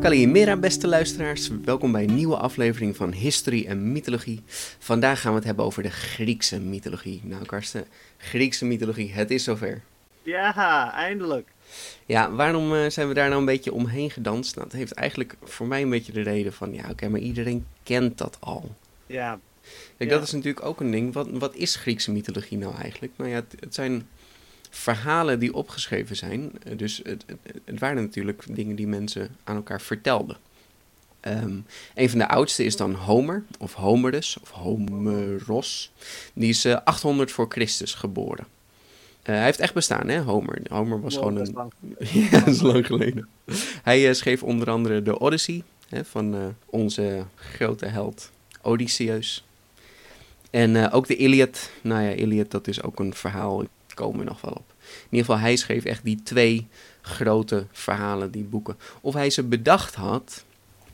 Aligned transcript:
Kalimera, 0.00 0.56
beste 0.56 0.88
luisteraars. 0.88 1.50
Welkom 1.64 1.92
bij 1.92 2.02
een 2.04 2.14
nieuwe 2.14 2.36
aflevering 2.36 2.96
van 2.96 3.12
History 3.12 3.66
en 3.66 3.92
Mythologie. 3.92 4.42
Vandaag 4.78 5.20
gaan 5.20 5.30
we 5.30 5.36
het 5.36 5.46
hebben 5.46 5.64
over 5.64 5.82
de 5.82 5.90
Griekse 5.90 6.60
mythologie. 6.60 7.20
Nou, 7.24 7.44
Karsten, 7.44 7.84
Griekse 8.16 8.64
mythologie, 8.64 9.12
het 9.12 9.30
is 9.30 9.44
zover. 9.44 9.82
Ja, 10.22 10.92
eindelijk. 10.92 11.48
Ja, 12.06 12.30
waarom 12.30 12.74
eh, 12.74 12.90
zijn 12.90 13.08
we 13.08 13.14
daar 13.14 13.28
nou 13.28 13.40
een 13.40 13.46
beetje 13.46 13.72
omheen 13.72 14.10
gedanst? 14.10 14.56
Nou, 14.56 14.68
dat 14.68 14.78
heeft 14.78 14.92
eigenlijk 14.92 15.34
voor 15.42 15.66
mij 15.66 15.82
een 15.82 15.90
beetje 15.90 16.12
de 16.12 16.22
reden 16.22 16.52
van, 16.52 16.72
ja, 16.74 16.84
oké, 16.90 17.08
maar 17.08 17.20
iedereen 17.20 17.66
kent 17.82 18.18
dat 18.18 18.36
al. 18.40 18.74
Ja. 19.06 19.38
Kijk, 19.96 20.10
Ja. 20.10 20.16
dat 20.16 20.26
is 20.26 20.32
natuurlijk 20.32 20.64
ook 20.66 20.80
een 20.80 20.90
ding. 20.90 21.12
Wat, 21.12 21.28
wat 21.30 21.54
is 21.54 21.76
Griekse 21.76 22.12
mythologie 22.12 22.58
nou 22.58 22.74
eigenlijk? 22.74 23.12
Nou 23.16 23.30
ja, 23.30 23.36
het, 23.36 23.54
het 23.60 23.74
zijn 23.74 24.08
verhalen 24.70 25.38
die 25.38 25.54
opgeschreven 25.54 26.16
zijn. 26.16 26.52
Eh, 26.62 26.78
Dus 26.78 27.00
het, 27.02 27.24
het, 27.64 27.78
waren 27.78 28.02
natuurlijk 28.02 28.42
dingen 28.50 28.76
die 28.76 28.86
mensen 28.86 29.36
aan 29.44 29.56
elkaar 29.56 29.80
vertelden. 29.80 30.36
Ehm, 31.20 31.56
een 31.94 32.10
van 32.10 32.18
de 32.18 32.28
oudste 32.28 32.64
is 32.64 32.76
dan 32.76 32.94
Homer, 32.94 33.44
of 33.58 33.74
Homerus, 33.74 34.38
of 34.42 34.50
Homeros. 34.50 35.92
Die 36.32 36.48
is 36.48 36.64
eh, 36.64 36.76
800 36.84 37.30
voor 37.30 37.46
Christus 37.48 37.94
geboren. 37.94 38.46
Eh, 39.22 39.34
hij 39.34 39.44
heeft 39.44 39.58
echt 39.60 39.74
bestaan, 39.74 40.08
hè, 40.08 40.20
Homer. 40.20 40.60
Homer 40.70 41.00
was 41.00 41.14
Wow, 41.14 41.22
gewoon 41.22 41.38
dat 41.38 41.48
is 41.48 41.54
een... 41.54 41.54
lang. 41.54 41.72
ja, 42.30 42.38
dat 42.38 42.54
is 42.54 42.60
lang 42.60 42.86
geleden. 42.86 43.28
Hij 43.82 44.08
eh, 44.08 44.14
schreef 44.14 44.42
onder 44.42 44.70
andere 44.70 45.02
de 45.02 45.18
Odyssey 45.18 45.62
hè, 45.88 46.04
van 46.04 46.34
eh, 46.34 46.40
onze 46.66 47.24
grote 47.34 47.86
held 47.86 48.30
Odysseus. 48.62 49.44
En 50.50 50.76
eh, 50.76 50.94
ook 50.94 51.06
de 51.06 51.16
Iliad. 51.16 51.70
Nou 51.82 52.02
ja, 52.02 52.14
Iliad, 52.14 52.50
dat 52.50 52.68
is 52.68 52.82
ook 52.82 52.98
een 52.98 53.14
verhaal. 53.14 53.64
Ik 54.00 54.06
kom 54.06 54.18
er 54.18 54.26
nog 54.26 54.40
wel 54.40 54.52
op. 54.52 54.72
In 54.80 55.16
ieder 55.16 55.26
geval, 55.26 55.38
hij 55.40 55.56
schreef 55.56 55.84
echt 55.84 56.04
die 56.04 56.22
twee 56.22 56.66
grote 57.00 57.66
verhalen, 57.72 58.30
die 58.30 58.42
boeken. 58.44 58.76
Of 59.00 59.14
hij 59.14 59.30
ze 59.30 59.42
bedacht 59.42 59.94
had, 59.94 60.44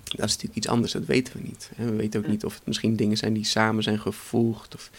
dat 0.03 0.25
is 0.25 0.33
natuurlijk 0.33 0.57
iets 0.57 0.69
anders, 0.69 0.93
dat 0.93 1.05
weten 1.05 1.37
we 1.37 1.43
niet. 1.43 1.71
We 1.77 1.93
weten 1.97 2.21
ook 2.21 2.27
niet 2.27 2.45
of 2.45 2.55
het 2.55 2.67
misschien 2.67 2.97
dingen 2.97 3.17
zijn 3.17 3.33
die 3.33 3.45
samen 3.45 3.83
zijn 3.83 3.99
gevoegd. 3.99 4.75
Of, 4.75 4.91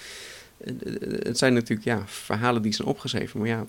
eh, 0.57 0.69
eh, 0.69 1.25
het 1.25 1.37
zijn 1.37 1.53
natuurlijk 1.53 1.87
ja, 1.87 2.03
verhalen 2.05 2.61
die 2.61 2.73
zijn 2.73 2.87
opgeschreven, 2.87 3.39
maar 3.39 3.47
ja, 3.47 3.65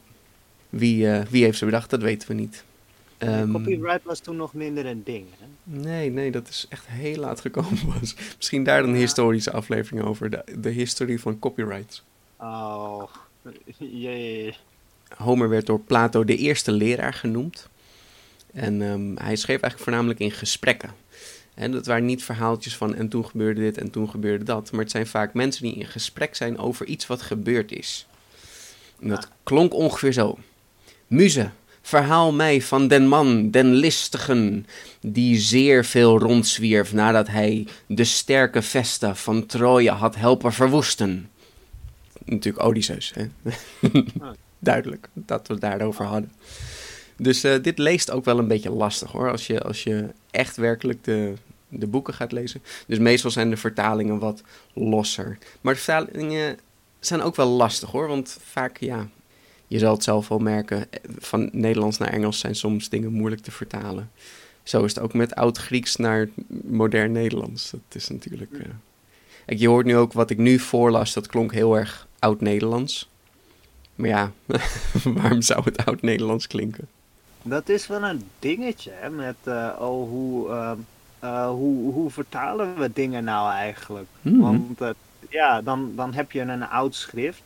wie, 0.71 1.11
eh, 1.11 1.27
wie 1.27 1.45
heeft 1.45 1.59
ze 1.59 1.65
bedacht, 1.65 1.91
dat 1.91 2.03
weten 2.03 2.29
we 2.29 2.35
niet. 2.35 2.65
Ehm, 3.19 3.53
Copyright 3.53 4.05
was 4.05 4.21
toen 4.21 4.37
nog 4.37 4.55
minder 4.55 4.87
een 4.87 5.03
ding. 5.05 5.27
Hè? 5.39 5.47
Nee, 5.79 6.11
nee, 6.11 6.31
dat 6.31 6.49
is 6.49 6.67
echt 6.69 6.87
heel 6.87 7.17
laat 7.17 7.41
gekomen 7.41 7.87
was. 8.01 8.15
Misschien 8.37 8.65
daar 8.65 8.85
een 8.85 8.91
Ja. 8.95 8.97
historische 8.97 9.53
aflevering 9.53 10.07
over, 10.07 10.31
de, 10.31 10.45
de 10.59 10.71
historie 10.71 11.21
van 11.21 11.39
copyrights. 11.39 12.03
Oh, 12.37 13.03
jee. 13.79 14.55
Homer 15.17 15.49
werd 15.49 15.67
door 15.67 15.81
Plato 15.81 16.25
de 16.25 16.37
eerste 16.37 16.73
leraar 16.73 17.15
genoemd. 17.15 17.69
En 18.53 18.83
ehm, 18.83 19.17
hij 19.27 19.37
schreef 19.37 19.61
eigenlijk 19.61 19.79
voornamelijk 19.79 20.21
in 20.21 20.31
gesprekken. 20.31 20.91
En 21.55 21.73
dat 21.73 21.87
waren 21.87 22.05
niet 22.05 22.25
verhaaltjes 22.25 22.77
van 22.77 22.95
en 22.95 23.09
toen 23.09 23.25
gebeurde 23.25 23.61
dit 23.61 23.79
en 23.79 23.91
toen 23.91 24.11
gebeurde 24.11 24.45
dat. 24.45 24.73
Maar 24.73 24.81
het 24.81 24.91
zijn 24.91 25.07
vaak 25.07 25.35
mensen 25.35 25.63
die 25.63 25.75
in 25.75 25.87
gesprek 25.87 26.35
zijn 26.37 26.59
over 26.59 26.87
iets 26.87 27.07
wat 27.07 27.23
gebeurd 27.23 27.73
is. 27.73 28.07
En 29.01 29.09
dat 29.09 29.25
Ah. 29.25 29.31
klonk 29.43 29.75
ongeveer 29.75 30.13
zo. 30.13 30.39
Muze, 31.07 31.51
verhaal 31.83 32.33
mij 32.33 32.63
van 32.63 32.89
den 32.89 33.07
man, 33.07 33.51
den 33.51 33.75
listigen, 33.75 34.67
die 35.01 35.39
zeer 35.39 35.85
veel 35.85 36.19
rondzwierf 36.19 36.93
nadat 36.93 37.29
hij 37.29 37.67
de 37.87 38.05
sterke 38.05 38.63
Vesta 38.63 39.15
van 39.15 39.47
Troje 39.47 39.91
had 39.91 40.17
helpen 40.17 40.53
verwoesten. 40.53 41.31
Natuurlijk 42.29 42.65
Odysseus, 42.65 43.13
hè? 43.15 43.27
Duidelijk 44.59 45.09
dat 45.13 45.47
we 45.47 45.53
het 45.53 45.63
daarover 45.63 46.05
hadden. 46.05 46.33
Dus 47.17 47.45
eh, 47.45 47.63
dit 47.63 47.79
leest 47.79 48.11
ook 48.11 48.25
wel 48.25 48.39
een 48.39 48.49
beetje 48.49 48.71
lastig 48.71 49.13
hoor, 49.13 49.31
als 49.31 49.47
je, 49.47 49.63
als 49.63 49.83
je 49.83 50.09
echt 50.31 50.57
werkelijk 50.57 51.05
de, 51.05 51.35
de 51.69 51.87
boeken 51.87 52.15
gaat 52.15 52.33
lezen. 52.33 52.63
Dus 52.87 52.99
meestal 52.99 53.31
zijn 53.31 53.51
de 53.51 53.57
vertalingen 53.57 54.19
wat 54.19 54.43
losser. 54.73 55.39
Maar 55.61 55.75
de 55.75 55.81
vertalingen 55.81 56.59
zijn 57.01 57.23
ook 57.23 57.37
wel 57.37 57.49
lastig 57.49 57.91
hoor, 57.91 58.09
want 58.09 58.39
vaak 58.43 58.77
ja, 58.77 59.09
je 59.67 59.79
zal 59.79 59.93
het 59.93 60.03
zelf 60.03 60.29
wel 60.29 60.39
merken, 60.39 60.93
eh, 60.93 61.01
van 61.19 61.49
Nederlands 61.53 61.99
naar 61.99 62.13
Engels 62.13 62.39
zijn 62.39 62.55
soms 62.55 62.89
dingen 62.89 63.13
moeilijk 63.13 63.43
te 63.43 63.51
vertalen. 63.51 64.11
Zo 64.63 64.85
is 64.85 64.95
het 64.95 65.03
ook 65.03 65.15
met 65.15 65.35
oud-Grieks 65.35 65.97
naar 65.97 66.29
modern 66.65 67.13
Nederlands. 67.13 67.71
Dat 67.71 67.81
is 67.93 68.09
natuurlijk... 68.09 68.53
eh, 68.53 68.67
Kijk, 69.49 69.61
je 69.61 69.69
hoort 69.69 69.87
nu 69.87 69.97
ook 69.97 70.13
wat 70.13 70.31
ik 70.31 70.39
nu 70.39 70.59
voorlas, 70.59 71.13
dat 71.13 71.27
klonk 71.27 71.53
heel 71.53 71.77
erg 71.77 72.07
oud-Nederlands. 72.19 73.11
Maar 73.95 74.09
ja, 74.09 74.31
waarom 75.21 75.43
zou 75.43 75.63
het 75.65 75.85
oud-Nederlands 75.85 76.47
klinken? 76.47 76.89
Dat 77.43 77.69
is 77.69 77.87
wel 77.87 78.03
een 78.03 78.23
dingetje, 78.39 78.91
hè, 78.95 79.11
met 79.11 79.37
eh, 79.45 79.69
oh, 79.79 80.09
hoe, 80.09 80.49
ehm, 80.49 80.77
eh, 81.19 81.49
hoe, 81.49 81.93
hoe 81.93 82.11
vertalen 82.11 82.79
we 82.79 82.91
dingen 82.93 83.25
nou 83.25 83.53
eigenlijk? 83.53 84.07
Hmm, 84.23 84.41
Want 84.41 84.81
eh, 84.81 84.91
ja, 85.29 85.63
dan, 85.63 85.93
dan 85.97 86.15
heb 86.15 86.33
je 86.33 86.41
een 86.41 86.69
oud 86.69 86.95
schrift. 86.95 87.43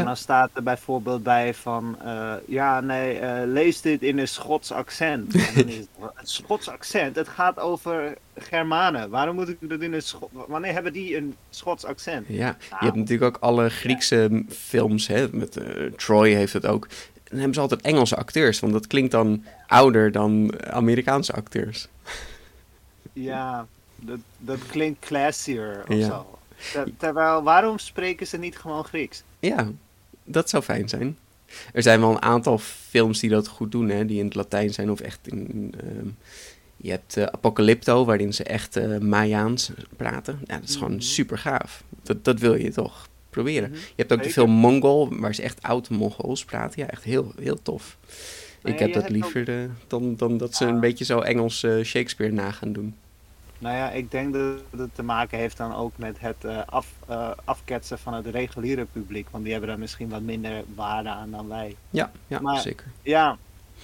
En 0.00 0.04
dan 0.06 0.16
staat 0.16 0.50
er 0.52 0.62
bijvoorbeeld 0.62 1.22
bij 1.22 1.54
van, 1.54 1.96
eh, 2.04 2.32
ja, 2.46 2.80
nee, 2.80 3.18
eh, 3.18 3.46
lees 3.46 3.80
dit 3.80 4.02
in 4.02 4.18
een 4.18 4.28
Schots 4.28 4.72
accent. 4.72 5.34
En 5.34 5.54
dan 5.54 5.68
is 5.68 5.76
het, 5.76 5.88
een 6.00 6.26
Schots 6.26 6.68
accent, 6.68 7.16
het 7.16 7.28
gaat 7.28 7.58
over 7.58 8.16
Germanen. 8.36 9.10
Waarom 9.10 9.34
moet 9.34 9.48
ik 9.48 9.56
dat 9.60 9.80
in 9.80 9.92
een 9.92 10.02
Schot... 10.02 10.30
Wanneer 10.32 10.72
hebben 10.72 10.92
die 10.92 11.16
een 11.16 11.34
Schots 11.50 11.84
accent? 11.84 12.26
ja. 12.28 12.56
Je 12.68 12.84
hebt 12.84 12.96
natuurlijk 12.96 13.36
ook 13.36 13.42
alle 13.42 13.68
Griekse 13.70 14.44
films, 14.48 15.06
hè, 15.06 15.26
met 15.32 15.56
eh, 15.56 15.86
Troy 15.96 16.30
heeft 16.30 16.52
het 16.52 16.66
ook. 16.66 16.88
Dan 17.24 17.36
hebben 17.38 17.54
ze 17.54 17.60
altijd 17.60 17.80
Engelse 17.80 18.16
acteurs, 18.16 18.60
want 18.60 18.72
dat 18.72 18.86
klinkt 18.86 19.10
dan 19.10 19.44
ouder 19.66 20.12
dan 20.12 20.52
Amerikaanse 20.70 21.32
acteurs. 21.32 21.88
Ja, 23.12 23.66
dat, 23.96 24.18
dat 24.38 24.58
klinkt 24.66 25.06
classier 25.06 25.84
of 25.88 25.94
Ja. 25.94 26.06
zo. 26.06 26.38
Ter- 26.72 26.96
terwijl, 26.96 27.42
waarom 27.42 27.78
spreken 27.78 28.26
ze 28.26 28.38
niet 28.38 28.58
gewoon 28.58 28.84
Grieks? 28.84 29.22
Ja, 29.42 29.70
dat 30.24 30.48
zou 30.50 30.62
fijn 30.62 30.88
zijn. 30.88 31.16
Er 31.72 31.82
zijn 31.82 32.00
wel 32.00 32.10
een 32.10 32.22
aantal 32.22 32.58
films 32.58 33.20
die 33.20 33.30
dat 33.30 33.48
goed 33.48 33.72
doen, 33.72 33.88
hè, 33.88 34.06
die 34.06 34.18
in 34.18 34.24
het 34.24 34.34
Latijn 34.34 34.72
zijn 34.72 34.90
of 34.90 35.00
echt 35.00 35.18
in. 35.28 35.74
ehm, 35.80 36.06
je 36.76 36.90
hebt 36.90 37.16
eh, 37.16 37.24
Apocalypto, 37.24 38.04
waarin 38.04 38.34
ze 38.34 38.44
echt 38.44 38.76
eh 38.76 38.98
Mayaans 38.98 39.70
praten. 39.96 40.40
Ja, 40.44 40.58
dat 40.58 40.68
is 40.68 40.76
gewoon 40.76 40.92
Mhm. 40.92 41.00
super 41.00 41.38
gaaf. 41.38 41.84
Dat, 42.02 42.24
dat 42.24 42.38
wil 42.40 42.54
je 42.54 42.70
toch 42.72 43.08
proberen. 43.30 43.70
Mhm. 43.70 43.78
Je 43.78 43.92
hebt 43.96 44.12
ook 44.12 44.22
de 44.22 44.30
film 44.30 44.50
Mongol, 44.50 45.08
waar 45.18 45.34
ze 45.34 45.42
echt 45.42 45.62
oud 45.62 45.90
Mongols 45.90 46.44
praten. 46.44 46.80
Ja, 46.82 46.88
echt 46.88 47.04
heel, 47.04 47.32
heel 47.40 47.62
tof. 47.62 47.98
Ik 48.62 48.78
heb 48.78 48.92
dat 48.92 49.02
ook- 49.02 49.08
liever 49.08 49.48
eh, 49.48 49.64
dan, 49.86 50.16
dan 50.16 50.36
dat 50.36 50.54
ze 50.54 50.64
een 50.64 50.74
Ah. 50.74 50.80
beetje 50.80 51.04
zo 51.04 51.18
Engels 51.20 51.66
Shakespeare 51.82 52.32
na 52.32 52.50
gaan 52.50 52.72
doen. 52.72 52.94
Nou 53.62 53.76
ja, 53.76 53.90
ik 53.90 54.10
denk 54.10 54.32
dat 54.32 54.42
het 54.76 54.94
te 54.94 55.02
maken 55.02 55.38
heeft 55.38 55.56
dan 55.56 55.74
ook 55.74 55.92
met 55.96 56.20
het 56.20 56.44
eh, 56.44 56.58
af, 56.66 56.92
eh, 57.08 57.30
afketsen 57.44 57.98
van 57.98 58.14
het 58.14 58.26
reguliere 58.26 58.84
publiek. 58.84 59.26
Want 59.30 59.42
die 59.42 59.52
hebben 59.52 59.70
daar 59.70 59.78
misschien 59.78 60.08
wat 60.08 60.20
minder 60.20 60.62
waarde 60.74 61.08
aan 61.08 61.30
dan 61.30 61.48
wij. 61.48 61.76
Ja, 61.90 62.10
ja 62.26 62.40
Maar- 62.40 62.60
zeker. 62.60 62.86
Ja, 63.02 63.36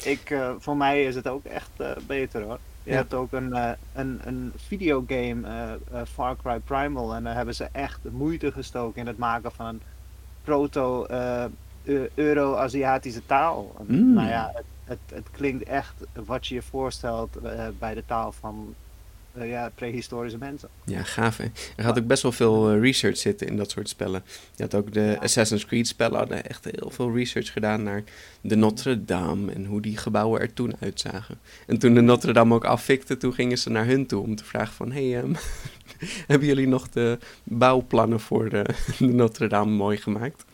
ik, 0.03 0.31
eh, 0.31 0.51
voor 0.59 0.77
mij 0.77 1.05
is 1.05 1.15
het 1.15 1.29
ook 1.29 1.45
echt 1.45 1.71
beter 2.07 2.43
hoor. 2.43 2.59
Je 2.83 2.91
Ja. 2.91 2.97
hebt 2.97 3.15
ook 3.15 3.33
een, 3.33 3.55
een, 3.95 4.21
een 4.25 4.53
videogame, 4.57 5.79
Far 6.13 6.37
Cry 6.37 6.59
Primal. 6.59 7.15
En 7.15 7.25
daar 7.25 7.35
hebben 7.35 7.55
ze 7.55 7.69
echt 7.73 8.01
moeite 8.11 8.53
gestoken 8.53 9.01
in 9.01 9.07
het 9.07 9.19
maken 9.19 9.53
van 9.53 9.67
een 9.67 9.81
proto-Euro-Aziatische 10.45 13.27
taal. 13.27 13.75
Mm. 13.87 14.15
Nou 14.15 14.29
ja, 14.29 14.51
het, 14.55 14.65
het, 14.85 14.99
het 15.15 15.31
klinkt 15.31 15.65
echt 15.69 15.95
wat 16.27 16.47
je 16.47 16.55
je 16.55 16.63
voorstelt 16.63 17.37
bij 17.79 17.95
de 17.95 18.05
taal 18.07 18.33
van 18.33 18.75
eh, 19.33 19.49
ja, 19.49 19.71
prehistorische 19.75 20.39
mensen. 20.39 20.69
Ja, 20.85 21.03
gaaf 21.03 21.37
hè. 21.37 21.45
Er 21.77 21.85
gaat 21.85 21.99
ook 21.99 22.07
best 22.07 22.23
wel 22.23 22.33
veel 22.33 22.71
eh, 22.71 22.81
research 22.81 23.17
zitten 23.17 23.47
in 23.47 23.57
dat 23.57 23.71
soort 23.71 23.89
spellen. 23.89 24.23
Je 24.57 24.63
had 24.63 24.75
ook 24.75 24.93
de 24.93 25.01
Ja. 25.01 25.15
Assassin's 25.15 25.67
Creed 25.67 25.87
spellen, 25.87 26.19
hadden 26.19 26.45
echt 26.45 26.65
heel 26.65 26.91
veel 26.91 27.15
research 27.15 27.53
gedaan 27.53 27.83
naar 27.83 28.03
de 28.41 28.57
Notre 28.57 29.05
Dame 29.05 29.53
en 29.53 29.65
hoe 29.65 29.81
die 29.81 29.97
gebouwen 29.97 30.41
er 30.41 30.53
toen 30.53 30.75
uitzagen. 30.81 31.39
En 31.67 31.79
toen 31.79 31.95
de 31.95 32.01
Notre 32.01 32.33
Dame 32.33 32.55
ook 32.55 32.65
afvikte, 32.65 33.17
toen 33.17 33.35
gingen 33.35 33.59
ze 33.59 33.71
naar 33.71 33.87
hun 33.87 34.07
toe 34.07 34.23
om 34.23 34.37
te 34.37 34.45
vragen 34.45 34.75
van, 34.75 34.93
hé, 34.93 35.11
hey, 35.11 35.23
ehm, 35.23 35.35
Hebben 36.27 36.49
jullie 36.49 36.69
nog 36.69 36.89
de 36.89 37.19
bouwplannen 37.45 38.21
voor 38.21 38.49
de, 38.49 38.67
de 38.99 39.07
Notre 39.07 39.47
Dame 39.47 39.71
mooi 39.71 39.97
gemaakt? 39.97 40.45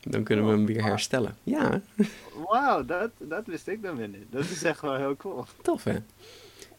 Dan 0.00 0.22
kunnen 0.22 0.46
we 0.46 0.50
hem 0.50 0.66
weer 0.66 0.84
herstellen. 0.84 1.36
Ja, 1.42 1.80
Wauw, 2.48 2.84
dat, 2.84 3.10
dat 3.18 3.46
wist 3.46 3.68
ik 3.68 3.82
dan 3.82 3.96
weer 3.96 4.08
niet. 4.08 4.26
Dat 4.30 4.44
is 4.44 4.62
echt 4.62 4.80
wel 4.80 4.96
heel 4.96 5.16
cool. 5.16 5.44
tof 5.62 5.84
hè? 5.84 5.96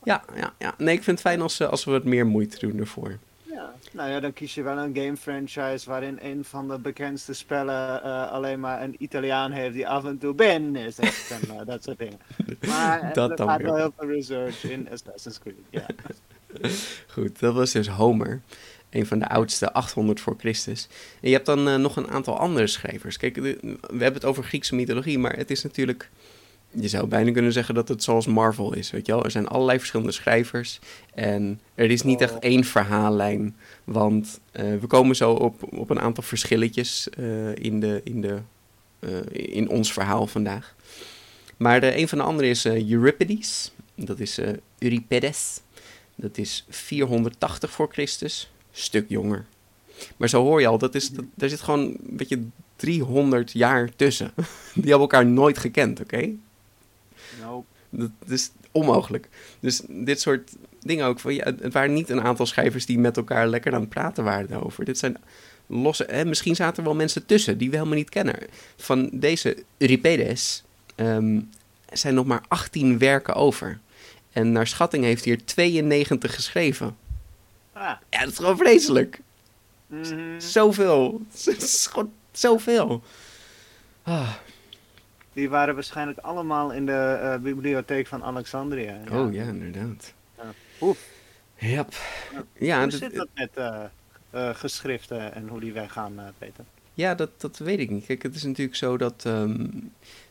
Ja, 0.08 0.24
ja, 0.36 0.54
ja. 0.60 0.74
Nee, 0.78 0.96
ik 0.96 1.04
vind 1.04 1.20
het 1.20 1.28
fijn 1.28 1.42
als, 1.42 1.60
eh, 1.60 1.70
als 1.70 1.86
we 1.86 1.92
wat 1.92 2.04
meer 2.04 2.26
moeite 2.26 2.60
doen 2.68 2.80
ervoor. 2.80 3.18
Ja. 3.44 3.74
Nou 3.92 4.10
ja, 4.10 4.20
dan 4.20 4.34
kies 4.34 4.54
je 4.56 4.62
wel 4.64 4.78
een 4.78 4.96
game 4.96 5.18
franchise 5.18 5.90
waarin 5.90 6.20
een 6.22 6.46
van 6.46 6.68
de 6.68 6.80
bekendste 6.80 7.34
spellen 7.34 8.04
eh, 8.04 8.32
alleen 8.32 8.60
maar 8.60 8.82
een 8.82 8.96
Italiaan 9.00 9.52
heeft 9.52 9.74
die 9.74 9.88
af 9.88 10.06
en 10.06 10.18
toe 10.18 10.34
Ben 10.34 10.76
is. 10.76 10.98
En 11.00 11.10
uh, 11.52 11.62
dat 11.66 11.84
soort 11.84 11.98
dingen. 12.00 12.20
Maar 12.68 13.02
eh, 13.02 13.14
Dat 13.14 13.40
er 13.40 13.48
gaat 13.48 13.62
wel 13.62 13.76
heel 13.76 13.94
veel 13.98 14.08
research 14.10 14.64
in 14.64 14.88
Assassin's 14.92 15.40
Creed. 15.40 15.56
Ja. 15.70 15.86
Goed, 17.14 17.40
dat 17.40 17.54
was 17.54 17.72
dus 17.72 17.88
Homer. 17.88 18.42
Een 18.90 19.06
van 19.06 19.20
de 19.20 19.28
oudste, 19.28 19.74
800 19.74 20.20
voor 20.20 20.36
Christus. 20.38 20.88
En 21.22 21.28
je 21.30 21.34
hebt 21.34 21.46
dan 21.46 21.68
eh, 21.68 21.76
nog 21.76 21.96
een 21.96 22.10
aantal 22.10 22.38
andere 22.40 22.68
schrijvers. 22.68 23.18
Kijk, 23.18 23.34
de- 23.34 23.58
we 23.82 24.04
hebben 24.04 24.14
het 24.14 24.26
over 24.26 24.44
Griekse 24.44 24.76
mythologie, 24.76 25.20
maar 25.20 25.36
het 25.36 25.52
is 25.52 25.64
natuurlijk... 25.64 26.10
Je 26.80 26.88
zou 26.88 27.08
bijna 27.08 27.32
kunnen 27.32 27.52
zeggen 27.52 27.76
dat 27.76 27.88
het 27.88 28.04
zoals 28.04 28.26
Marvel 28.26 28.74
is, 28.74 28.92
weet 28.92 29.06
je 29.06 29.12
wel? 29.12 29.24
Er 29.24 29.32
zijn 29.32 29.48
allerlei 29.48 29.78
verschillende 29.78 30.12
schrijvers 30.12 30.80
en 31.14 31.60
er 31.76 31.92
is 31.92 32.02
niet 32.02 32.22
echt 32.22 32.34
Oh. 32.34 32.38
één 32.42 32.64
verhaallijn. 32.64 33.56
Want 33.84 34.40
eh, 34.52 34.66
we 34.80 34.88
komen 34.88 35.16
zo 35.16 35.32
op, 35.32 35.74
op 35.78 35.90
een 35.90 36.00
aantal 36.00 36.24
verschilletjes 36.24 37.10
eh, 37.10 37.56
in, 37.56 37.80
de, 37.80 38.02
in, 38.04 38.22
de, 38.22 38.38
eh, 39.00 39.10
in 39.32 39.70
ons 39.70 39.94
verhaal 39.94 40.28
vandaag. 40.28 40.76
Maar 41.58 41.84
eh, 41.84 41.98
een 41.98 42.08
van 42.08 42.18
de 42.18 42.24
andere 42.24 42.50
is 42.50 42.66
Euripides. 42.66 43.72
Dat 43.96 44.20
is 44.20 44.40
Euripides. 44.80 45.62
Dat 46.16 46.38
is 46.38 46.66
480 46.70 47.72
voor 47.72 47.90
Christus. 47.92 48.52
Stuk 48.72 49.06
jonger. 49.10 49.46
Maar 50.18 50.30
zo 50.30 50.44
hoor 50.44 50.62
je 50.62 50.68
al, 50.68 50.78
dat 50.78 50.96
is, 50.96 51.10
dat, 51.10 51.26
daar 51.36 51.50
zit 51.50 51.62
gewoon 51.62 51.80
een 51.80 51.98
beetje 52.18 52.40
300 52.76 53.52
jaar 53.52 53.90
tussen. 53.96 54.32
Die 54.74 54.82
hebben 54.84 55.00
elkaar 55.00 55.26
nooit 55.26 55.58
gekend, 55.58 56.00
oké? 56.00 56.30
Nope. 57.42 57.66
Dat 57.90 58.10
is 58.30 58.52
onmogelijk. 58.72 59.30
Dus 59.60 59.82
dit 59.88 60.22
soort 60.22 60.52
dingen 60.80 61.06
ook. 61.06 61.20
Van, 61.20 61.34
ja, 61.34 61.44
het 61.44 61.74
waren 61.74 61.94
niet 61.94 62.10
een 62.10 62.22
aantal 62.22 62.46
schrijvers 62.46 62.86
die 62.86 63.00
met 63.00 63.18
elkaar 63.18 63.48
lekker 63.48 63.74
aan 63.74 63.82
het 63.82 63.90
praten 63.90 64.24
waren 64.24 64.48
daarover. 64.50 64.86
Dit 64.86 64.98
zijn 64.98 65.18
losse... 65.68 66.06
Hè, 66.10 66.26
misschien 66.26 66.56
zaten 66.56 66.78
er 66.78 66.84
wel 66.84 66.96
mensen 66.96 67.26
tussen 67.26 67.58
die 67.58 67.70
we 67.70 67.76
helemaal 67.76 67.98
niet 67.98 68.10
kennen. 68.10 68.36
Van 68.78 69.10
deze 69.14 69.64
Euripides 69.78 70.64
ehm, 70.96 71.42
zijn 71.94 72.14
nog 72.14 72.26
maar 72.26 72.44
18 72.48 72.98
werken 72.98 73.34
over. 73.34 73.80
En 74.32 74.52
naar 74.52 74.68
schatting 74.68 75.04
heeft 75.04 75.26
hij 75.26 75.34
er 75.34 75.46
92 75.46 76.36
geschreven. 76.36 76.98
Ah. 77.74 77.92
Ja, 78.10 78.20
dat 78.20 78.30
is 78.32 78.38
gewoon 78.38 78.58
vreselijk. 78.58 79.22
mhm. 79.88 80.40
Zoveel. 80.40 81.22
Het 81.46 81.64
is 81.64 81.88
gewoon 81.92 82.12
zoveel. 82.32 83.04
Ah, 84.04 84.34
Die 85.38 85.50
waren 85.50 85.74
waarschijnlijk 85.74 86.18
allemaal 86.20 86.72
in 86.72 86.86
de 86.86 87.20
eh, 87.22 87.36
bibliotheek 87.38 88.08
van 88.08 88.24
Alexandria. 88.24 88.98
Oh 89.12 89.34
ja, 89.34 89.44
inderdaad. 89.44 90.14
Oef. 90.82 91.00
Yep. 91.56 91.94
Ja, 92.60 92.82
Hoe 92.82 92.90
dat- 92.90 93.00
zit 93.00 93.16
dat 93.16 93.28
met 93.34 93.50
eh, 93.54 93.84
eh, 94.30 94.56
geschriften 94.56 95.34
en 95.34 95.48
hoe 95.48 95.60
die 95.60 95.74
weggaan, 95.74 96.14
Peter? 96.38 96.64
Ja, 96.94 97.16
dat, 97.16 97.30
dat 97.42 97.58
weet 97.58 97.80
ik 97.80 97.90
niet. 97.90 98.06
Kijk, 98.06 98.24
het 98.24 98.36
is 98.36 98.44
natuurlijk 98.44 98.78
zo 98.78 98.98
dat 98.98 99.24
ehm, 99.26 99.68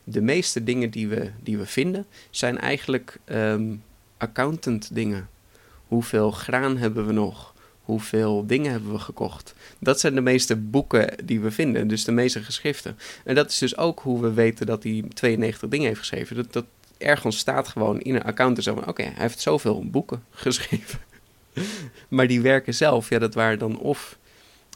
de 0.03 0.21
meeste 0.21 0.63
dingen 0.63 0.89
die 0.89 1.07
we, 1.07 1.31
die 1.39 1.57
we 1.57 1.65
vinden, 1.65 2.05
zijn 2.29 2.57
eigenlijk 2.59 3.19
ehm, 3.25 3.75
accountant 4.17 4.95
dingen. 4.95 5.29
Hoeveel 5.87 6.31
graan 6.31 6.77
hebben 6.77 7.05
we 7.05 7.13
nog? 7.13 7.53
Hoeveel 7.87 8.47
dingen 8.47 8.71
hebben 8.71 8.91
we 8.91 8.99
gekocht? 8.99 9.53
Dat 9.79 9.99
zijn 9.99 10.15
de 10.15 10.21
meeste 10.21 10.55
boeken 10.55 11.25
die 11.25 11.39
we 11.39 11.51
vinden, 11.51 11.87
dus 11.87 12.03
de 12.03 12.11
meeste 12.11 12.43
geschriften. 12.43 12.97
En 13.23 13.35
dat 13.35 13.49
is 13.49 13.57
dus 13.57 13.77
ook 13.77 13.99
hoe 13.99 14.21
we 14.21 14.33
weten 14.33 14.65
dat 14.65 14.83
hij 14.83 15.03
92 15.13 15.69
dingen 15.69 15.87
heeft 15.87 15.99
geschreven. 15.99 16.35
Dat, 16.35 16.53
dat 16.53 16.65
ergens 16.97 17.37
staat 17.37 17.67
gewoon 17.67 18.01
in 18.01 18.15
een 18.15 18.23
account 18.23 18.67
oké, 18.67 19.03
hij 19.03 19.13
heeft 19.15 19.39
zoveel 19.39 19.85
boeken 19.89 20.23
geschreven. 20.45 20.99
maar 22.07 22.27
die 22.27 22.41
werken 22.41 22.73
zelf, 22.73 23.09
ja, 23.09 23.19
dat 23.19 23.33
waren 23.33 23.59
dan 23.59 23.79
of 23.79 24.17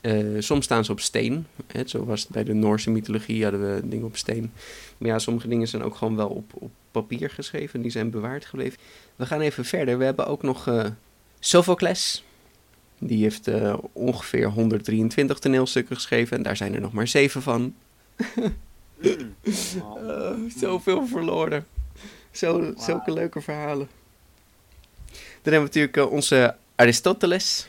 eh, 0.01 0.25
soms 0.39 0.65
staan 0.65 0.85
ze 0.85 0.91
op 0.91 0.99
steen. 0.99 1.47
Hè, 1.67 1.87
zo 1.87 2.05
was 2.05 2.21
het 2.21 2.29
bij 2.29 2.43
de 2.43 2.53
Noorse 2.53 2.89
mythologie, 2.89 3.43
hadden 3.43 3.75
we 3.75 3.87
dingen 3.87 4.05
op 4.05 4.17
steen. 4.17 4.51
Maar 4.97 5.09
ja, 5.09 5.19
sommige 5.19 5.47
dingen 5.47 5.67
zijn 5.67 5.83
ook 5.83 5.95
gewoon 5.95 6.15
wel 6.15 6.29
op, 6.29 6.51
op 6.53 6.71
papier 6.91 7.29
geschreven. 7.29 7.81
Die 7.81 7.91
zijn 7.91 8.09
bewaard 8.09 8.45
gebleven. 8.45 8.79
We 9.15 9.25
gaan 9.25 9.41
even 9.41 9.65
verder. 9.65 9.97
We 9.97 10.03
hebben 10.03 10.27
ook 10.27 10.41
nog 10.41 10.67
eh 10.67 10.85
Sophocles. 11.43 12.23
Die 13.03 13.23
heeft 13.23 13.47
eh, 13.47 13.77
ongeveer 13.93 14.47
123 14.47 15.39
toneelstukken 15.39 15.95
geschreven. 15.95 16.37
En 16.37 16.43
daar 16.43 16.57
zijn 16.57 16.73
er 16.73 16.81
nog 16.81 16.93
maar 16.93 17.07
zeven 17.07 17.41
van. 17.41 17.73
Oh. 19.81 20.01
Uh, 20.03 20.51
zoveel 20.57 21.07
verloren. 21.07 21.65
Zo, 22.31 22.73
Zulke 22.77 23.13
leuke 23.13 23.41
verhalen. 23.41 23.89
Dan 25.41 25.53
hebben 25.53 25.71
we 25.71 25.79
natuurlijk 25.79 25.97
eh, 25.97 26.11
onze 26.11 26.55
Aristoteles. 26.75 27.67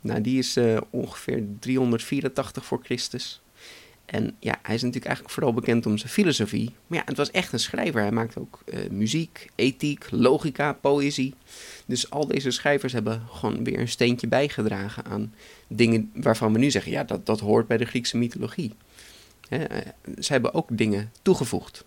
Nou, 0.00 0.20
die 0.20 0.38
is 0.38 0.56
eh, 0.56 0.76
ongeveer 0.90 1.44
384 1.60 2.64
voor 2.64 2.80
Christus. 2.82 3.40
En 4.06 4.36
ja, 4.38 4.58
hij 4.62 4.74
is 4.74 4.80
natuurlijk 4.80 5.06
eigenlijk 5.06 5.34
vooral 5.34 5.54
bekend 5.54 5.86
om 5.86 5.98
zijn 5.98 6.12
filosofie. 6.12 6.74
Maar 6.86 6.98
ja, 6.98 7.04
het 7.04 7.16
was 7.16 7.30
echt 7.30 7.52
een 7.52 7.60
schrijver. 7.60 8.00
Hij 8.00 8.12
maakte 8.12 8.40
ook 8.40 8.62
eh, 8.64 8.90
muziek, 8.90 9.50
ethiek, 9.54 10.06
logica, 10.10 10.72
poëzie. 10.72 11.34
Dus 11.86 12.10
al 12.10 12.26
deze 12.26 12.50
schrijvers 12.50 12.92
hebben 12.92 13.22
gewoon 13.30 13.64
weer 13.64 13.78
een 13.78 13.88
steentje 13.88 14.26
bijgedragen 14.26 15.04
aan 15.04 15.34
dingen 15.68 16.10
waarvan 16.14 16.52
we 16.52 16.58
nu 16.58 16.70
zeggen... 16.70 16.92
ja, 16.92 17.04
dat, 17.04 17.26
dat 17.26 17.40
hoort 17.40 17.66
bij 17.66 17.76
de 17.76 17.84
Griekse 17.84 18.16
mythologie. 18.16 18.72
Hè, 19.48 19.64
eh, 19.64 19.92
ze 20.18 20.32
hebben 20.32 20.54
ook 20.54 20.68
dingen 20.70 21.12
toegevoegd. 21.22 21.84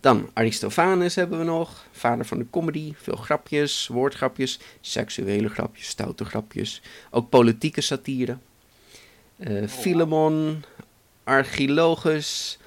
Dan 0.00 0.30
Aristophanes 0.32 1.14
hebben 1.14 1.38
we 1.38 1.44
nog, 1.44 1.86
vader 1.92 2.26
van 2.26 2.38
de 2.38 2.46
comedy, 2.50 2.92
veel 2.96 3.16
grapjes, 3.16 3.86
woordgrapjes, 3.86 4.58
seksuele 4.80 5.48
grapjes, 5.48 5.86
stoute 5.86 6.24
grapjes, 6.24 6.82
ook 7.10 7.28
politieke 7.28 7.80
satire. 7.80 8.36
Eh 9.36 9.66
Philemon, 9.66 10.64
Archilogus, 11.24 12.58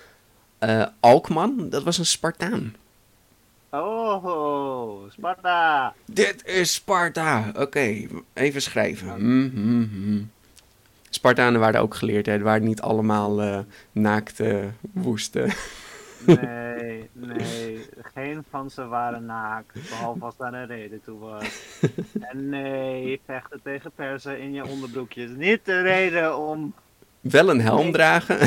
eh, 0.58 0.86
Alkman, 1.00 1.70
dat 1.70 1.84
was 1.84 1.98
een 1.98 2.06
Spartaan. 2.06 2.76
Oh, 3.70 5.12
Sparta! 5.12 5.94
Dit 6.06 6.46
is 6.46 6.74
Sparta. 6.74 7.52
Oké, 7.58 8.08
even 8.34 8.62
schrijven. 8.62 9.46
Mhm. 9.46 10.24
Spartanen 11.10 11.60
waren 11.60 11.82
ook 11.82 11.96
geleerd, 11.96 12.26
hè. 12.26 12.32
Het 12.32 12.42
waren 12.42 12.64
niet 12.64 12.82
allemaal 12.82 13.42
eh, 13.42 13.60
naakte 13.92 14.72
woesten. 14.94 15.54
Nee, 16.26 17.10
nee, 17.14 17.86
geen 18.14 18.44
van 18.50 18.70
ze 18.70 18.88
waren 18.88 19.26
naakt, 19.26 19.90
behalve 19.90 20.26
als 20.26 20.38
daar 20.38 20.54
een 20.54 20.68
reden 20.68 21.02
toe 21.04 21.20
was. 21.20 21.78
En 22.32 22.50
nee, 22.50 23.22
vechten 23.26 23.62
tegen 23.64 23.92
persen 23.96 24.40
in 24.40 24.54
je 24.54 24.66
onderbroekjes. 24.68 25.30
Niet 25.30 25.66
de 25.66 25.82
reden 25.82 26.38
om... 26.38 26.74
Wel 27.32 27.50
een 27.50 27.62
helm 27.62 27.84
Nee. 27.84 27.92
dragen, 27.92 28.38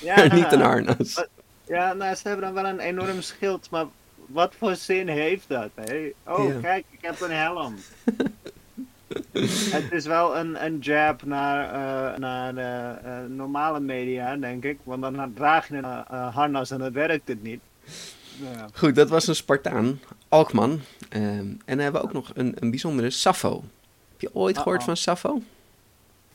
Ja, 0.00 0.16
maar 0.26 0.34
niet 0.34 0.52
een 0.52 0.60
harnas. 0.60 1.24
Ja, 1.66 1.92
nou, 1.92 2.14
ze 2.14 2.28
hebben 2.28 2.44
dan 2.44 2.54
wel 2.62 2.66
een 2.72 2.78
enorm 2.80 3.20
schild, 3.22 3.70
maar 3.70 3.84
wat 4.26 4.54
voor 4.58 4.76
zin 4.76 5.08
heeft 5.08 5.48
dat, 5.48 5.68
hè? 5.74 6.10
Oh, 6.26 6.48
Ja. 6.48 6.60
kijk, 6.60 6.84
ik 6.90 6.98
heb 7.00 7.20
een 7.20 7.30
helm. 7.30 7.74
Het 9.70 9.92
is 9.92 10.06
wel 10.06 10.36
een, 10.36 10.64
een 10.64 10.78
jab 10.78 11.22
naar, 11.24 11.64
eh, 12.12 12.18
naar 12.18 12.54
de 12.54 12.94
eh, 13.08 13.18
normale 13.28 13.80
media, 13.80 14.36
denk 14.36 14.64
ik. 14.64 14.78
Want 14.82 15.02
dan 15.02 15.32
draag 15.34 15.68
je 15.68 15.74
een 15.76 15.84
eh, 15.84 16.34
harnas 16.34 16.70
en 16.70 16.78
dan 16.78 16.92
werkt 16.92 17.28
het 17.28 17.42
niet. 17.42 17.60
Ja. 18.40 18.66
Goed, 18.74 18.94
dat 18.94 19.08
was 19.08 19.26
een 19.26 19.34
Spartaan, 19.34 20.00
Alkman. 20.28 20.80
Ehm, 21.08 21.22
en 21.24 21.58
dan 21.66 21.78
hebben 21.78 22.00
we 22.00 22.06
ook 22.06 22.12
nog 22.12 22.30
een, 22.34 22.56
een 22.58 22.70
bijzondere 22.70 23.10
Sappho. 23.10 23.64
Heb 24.10 24.20
je 24.20 24.34
ooit 24.34 24.58
gehoord 24.58 24.84
van 24.84 24.96
Sappho? 24.96 25.42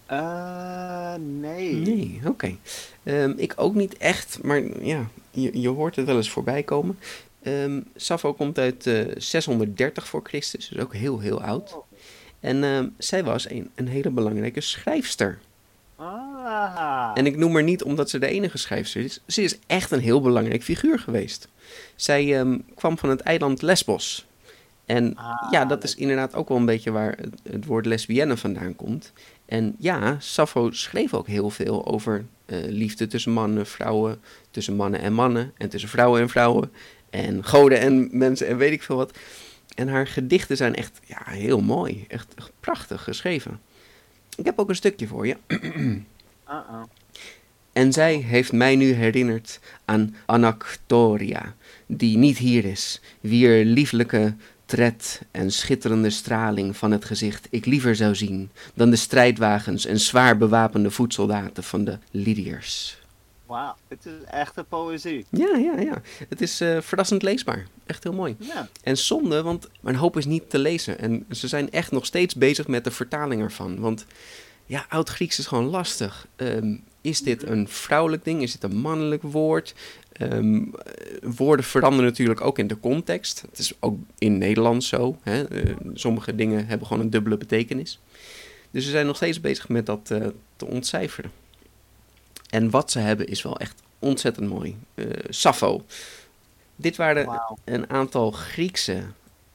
Eh, 0.09 1.13
nee. 1.17 1.73
Nee, 1.73 2.21
oké. 2.25 2.55
Ehm, 3.03 3.33
ik 3.35 3.53
ook 3.55 3.75
niet 3.75 3.97
echt, 3.97 4.39
maar 4.43 4.83
ja, 4.85 5.07
je, 5.31 5.59
je 5.61 5.69
hoort 5.69 5.95
het 5.95 6.05
wel 6.05 6.15
eens 6.15 6.29
voorbij 6.29 6.63
komen. 6.63 6.99
Ehm 7.41 7.81
Sappho 7.95 8.33
komt 8.33 8.57
uit 8.57 8.87
eh, 8.87 9.05
630 9.17 10.07
voor 10.07 10.21
Christus, 10.23 10.67
dus 10.69 10.79
ook 10.79 10.93
heel, 10.93 11.19
heel 11.19 11.41
oud. 11.41 11.77
En 12.39 12.63
ehm, 12.63 12.87
zij 12.97 13.23
was 13.23 13.49
een, 13.49 13.69
een 13.75 13.87
hele 13.87 14.09
belangrijke 14.09 14.61
schrijfster. 14.61 15.39
Ah. 15.95 17.11
En 17.13 17.25
ik 17.25 17.37
noem 17.37 17.53
haar 17.53 17.63
niet 17.63 17.83
omdat 17.83 18.09
ze 18.09 18.19
de 18.19 18.27
enige 18.27 18.57
schrijfster 18.57 19.01
is. 19.01 19.21
Ze 19.27 19.41
is 19.41 19.59
echt 19.67 19.91
een 19.91 19.99
heel 19.99 20.21
belangrijk 20.21 20.63
figuur 20.63 20.99
geweest. 20.99 21.47
Zij 21.95 22.45
kwam 22.75 22.97
van 22.97 23.09
het 23.09 23.21
eiland 23.21 23.61
Lesbos. 23.61 24.27
En 24.85 25.15
Ah, 25.15 25.51
ja, 25.51 25.65
dat 25.65 25.83
is 25.83 25.95
inderdaad 25.95 26.35
ook 26.35 26.47
wel 26.47 26.57
een 26.57 26.65
beetje 26.65 26.91
waar 26.91 27.17
het, 27.17 27.41
het 27.51 27.65
woord 27.65 27.85
lesbienne 27.85 28.37
vandaan 28.37 28.75
komt. 28.75 29.11
En 29.49 29.75
ja, 29.77 30.17
Sappho 30.19 30.71
schreef 30.71 31.13
ook 31.13 31.27
heel 31.27 31.49
veel 31.49 31.85
over 31.85 32.25
eh, 32.45 32.57
liefde 32.65 33.07
tussen 33.07 33.31
mannen, 33.31 33.65
vrouwen, 33.65 34.21
tussen 34.51 34.75
mannen 34.75 34.99
en 34.99 35.13
mannen, 35.13 35.53
en 35.57 35.69
tussen 35.69 35.89
vrouwen 35.89 36.21
en 36.21 36.29
vrouwen, 36.29 36.71
en 37.09 37.43
goden 37.43 37.79
en 37.79 38.09
mensen 38.11 38.47
en 38.47 38.57
weet 38.57 38.71
ik 38.71 38.83
veel 38.83 38.95
wat. 38.95 39.17
En 39.75 39.87
haar 39.87 40.07
gedichten 40.07 40.57
zijn 40.57 40.75
echt 40.75 40.99
ja, 41.05 41.21
heel 41.25 41.61
mooi, 41.61 42.05
echt, 42.07 42.33
echt 42.35 42.51
prachtig 42.59 43.03
geschreven. 43.03 43.59
Ik 44.35 44.45
heb 44.45 44.59
ook 44.59 44.69
een 44.69 44.75
stukje 44.75 45.07
voor 45.07 45.27
je. 45.27 45.37
Uh-oh. 45.47 46.83
En 47.73 47.93
zij 47.93 48.15
heeft 48.15 48.51
mij 48.51 48.75
nu 48.75 48.93
herinnerd 48.93 49.59
aan 49.85 50.15
Anactoria, 50.25 51.55
die 51.85 52.17
niet 52.17 52.37
hier 52.37 52.65
is, 52.65 53.01
wier 53.19 53.65
lieflijke 53.65 54.35
tred 54.69 55.21
en 55.31 55.51
schitterende 55.51 56.09
straling 56.09 56.77
van 56.77 56.91
het 56.91 57.05
gezicht 57.05 57.47
ik 57.49 57.65
liever 57.65 57.95
zou 57.95 58.15
zien 58.15 58.49
dan 58.73 58.89
de 58.89 58.95
strijdwagens 58.95 59.85
en 59.85 59.99
zwaar 59.99 60.37
bewapende 60.37 60.91
voedsoldaten 60.91 61.63
van 61.63 61.83
de 61.83 61.97
Lydiërs. 62.11 62.97
Wauw, 63.45 63.75
het 63.87 64.05
is 64.05 64.23
echte 64.31 64.63
poëzie. 64.63 65.25
Ja, 65.29 65.55
ja, 65.55 65.79
ja. 65.79 66.01
Het 66.29 66.41
is 66.41 66.61
eh, 66.61 66.81
verrassend 66.81 67.21
leesbaar. 67.21 67.67
Echt 67.85 68.03
heel 68.03 68.13
mooi. 68.13 68.35
Ja. 68.39 68.67
En 68.83 68.97
zonde, 68.97 69.41
want 69.41 69.67
mijn 69.81 69.95
hoop 69.95 70.17
is 70.17 70.25
niet 70.25 70.49
te 70.49 70.59
lezen. 70.59 70.99
En 70.99 71.25
ze 71.31 71.47
zijn 71.47 71.71
echt 71.71 71.91
nog 71.91 72.05
steeds 72.05 72.35
bezig 72.35 72.67
met 72.67 72.83
de 72.83 72.91
vertaling 72.91 73.41
ervan. 73.41 73.79
Want 73.79 74.05
ja, 74.65 74.85
Oud-Grieks 74.89 75.39
is 75.39 75.47
gewoon 75.47 75.65
lastig. 75.69 76.27
Ehm, 76.35 76.75
is 77.01 77.21
dit 77.21 77.47
een 77.47 77.67
vrouwelijk 77.67 78.23
ding? 78.23 78.41
Is 78.41 78.51
dit 78.51 78.63
een 78.63 78.77
mannelijk 78.77 79.23
woord? 79.23 79.75
Ehm, 80.11 80.55
eh, 80.55 80.63
woorden 81.21 81.65
veranderen 81.65 82.05
natuurlijk 82.05 82.41
ook 82.41 82.59
in 82.59 82.67
de 82.67 82.79
context. 82.79 83.41
Het 83.49 83.59
is 83.59 83.73
ook 83.79 83.97
in 84.17 84.37
Nederlands 84.37 84.87
zo. 84.87 85.17
Hè? 85.21 85.43
Eh, 85.43 85.75
sommige 85.93 86.35
dingen 86.35 86.67
hebben 86.67 86.87
gewoon 86.87 87.03
een 87.03 87.09
dubbele 87.09 87.37
betekenis. 87.37 87.99
Dus 88.71 88.83
ze 88.83 88.89
zijn 88.89 89.05
nog 89.05 89.15
steeds 89.15 89.41
bezig 89.41 89.69
met 89.69 89.85
dat 89.85 90.11
eh, 90.11 90.27
te 90.55 90.65
ontcijferen. 90.65 91.31
En 92.49 92.69
wat 92.69 92.91
ze 92.91 92.99
hebben 92.99 93.27
is 93.27 93.41
wel 93.41 93.59
echt 93.59 93.81
ontzettend 93.99 94.49
mooi. 94.49 94.77
Eh 94.95 95.05
Sappho. 95.29 95.85
Dit 96.75 96.95
waren 96.95 97.41
een 97.63 97.89
aantal 97.89 98.31
Griekse 98.31 99.03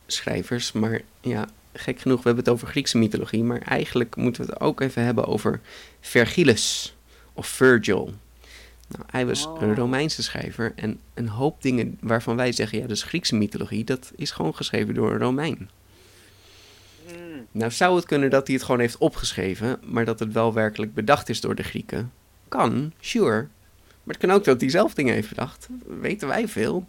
schrijvers, 0.06 0.72
maar 0.72 1.00
ja, 1.20 1.48
gek 1.72 2.00
genoeg, 2.00 2.18
we 2.18 2.26
hebben 2.26 2.44
het 2.44 2.52
over 2.52 2.68
Griekse 2.68 2.98
mythologie, 2.98 3.44
maar 3.44 3.60
eigenlijk 3.60 4.16
moeten 4.16 4.44
we 4.44 4.52
het 4.52 4.60
ook 4.60 4.80
even 4.80 5.04
hebben 5.04 5.26
over 5.26 5.60
Vergilus 6.00 6.93
of 7.34 7.46
Virgil. 7.46 8.14
Nou, 8.88 9.04
hij 9.10 9.26
was 9.26 9.46
Oh. 9.46 9.62
een 9.62 9.74
Romeinse 9.74 10.22
schrijver 10.22 10.72
en 10.76 11.00
een 11.14 11.28
hoop 11.28 11.62
dingen 11.62 11.98
waarvan 12.00 12.36
wij 12.36 12.52
zeggen, 12.52 12.78
ja, 12.78 12.86
dat 12.86 12.96
is 12.96 13.02
Griekse 13.02 13.34
mythologie, 13.34 13.84
dat 13.84 14.12
is 14.16 14.30
gewoon 14.30 14.54
geschreven 14.54 14.94
door 14.94 15.10
een 15.12 15.18
Romein. 15.18 15.70
Mm. 17.08 17.46
Nou 17.52 17.70
zou 17.70 17.96
het 17.96 18.04
kunnen 18.04 18.30
dat 18.30 18.46
hij 18.46 18.56
het 18.56 18.64
gewoon 18.64 18.80
heeft 18.80 18.98
opgeschreven, 18.98 19.80
maar 19.84 20.04
dat 20.04 20.18
het 20.18 20.32
wel 20.32 20.52
werkelijk 20.52 20.94
bedacht 20.94 21.28
is 21.28 21.40
door 21.40 21.54
de 21.54 21.62
Grieken. 21.62 22.12
Kan, 22.48 22.92
sure. 23.00 23.40
Maar 24.02 24.14
het 24.14 24.26
kan 24.26 24.30
ook 24.30 24.44
dat 24.44 24.60
hij 24.60 24.70
zelf 24.70 24.94
dingen 24.94 25.14
heeft 25.14 25.28
bedacht. 25.28 25.68
Weten 26.00 26.28
wij 26.28 26.48
veel. 26.48 26.86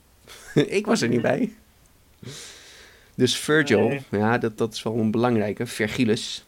Ik 0.54 0.86
was 0.86 1.02
er 1.02 1.08
niet 1.10 1.22
bij. 1.22 1.54
Dus 3.16 3.38
Virgil, 3.38 3.88
Nee. 3.88 4.02
ja, 4.12 4.38
dat, 4.38 4.58
dat 4.58 4.74
is 4.74 4.84
wel 4.84 4.98
een 4.98 5.12
belangrijke. 5.12 5.66
Vergilus. 5.66 6.46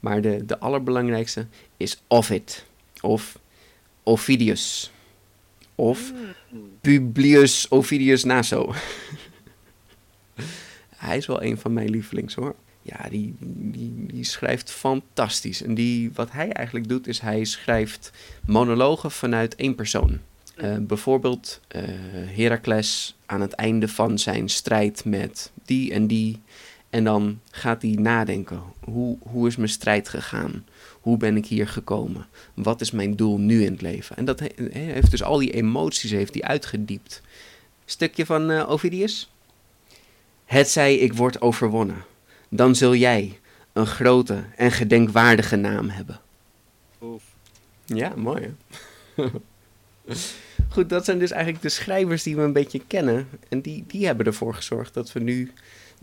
Maar 0.00 0.20
de, 0.20 0.44
de 0.44 0.58
allerbelangrijkste 0.58 1.46
is 1.76 2.02
Ovid. 2.08 2.64
Of 3.04 3.38
Ovidius. 4.02 4.92
Of 5.74 6.12
Mm. 6.54 6.78
Publius 6.80 7.70
Ovidius 7.70 8.24
Naso. 8.24 8.72
Hij 10.96 11.16
is 11.16 11.26
wel 11.26 11.42
een 11.42 11.58
van 11.58 11.72
mijn 11.72 11.90
lievelings 11.90 12.34
hoor. 12.34 12.54
Ja, 12.82 13.08
die, 13.10 13.34
die, 13.40 14.06
die 14.06 14.24
schrijft 14.24 14.70
fantastisch. 14.70 15.62
En 15.62 15.74
die, 15.74 16.10
wat 16.14 16.30
hij 16.30 16.52
eigenlijk 16.52 16.88
doet, 16.88 17.06
is 17.06 17.20
hij 17.20 17.44
schrijft 17.44 18.10
monologen 18.46 19.10
vanuit 19.10 19.54
één 19.54 19.74
persoon. 19.74 20.18
Eh, 20.54 20.76
bijvoorbeeld 20.80 21.60
eh 21.68 21.82
Heracles 22.36 23.16
aan 23.26 23.40
het 23.40 23.52
einde 23.52 23.88
van 23.88 24.18
zijn 24.18 24.48
strijd 24.48 25.04
met 25.04 25.52
die 25.64 25.92
en 25.92 26.06
die. 26.06 26.40
En 26.90 27.04
dan 27.04 27.40
gaat 27.50 27.82
hij 27.82 27.90
nadenken. 27.90 28.62
Hoe, 28.84 29.18
hoe 29.22 29.46
is 29.46 29.56
mijn 29.56 29.68
strijd 29.68 30.08
gegaan? 30.08 30.64
Hoe 31.04 31.16
ben 31.16 31.36
ik 31.36 31.46
hier 31.46 31.68
gekomen? 31.68 32.26
Wat 32.54 32.80
is 32.80 32.90
mijn 32.90 33.16
doel 33.16 33.38
nu 33.38 33.64
in 33.64 33.72
het 33.72 33.82
leven? 33.82 34.16
En 34.16 34.24
dat 34.24 34.40
he- 34.40 34.50
he- 34.56 34.78
heeft 34.78 35.10
dus 35.10 35.22
al 35.22 35.38
die 35.38 35.50
emoties 35.52 36.10
heeft 36.10 36.34
hij 36.34 36.42
uitgediept. 36.42 37.22
Stukje 37.84 38.26
van 38.26 38.50
eh, 38.50 38.70
Ovidius. 38.70 39.32
Het 40.44 40.68
zij 40.70 40.94
ik 40.96 41.12
word 41.12 41.40
overwonnen. 41.40 42.04
Dan 42.48 42.74
zul 42.74 42.94
jij 42.94 43.38
een 43.72 43.86
grote 43.86 44.44
en 44.56 44.70
gedenkwaardige 44.72 45.56
naam 45.56 45.88
hebben. 45.88 46.20
Ja, 47.84 48.12
mooi 48.16 48.42
hè? 49.14 49.24
Goed, 50.74 50.88
dat 50.88 51.04
zijn 51.04 51.18
dus 51.18 51.30
eigenlijk 51.30 51.62
de 51.62 51.68
schrijvers 51.68 52.22
die 52.22 52.36
we 52.36 52.42
een 52.42 52.52
beetje 52.52 52.82
kennen. 52.86 53.28
En 53.48 53.60
die, 53.60 53.84
die 53.86 54.06
hebben 54.06 54.26
ervoor 54.26 54.54
gezorgd 54.54 54.94
dat 54.94 55.12
we 55.12 55.20
nu 55.20 55.52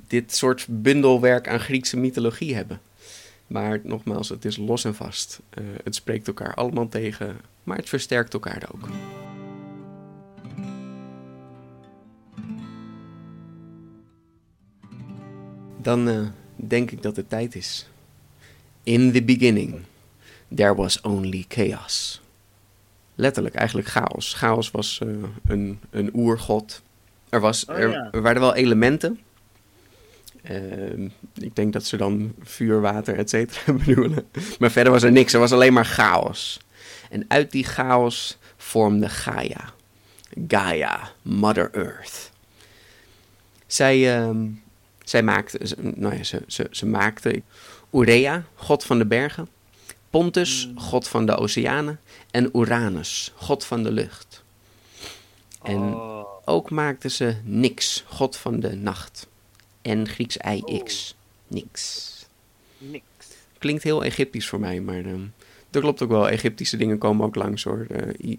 dit 0.08 0.36
soort 0.36 0.66
bundelwerk 0.70 1.48
aan 1.48 1.60
Griekse 1.60 1.98
mythologie 1.98 2.56
hebben. 2.56 2.82
Maar 3.52 3.80
nogmaals, 3.84 4.30
het 4.30 4.46
is 4.46 4.58
los 4.58 4.84
en 4.84 4.96
vast. 4.96 5.40
Eh, 5.50 5.64
het 5.84 5.96
spreekt 5.96 6.28
elkaar 6.28 6.54
allemaal 6.54 6.88
tegen, 6.88 7.38
maar 7.64 7.78
het 7.78 7.90
versterkt 7.90 8.34
elkaar 8.34 8.70
ook. 8.74 8.90
Dan 15.82 16.10
eh, 16.10 16.22
denk 16.56 16.92
ik 16.92 17.02
dat 17.02 17.16
het 17.16 17.30
tijd 17.30 17.56
is. 17.56 17.88
In 18.84 19.12
the 19.12 19.24
beginning, 19.24 19.80
there 20.56 20.76
was 20.76 21.02
only 21.02 21.46
chaos. 21.48 22.22
Letterlijk, 23.16 23.56
eigenlijk 23.56 23.88
chaos. 23.88 24.34
Chaos 24.34 24.72
was 24.72 25.00
eh, 25.02 25.08
een, 25.46 25.80
een 25.90 26.10
oergod. 26.14 26.82
Er, 27.30 27.40
was, 27.40 27.66
Oh, 27.66 27.78
er, 27.78 28.10
er 28.12 28.22
waren 28.22 28.42
wel 28.42 28.56
elementen. 28.56 29.20
Ehm, 30.42 31.08
ik 31.34 31.56
denk 31.56 31.74
dat 31.74 31.86
ze 31.86 31.98
dan 31.98 32.34
vuur, 32.44 32.82
water, 32.82 33.18
et 33.18 33.30
cetera 33.30 33.74
bedoelen. 33.86 34.26
Maar 34.60 34.72
verder 34.72 34.92
was 34.94 35.04
er 35.04 35.12
niks. 35.12 35.34
Er 35.34 35.40
was 35.40 35.52
alleen 35.52 35.74
maar 35.74 35.86
chaos. 35.86 36.60
En 37.10 37.26
uit 37.28 37.52
die 37.52 37.64
chaos 37.64 38.38
vormde 38.58 39.10
Gaia. 39.10 39.74
Gaia, 40.48 41.12
Mother 41.22 41.70
Earth. 41.74 42.32
Zij, 43.68 44.18
ehm, 44.20 44.46
zij 45.04 45.24
maakte, 45.24 45.68
ze- 45.68 45.76
nou 45.96 46.16
ja, 46.16 46.24
ze, 46.24 46.42
ze, 46.48 46.68
ze 46.72 46.86
maakte 46.86 47.42
Urea, 47.94 48.44
god 48.56 48.84
van 48.84 48.98
de 48.98 49.06
bergen. 49.06 49.48
Pontus, 50.10 50.68
Mm. 50.68 50.80
god 50.80 51.08
van 51.08 51.26
de 51.26 51.36
oceanen. 51.38 52.00
En 52.32 52.50
Uranus, 52.58 53.32
god 53.36 53.66
van 53.66 53.84
de 53.84 53.92
lucht. 53.92 54.44
En 55.64 55.78
Oh. 55.94 56.26
ook 56.46 56.70
maakte 56.70 57.10
ze 57.10 57.36
Nix, 57.44 58.04
god 58.08 58.38
van 58.38 58.60
de 58.60 58.76
nacht. 58.76 59.28
En 59.82 60.08
Grieks 60.08 60.38
IX, 60.38 61.16
Nix. 61.48 62.10
Niks. 62.78 63.28
Klinkt 63.58 63.84
heel 63.84 64.04
Egyptisch 64.04 64.48
voor 64.48 64.60
mij, 64.60 64.82
maar 64.82 65.06
ehm 65.06 65.24
er 65.72 65.82
klopt 65.82 66.02
ook 66.02 66.10
wel. 66.10 66.30
Egyptische 66.30 66.78
dingen 66.78 66.98
komen 66.98 67.26
ook 67.26 67.36
langs 67.36 67.64
hoor. 67.64 67.86
Eh, 67.90 68.38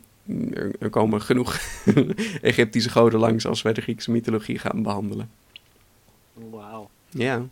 er, 0.79 0.91
komen 0.91 1.23
genoeg 1.23 1.59
Egyptische 2.43 2.91
goden 2.91 3.21
langs 3.21 3.47
als 3.47 3.63
wij 3.63 3.73
de 3.73 3.81
Griekse 3.81 4.11
mythologie 4.11 4.59
gaan 4.59 4.83
behandelen. 4.83 5.31
Wauw. 6.51 6.91
Ja. 7.09 7.47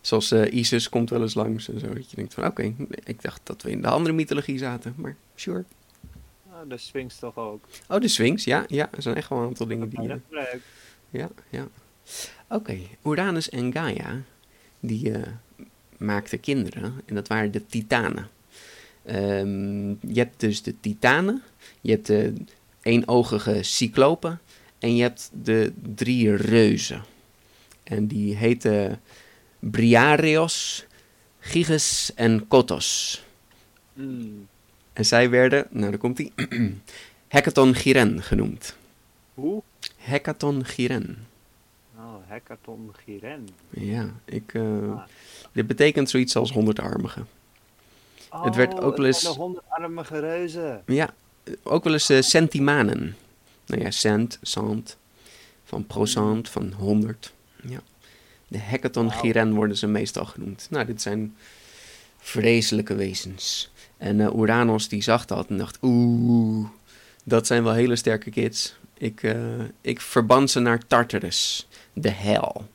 Zoals 0.00 0.30
eh, 0.30 0.52
Isis 0.52 0.88
komt 0.88 1.10
wel 1.10 1.22
eens 1.22 1.34
langs 1.34 1.68
en 1.68 1.80
zo. 1.80 1.94
Dat 1.94 2.10
je 2.10 2.16
denkt 2.16 2.34
van 2.34 2.46
oké, 2.46 2.74
ik 3.04 3.22
dacht 3.22 3.40
dat 3.44 3.62
we 3.62 3.70
in 3.70 3.82
de 3.82 3.88
andere 3.88 4.14
mythologie 4.14 4.58
zaten, 4.58 4.94
maar 4.96 5.16
sure. 5.34 5.64
Oh, 6.46 6.68
de 6.68 6.76
Sphinx 6.76 7.18
toch 7.18 7.36
ook. 7.36 7.64
Oh, 7.88 8.00
de 8.00 8.08
Sphinx, 8.08 8.44
ja, 8.44 8.64
ja. 8.68 8.88
Er 8.92 9.02
zijn 9.02 9.16
echt 9.16 9.28
wel 9.28 9.38
een 9.38 9.46
aantal 9.46 9.66
dingen 9.66 9.88
die... 9.88 10.02
Ja, 10.02 10.08
eh, 10.08 10.14
dat 10.30 10.44
is 10.44 10.52
leuk. 11.10 11.32
Ja, 11.50 11.68
Oké, 12.48 12.78
Uranus 13.04 13.48
en 13.48 13.72
Gaia, 13.72 14.22
die 14.80 15.12
eh, 15.12 15.22
maakten 15.96 16.40
kinderen 16.40 17.00
en 17.06 17.14
dat 17.14 17.28
waren 17.28 17.50
de 17.50 17.66
titanen. 17.66 18.28
Ehm, 19.04 19.88
je 19.88 20.18
hebt 20.18 20.40
dus 20.40 20.62
de 20.62 20.80
titanen, 20.80 21.42
je 21.80 21.90
hebt 21.90 22.06
de 22.06 22.32
eenogige 22.82 23.62
cyclopen 23.62 24.40
en 24.78 24.96
je 24.96 25.02
hebt 25.02 25.30
de 25.42 25.72
drie 25.94 26.36
reuzen. 26.36 27.04
En 27.82 28.06
die 28.06 28.36
heten 28.36 29.00
Briareos, 29.58 30.86
Gyges 31.38 32.12
en 32.14 32.48
Kotos. 32.48 33.22
Mm. 33.92 34.46
En 34.92 35.04
zij 35.04 35.30
werden, 35.30 35.66
nou 35.70 35.90
daar 35.90 35.98
komt 35.98 36.16
die, 36.16 36.32
Hecaton 37.28 37.74
Giren 37.74 38.22
genoemd. 38.22 38.76
Hoe? 39.34 39.62
Hecaton 39.96 40.64
Giren. 40.64 41.26
Oh, 42.34 42.40
Hackathon 42.40 42.94
Giren. 43.04 43.48
Ja, 43.70 44.08
ik, 44.24 44.54
eh, 44.54 44.62
Ah. 44.92 45.02
dit 45.52 45.66
betekent 45.66 46.10
zoiets 46.10 46.36
als 46.36 46.52
hondерdarmige. 46.52 47.24
Het 48.30 48.54
werd 48.56 48.80
ook 48.80 48.96
wel 48.96 49.06
eens- 49.06 49.20
De 49.20 49.28
honderdarmige 49.28 50.20
reuzen. 50.20 50.82
Ja, 50.86 51.14
ook 51.62 51.84
wel 51.84 51.92
eens 51.92 52.08
eh, 52.10 52.20
centimanen. 52.20 53.16
Nou 53.66 53.82
ja, 53.82 53.90
cent, 53.90 54.38
cent, 54.42 54.96
van 55.64 55.86
procent, 55.86 56.48
van 56.48 56.72
honderd. 56.72 57.32
Ja. 57.62 57.80
De 58.48 58.60
Wauw. 58.92 59.08
giren 59.08 59.54
worden 59.54 59.76
ze 59.76 59.86
meestal 59.86 60.24
genoemd. 60.24 60.66
Nou, 60.70 60.86
dit 60.86 61.02
zijn 61.02 61.36
vreselijke 62.18 62.94
wezens. 62.94 63.70
En 63.96 64.20
eh, 64.20 64.34
Uranus 64.36 64.88
die 64.88 65.02
zag 65.02 65.24
dat 65.24 65.48
en 65.48 65.58
dacht, 65.58 65.78
oeh, 65.82 66.68
dat 67.24 67.46
zijn 67.46 67.62
wel 67.64 67.72
hele 67.72 67.96
sterke 67.96 68.30
kids. 68.30 68.76
Ik, 68.98 69.34
ik 69.80 70.00
verban 70.00 70.48
ze 70.48 70.60
naar 70.60 70.86
Tartarus, 70.86 71.68
de 71.94 72.10
hel. 72.10 72.66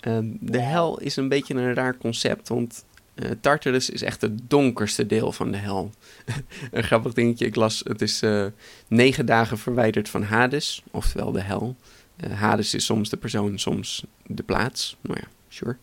Ehm, 0.00 0.26
de 0.40 0.60
hel 0.60 0.98
is 0.98 1.16
een 1.16 1.28
beetje 1.28 1.54
een 1.54 1.74
raar 1.74 1.96
concept, 1.96 2.48
want 2.48 2.84
Uh, 3.16 3.30
Tartarus 3.40 3.90
is 3.90 4.02
echt 4.02 4.20
het 4.20 4.50
donkerste 4.50 5.06
deel 5.06 5.32
van 5.32 5.50
de 5.50 5.56
hel. 5.56 5.90
een 6.72 6.82
grappig 6.82 7.12
dingetje, 7.12 7.46
ik 7.46 7.54
las, 7.54 7.82
het 7.84 8.02
is 8.02 8.22
uh, 8.22 8.46
negen 8.88 9.26
dagen 9.26 9.58
verwijderd 9.58 10.08
van 10.08 10.22
Hades, 10.22 10.82
oftewel 10.90 11.32
de 11.32 11.40
hel. 11.40 11.76
Uh, 12.24 12.40
Hades 12.40 12.74
is 12.74 12.84
soms 12.84 13.08
de 13.08 13.16
persoon, 13.16 13.58
soms 13.58 14.04
de 14.26 14.42
plaats. 14.42 14.96
Nou 15.00 15.18
ja, 15.20 15.26
sure. 15.48 15.76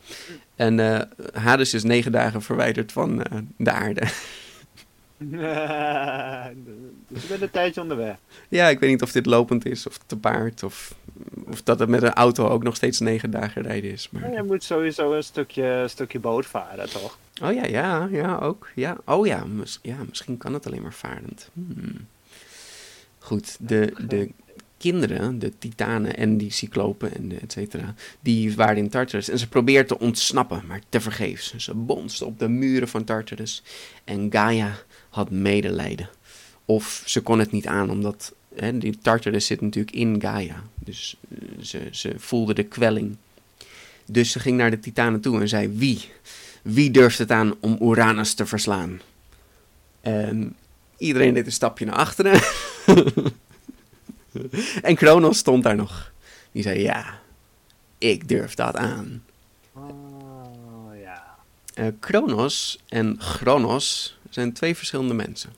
En 0.56 1.08
Hades 1.34 1.74
is 1.74 1.84
negen 1.84 2.12
dagen 2.12 2.42
verwijderd 2.42 2.92
van 2.92 3.24
de 3.58 3.72
aarde. 3.72 4.02
dus 7.08 7.22
je 7.22 7.28
bent 7.28 7.42
een 7.42 7.52
tijdje 7.52 7.82
onderweg. 7.82 8.18
Ja, 8.50 8.68
ik 8.68 8.80
weet 8.80 8.90
niet 8.90 9.02
of 9.02 9.12
dit 9.12 9.26
lopend 9.26 9.66
is 9.66 9.88
of 9.88 10.00
te 10.06 10.18
paard 10.18 10.64
of, 10.64 10.96
of 11.48 11.64
dat 11.64 11.80
het 11.80 11.90
met 11.90 12.04
een 12.04 12.14
auto 12.14 12.48
ook 12.48 12.64
nog 12.64 12.76
steeds 12.76 13.00
negen 13.00 13.32
dagen 13.32 13.62
rijden 13.62 13.92
is. 13.92 14.10
Maar... 14.12 14.34
je 14.34 14.44
moet 14.44 14.64
sowieso 14.64 15.14
een 15.14 15.24
stukje, 15.24 15.86
stukje 15.88 16.20
boot 16.20 16.46
varen, 16.46 16.90
toch? 16.90 17.18
Oh 17.44 17.54
ja, 17.54 17.66
ja, 17.66 18.08
ja, 18.12 18.38
ook. 18.38 18.70
Ja. 18.76 18.98
Oh 19.06 19.26
ja, 19.26 19.46
ja, 19.82 19.98
misschien 20.08 20.38
kan 20.38 20.54
het 20.54 20.66
alleen 20.66 20.82
maar 20.82 20.94
varend. 20.94 21.50
Hmm. 21.54 22.08
Goed, 23.20 23.58
de, 23.60 23.94
de 24.08 24.30
kinderen, 24.78 25.40
de 25.40 25.58
titanen 25.58 26.18
en 26.18 26.38
die 26.38 26.52
cyclopen 26.52 27.16
en 27.16 27.42
et 27.42 27.52
cetera, 27.52 27.94
die 28.20 28.56
waren 28.56 28.78
in 28.78 28.90
Tartarus. 28.90 29.30
En 29.30 29.40
ze 29.40 29.48
probeerden 29.48 29.98
te 29.98 30.04
ontsnappen, 30.04 30.64
maar 30.68 30.82
tevergeefs. 30.90 31.56
Ze 31.56 31.74
bonsten 31.74 32.28
op 32.28 32.40
de 32.40 32.48
muren 32.48 32.88
van 32.88 33.04
Tartarus. 33.04 33.64
En 34.04 34.32
Gaia 34.32 34.76
had 35.10 35.30
medelijden. 35.30 36.10
Of 36.66 37.04
ze 37.06 37.22
kon 37.22 37.40
het 37.40 37.52
niet 37.52 37.68
aan, 37.68 37.90
omdat 37.90 38.34
hè, 38.56 38.78
die 38.78 38.98
Tartarus 38.98 39.46
zit 39.46 39.62
natuurlijk 39.62 39.96
in 39.96 40.22
Gaia. 40.22 40.64
Dus 40.76 41.16
eh, 41.30 41.48
ze, 41.62 41.88
ze 41.92 42.14
voelde 42.18 42.54
de 42.54 42.64
kwelling. 42.64 43.16
Dus 44.06 44.32
ze 44.32 44.40
ging 44.40 44.58
naar 44.58 44.72
de 44.72 44.80
titanen 44.80 45.22
toe 45.22 45.42
en 45.42 45.48
zei, 45.48 45.70
wie? 45.70 46.12
Wie 46.62 46.92
durft 46.92 47.18
het 47.18 47.32
aan 47.32 47.56
om 47.60 47.78
Uranus 47.82 48.34
te 48.34 48.46
verslaan? 48.46 49.02
En 50.02 50.56
iedereen 50.98 51.34
deed 51.34 51.46
een 51.46 51.52
stapje 51.52 51.86
naar 51.86 51.96
achteren. 51.96 52.42
en 54.82 54.96
Kronos 54.96 55.38
stond 55.38 55.64
daar 55.64 55.76
nog. 55.76 56.12
Die 56.52 56.64
zei, 56.64 56.80
ja, 56.80 57.20
ik 57.98 58.28
durf 58.28 58.54
dat 58.54 58.76
aan. 58.76 59.24
Oh, 59.74 61.02
ja. 61.02 61.36
Uh, 61.76 61.88
Kronos 62.00 62.80
en 62.88 63.16
Chronos 63.20 64.18
zijn 64.30 64.54
twee 64.54 64.76
verschillende 64.76 65.14
mensen. 65.14 65.54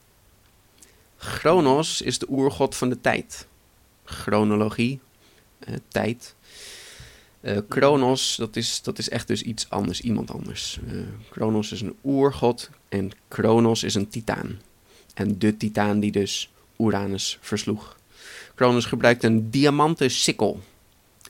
Chronos 1.26 2.02
is 2.02 2.20
de 2.20 2.28
oergod 2.30 2.76
van 2.76 2.90
de 2.90 3.02
tijd. 3.02 3.48
Chronologie, 4.04 5.00
eh, 5.60 5.76
tijd. 5.88 6.36
Uh, 7.42 7.58
Kronos, 7.68 8.36
dat 8.36 8.56
is, 8.56 8.82
dat 8.82 8.98
is 8.98 9.10
echt 9.10 9.28
dus 9.28 9.42
iets 9.42 9.70
anders, 9.70 10.02
iemand 10.02 10.32
anders. 10.32 10.80
Uh, 10.88 11.02
Kronos 11.30 11.72
is 11.72 11.82
een 11.82 11.96
oergod 12.04 12.70
en 12.90 13.12
Kronos 13.28 13.84
is 13.84 13.96
een 13.96 14.10
titaan. 14.10 14.62
En 15.14 15.40
de 15.40 15.58
titaan 15.58 16.00
die 16.00 16.12
dus 16.12 16.52
Uranus 16.78 17.38
versloeg. 17.42 17.98
Kronos 18.56 18.86
gebruikt 18.86 19.24
een 19.24 19.50
diamanten 19.50 20.12
sikkel. 20.12 20.62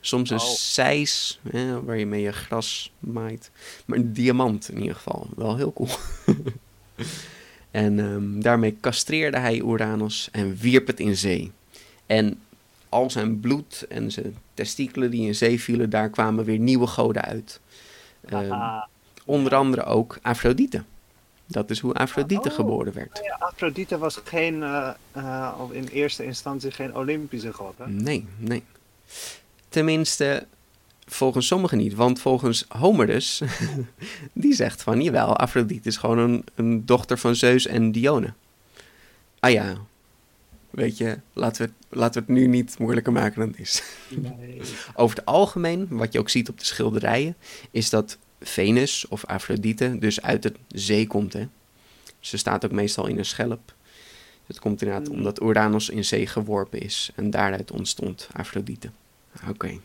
Soms 0.01 0.29
een 0.29 0.39
oh. 0.39 0.45
seis, 0.45 1.39
waar 1.83 1.97
je 1.97 2.05
mee 2.05 2.21
je 2.21 2.31
gras 2.31 2.91
maait. 2.99 3.51
Maar 3.85 3.97
een 3.97 4.13
diamant 4.13 4.69
in 4.69 4.79
ieder 4.79 4.95
geval. 4.95 5.29
Wel 5.35 5.55
heel 5.55 5.73
cool. 5.73 5.89
En 7.75 7.99
um, 7.99 8.41
daarmee 8.41 8.77
castreerde 8.81 9.37
hij 9.37 9.61
Uranus 9.61 10.29
en 10.31 10.55
wierp 10.55 10.87
het 10.87 10.99
in 10.99 11.17
zee. 11.17 11.51
En 12.05 12.39
al 12.89 13.09
zijn 13.09 13.39
bloed 13.39 13.85
en 13.89 14.11
zijn 14.11 14.37
testikelen 14.53 15.11
die 15.11 15.27
in 15.27 15.35
zee 15.35 15.61
vielen, 15.61 15.89
daar 15.89 16.09
kwamen 16.09 16.45
weer 16.45 16.59
nieuwe 16.59 16.87
goden 16.87 17.21
uit. 17.21 17.59
Um, 18.33 18.83
onder 19.25 19.55
andere 19.55 19.83
ook 19.83 20.17
Afrodite. 20.21 20.83
Dat 21.45 21.69
is 21.69 21.79
hoe 21.79 21.93
Afrodite 21.93 22.49
oh, 22.49 22.55
geboren 22.55 22.93
werd. 22.93 23.19
Ja, 23.23 23.35
Afrodite 23.39 23.97
was 23.97 24.19
geen, 24.23 24.55
uh, 24.55 24.89
uh, 25.17 25.51
in 25.71 25.87
eerste 25.87 26.25
instantie 26.25 26.71
geen 26.71 26.95
Olympische 26.95 27.53
god. 27.53 27.73
Hè? 27.77 27.89
Nee, 27.89 28.25
nee. 28.37 28.63
Tenminste, 29.69 30.47
volgens 31.05 31.47
sommigen 31.47 31.77
niet. 31.77 31.93
Want 31.93 32.21
volgens 32.21 32.65
Homerus, 32.67 33.41
die 34.33 34.53
zegt 34.53 34.83
van, 34.83 35.01
jawel, 35.01 35.37
Afrodite 35.37 35.87
is 35.87 35.97
gewoon 35.97 36.17
een, 36.17 36.43
een 36.55 36.85
dochter 36.85 37.17
van 37.17 37.35
Zeus 37.35 37.67
en 37.67 37.91
Dione. 37.91 38.33
Ah 39.39 39.51
ja, 39.51 39.77
weet 40.69 40.97
je, 40.97 41.19
laten 41.33 41.65
we, 41.65 41.71
het, 41.71 41.97
laten 41.97 42.25
we 42.25 42.31
het 42.31 42.41
nu 42.41 42.47
niet 42.47 42.79
moeilijker 42.79 43.11
maken 43.11 43.39
dan 43.39 43.49
het 43.49 43.59
is. 43.59 43.83
Nee. 44.09 44.61
Over 44.95 45.15
het 45.15 45.25
algemeen, 45.25 45.87
wat 45.89 46.13
je 46.13 46.19
ook 46.19 46.29
ziet 46.29 46.49
op 46.49 46.59
de 46.59 46.65
schilderijen, 46.65 47.35
is 47.71 47.89
dat 47.89 48.17
Venus 48.41 49.07
of 49.07 49.25
Afrodite 49.25 49.97
dus 49.99 50.21
uit 50.21 50.43
de 50.43 50.53
zee 50.67 51.07
komt. 51.07 51.33
Hè? 51.33 51.47
Ze 52.19 52.37
staat 52.37 52.65
ook 52.65 52.71
meestal 52.71 53.07
in 53.07 53.17
een 53.17 53.25
schelp. 53.25 53.73
Het 54.45 54.59
komt 54.59 54.81
inderdaad 54.81 55.07
hmm. 55.07 55.17
omdat 55.17 55.41
Uranus 55.41 55.89
in 55.89 56.05
zee 56.05 56.27
geworpen 56.27 56.79
is 56.79 57.11
en 57.15 57.29
daaruit 57.29 57.71
ontstond 57.71 58.27
Afrodite. 58.33 58.89
Oké. 59.49 59.79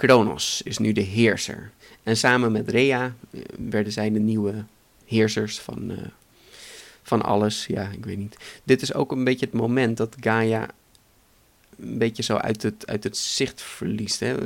Kronos 0.00 0.62
is 0.62 0.78
nu 0.78 0.92
de 0.92 1.00
heerser. 1.00 1.70
En 2.02 2.16
samen 2.16 2.52
met 2.52 2.70
Rhea 2.70 3.14
eh, 3.30 3.40
werden 3.68 3.92
zij 3.92 4.10
de 4.10 4.18
nieuwe 4.18 4.64
heersers 5.06 5.58
van, 5.58 5.90
uh, 5.90 5.98
van 7.02 7.22
alles. 7.22 7.66
Ja, 7.66 7.88
ik 7.88 8.04
weet 8.04 8.16
niet. 8.16 8.36
Dit 8.64 8.82
is 8.82 8.94
ook 8.94 9.12
een 9.12 9.24
beetje 9.24 9.46
het 9.46 9.54
moment 9.54 9.96
dat 9.96 10.16
Gaia 10.20 10.68
een 11.78 11.98
beetje 11.98 12.22
zo 12.22 12.36
uit 12.36 12.62
het, 12.62 12.86
uit 12.86 13.04
het 13.04 13.16
zicht 13.16 13.62
verliest. 13.62 14.20
Hè? 14.20 14.36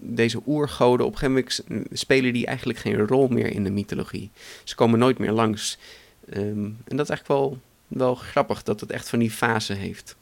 Deze 0.00 0.42
oergoden, 0.46 1.06
op 1.06 1.12
een 1.12 1.18
gegeven 1.18 1.64
moment 1.68 1.98
spelen 1.98 2.32
die 2.32 2.46
eigenlijk 2.46 2.78
geen 2.78 3.06
rol 3.06 3.28
meer 3.28 3.46
in 3.46 3.64
de 3.64 3.70
mythologie. 3.70 4.30
Ze 4.64 4.74
komen 4.74 4.98
nooit 4.98 5.18
meer 5.18 5.32
langs. 5.32 5.78
Um, 6.34 6.78
en 6.84 6.96
dat 6.96 7.10
is 7.10 7.16
eigenlijk 7.16 7.26
wel, 7.26 7.58
wel 7.88 8.14
grappig 8.14 8.62
dat 8.62 8.80
het 8.80 8.90
echt 8.90 9.08
van 9.08 9.18
die 9.18 9.30
fase 9.30 9.72
heeft. 9.72 10.16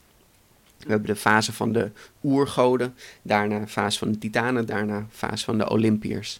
We 0.79 0.89
hebben 0.89 1.07
de 1.07 1.15
fase 1.15 1.53
van 1.53 1.71
de 1.71 1.91
oergoden, 2.23 2.95
daarna 3.21 3.67
fase 3.67 3.99
van 3.99 4.11
de 4.11 4.17
titanen, 4.17 4.65
daarna 4.65 5.07
fase 5.11 5.45
van 5.45 5.57
de 5.57 5.69
Olympiërs. 5.69 6.39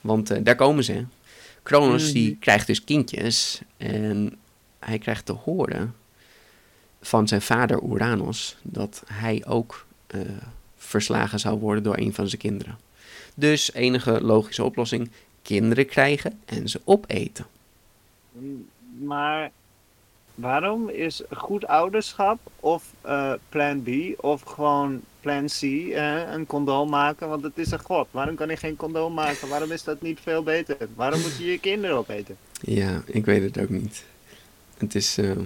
Want 0.00 0.32
uh, 0.32 0.38
daar 0.42 0.56
komen 0.56 0.84
ze. 0.84 1.04
Kronos 1.62 2.12
die 2.12 2.36
krijgt 2.40 2.66
dus 2.66 2.84
kindjes 2.84 3.60
en 3.76 4.38
hij 4.78 4.98
krijgt 4.98 5.26
te 5.26 5.32
horen 5.32 5.94
van 7.00 7.28
zijn 7.28 7.42
vader 7.42 7.82
Uranus 7.82 8.56
dat 8.62 9.02
hij 9.06 9.44
ook 9.46 9.86
uh, 10.14 10.20
verslagen 10.76 11.38
zou 11.38 11.58
worden 11.58 11.82
door 11.82 11.98
een 11.98 12.14
van 12.14 12.28
zijn 12.28 12.40
kinderen. 12.40 12.78
Dus 13.34 13.72
enige 13.72 14.20
logische 14.20 14.64
oplossing: 14.64 15.10
kinderen 15.42 15.86
krijgen 15.86 16.40
en 16.44 16.68
ze 16.68 16.80
opeten. 16.84 17.46
Maar 18.98 19.50
waarom 20.34 20.88
is 20.88 21.22
goed 21.30 21.66
ouderschap 21.66 22.38
of 22.60 22.92
uh, 23.06 23.32
plan 23.48 23.82
B 23.82 23.88
of 24.24 24.42
gewoon 24.42 25.00
plan 25.20 25.46
C 25.46 25.62
een 26.32 26.46
condoom 26.46 26.88
maken? 26.88 27.28
Want 27.28 27.42
het 27.42 27.58
is 27.58 27.70
een 27.70 27.82
god. 27.82 28.08
Waarom 28.10 28.34
kan 28.34 28.46
hij 28.46 28.56
geen 28.56 28.76
condoom 28.76 29.14
maken? 29.14 29.48
Waarom 29.48 29.70
is 29.70 29.84
dat 29.84 30.02
niet 30.02 30.20
veel 30.22 30.42
beter? 30.42 30.76
Waarom 30.94 31.20
moet 31.20 31.36
je 31.38 31.50
je 31.50 31.58
kinderen 31.60 31.96
opeten? 31.96 32.36
Ja, 32.60 33.02
ik 33.06 33.24
weet 33.24 33.42
het 33.42 33.58
ook 33.60 33.68
niet. 33.68 34.04
Het 34.76 34.94
is. 34.94 35.18
Uh... 35.18 35.36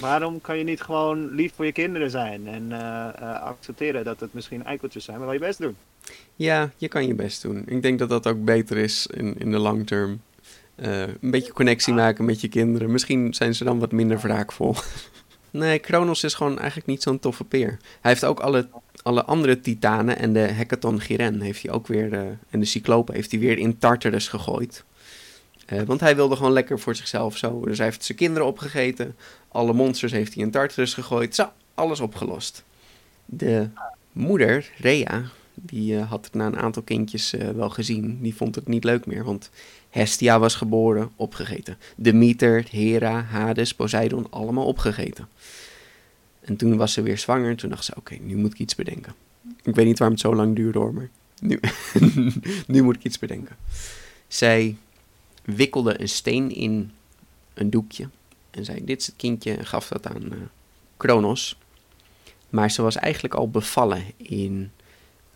Waarom 0.00 0.40
kan 0.40 0.58
je 0.58 0.64
niet 0.64 0.80
gewoon 0.80 1.34
lief 1.34 1.52
voor 1.54 1.64
je 1.64 1.72
kinderen 1.72 2.10
zijn 2.10 2.48
en 2.48 2.62
uh, 2.70 3.42
accepteren 3.42 4.04
dat 4.04 4.20
het 4.20 4.34
misschien 4.34 4.64
eikeltjes 4.64 5.04
zijn, 5.04 5.16
maar 5.16 5.26
wel 5.26 5.34
je 5.34 5.40
best 5.40 5.58
doen? 5.58 5.76
Ja, 6.34 6.70
je 6.76 6.88
kan 6.88 7.06
je 7.06 7.14
best 7.14 7.42
doen. 7.42 7.62
Ik 7.66 7.82
denk 7.82 7.98
dat 7.98 8.08
dat 8.08 8.26
ook 8.26 8.44
beter 8.44 8.76
is 8.76 9.06
in, 9.06 9.38
in 9.38 9.50
de 9.50 9.58
long 9.58 9.86
term. 9.86 10.20
Uh, 10.76 11.00
een 11.00 11.30
beetje 11.30 11.52
connectie 11.52 11.94
maken 11.94 12.24
met 12.24 12.40
je 12.40 12.48
kinderen. 12.48 12.90
Misschien 12.90 13.34
zijn 13.34 13.54
ze 13.54 13.64
dan 13.64 13.78
wat 13.78 13.92
minder 13.92 14.18
wraakvol. 14.18 14.74
nee, 15.50 15.78
Kronos 15.78 16.24
is 16.24 16.34
gewoon 16.34 16.58
eigenlijk 16.58 16.86
niet 16.86 17.02
zo'n 17.02 17.18
toffe 17.18 17.44
peer. 17.44 17.78
Hij 18.00 18.10
heeft 18.10 18.24
ook 18.24 18.40
alle, 18.40 18.68
alle 19.02 19.24
andere 19.24 19.60
titanen 19.60 20.18
en 20.18 20.32
de 20.32 20.38
Hecaton 20.38 21.00
Giren 21.00 21.40
heeft 21.40 21.62
hij 21.62 21.72
ook 21.72 21.86
weer, 21.86 22.12
uh, 22.12 22.20
en 22.50 22.60
de 22.60 22.64
Cyclopen 22.64 23.14
heeft 23.14 23.30
hij 23.30 23.40
weer 23.40 23.58
in 23.58 23.78
Tartarus 23.78 24.28
gegooid. 24.28 24.84
Uh, 25.72 25.82
want 25.82 26.00
hij 26.00 26.16
wilde 26.16 26.36
gewoon 26.36 26.52
lekker 26.52 26.78
voor 26.78 26.94
zichzelf 26.94 27.36
zo. 27.36 27.64
Dus 27.64 27.76
hij 27.76 27.86
heeft 27.86 28.04
zijn 28.04 28.18
kinderen 28.18 28.46
opgegeten. 28.46 29.16
Alle 29.48 29.72
monsters 29.72 30.12
heeft 30.12 30.34
hij 30.34 30.42
in 30.42 30.50
Tartarus 30.50 30.94
gegooid. 30.94 31.34
Zo, 31.34 31.52
alles 31.74 32.00
opgelost. 32.00 32.64
De 33.24 33.68
moeder, 34.12 34.70
Rhea, 34.78 35.22
die 35.54 35.98
had 35.98 36.24
het 36.24 36.34
na 36.34 36.46
een 36.46 36.58
aantal 36.58 36.82
kindjes 36.82 37.34
wel 37.54 37.70
gezien. 37.70 38.18
Die 38.22 38.34
vond 38.34 38.54
het 38.54 38.68
niet 38.68 38.84
leuk 38.84 39.06
meer, 39.06 39.24
want 39.24 39.50
Hestia 39.96 40.38
was 40.38 40.54
geboren, 40.54 41.10
opgegeten. 41.16 41.78
Demeter, 41.96 42.66
Hera, 42.70 43.22
Hades, 43.22 43.74
Poseidon, 43.74 44.26
allemaal 44.30 44.66
opgegeten. 44.66 45.28
En 46.40 46.56
toen 46.56 46.76
was 46.76 46.92
ze 46.92 47.02
weer 47.02 47.18
zwanger 47.18 47.56
toen 47.56 47.70
dacht 47.70 47.84
ze, 47.84 47.96
oké, 47.96 48.14
nu 48.14 48.36
moet 48.36 48.52
ik 48.52 48.58
iets 48.58 48.74
bedenken. 48.74 49.14
Ik 49.62 49.74
weet 49.74 49.86
niet 49.86 49.98
waarom 49.98 50.16
het 50.16 50.26
zo 50.26 50.34
lang 50.34 50.56
duurde 50.56 50.78
hoor, 50.78 50.94
maar 50.94 51.10
nu, 51.40 51.60
nu 52.66 52.82
moet 52.82 52.96
ik 52.96 53.04
iets 53.04 53.18
bedenken. 53.18 53.56
Zij 54.28 54.76
wikkelde 55.44 56.00
een 56.00 56.08
steen 56.08 56.54
in 56.54 56.90
een 57.54 57.70
doekje 57.70 58.08
en 58.50 58.64
zei, 58.64 58.84
dit 58.84 59.00
is 59.00 59.06
het 59.06 59.16
kindje 59.16 59.56
en 59.56 59.66
gaf 59.66 59.88
dat 59.88 60.06
aan 60.06 60.24
uh, 60.24 60.38
Kronos. 60.96 61.58
Maar 62.48 62.70
ze 62.70 62.82
was 62.82 62.96
eigenlijk 62.96 63.34
al 63.34 63.50
bevallen 63.50 64.04
in 64.16 64.70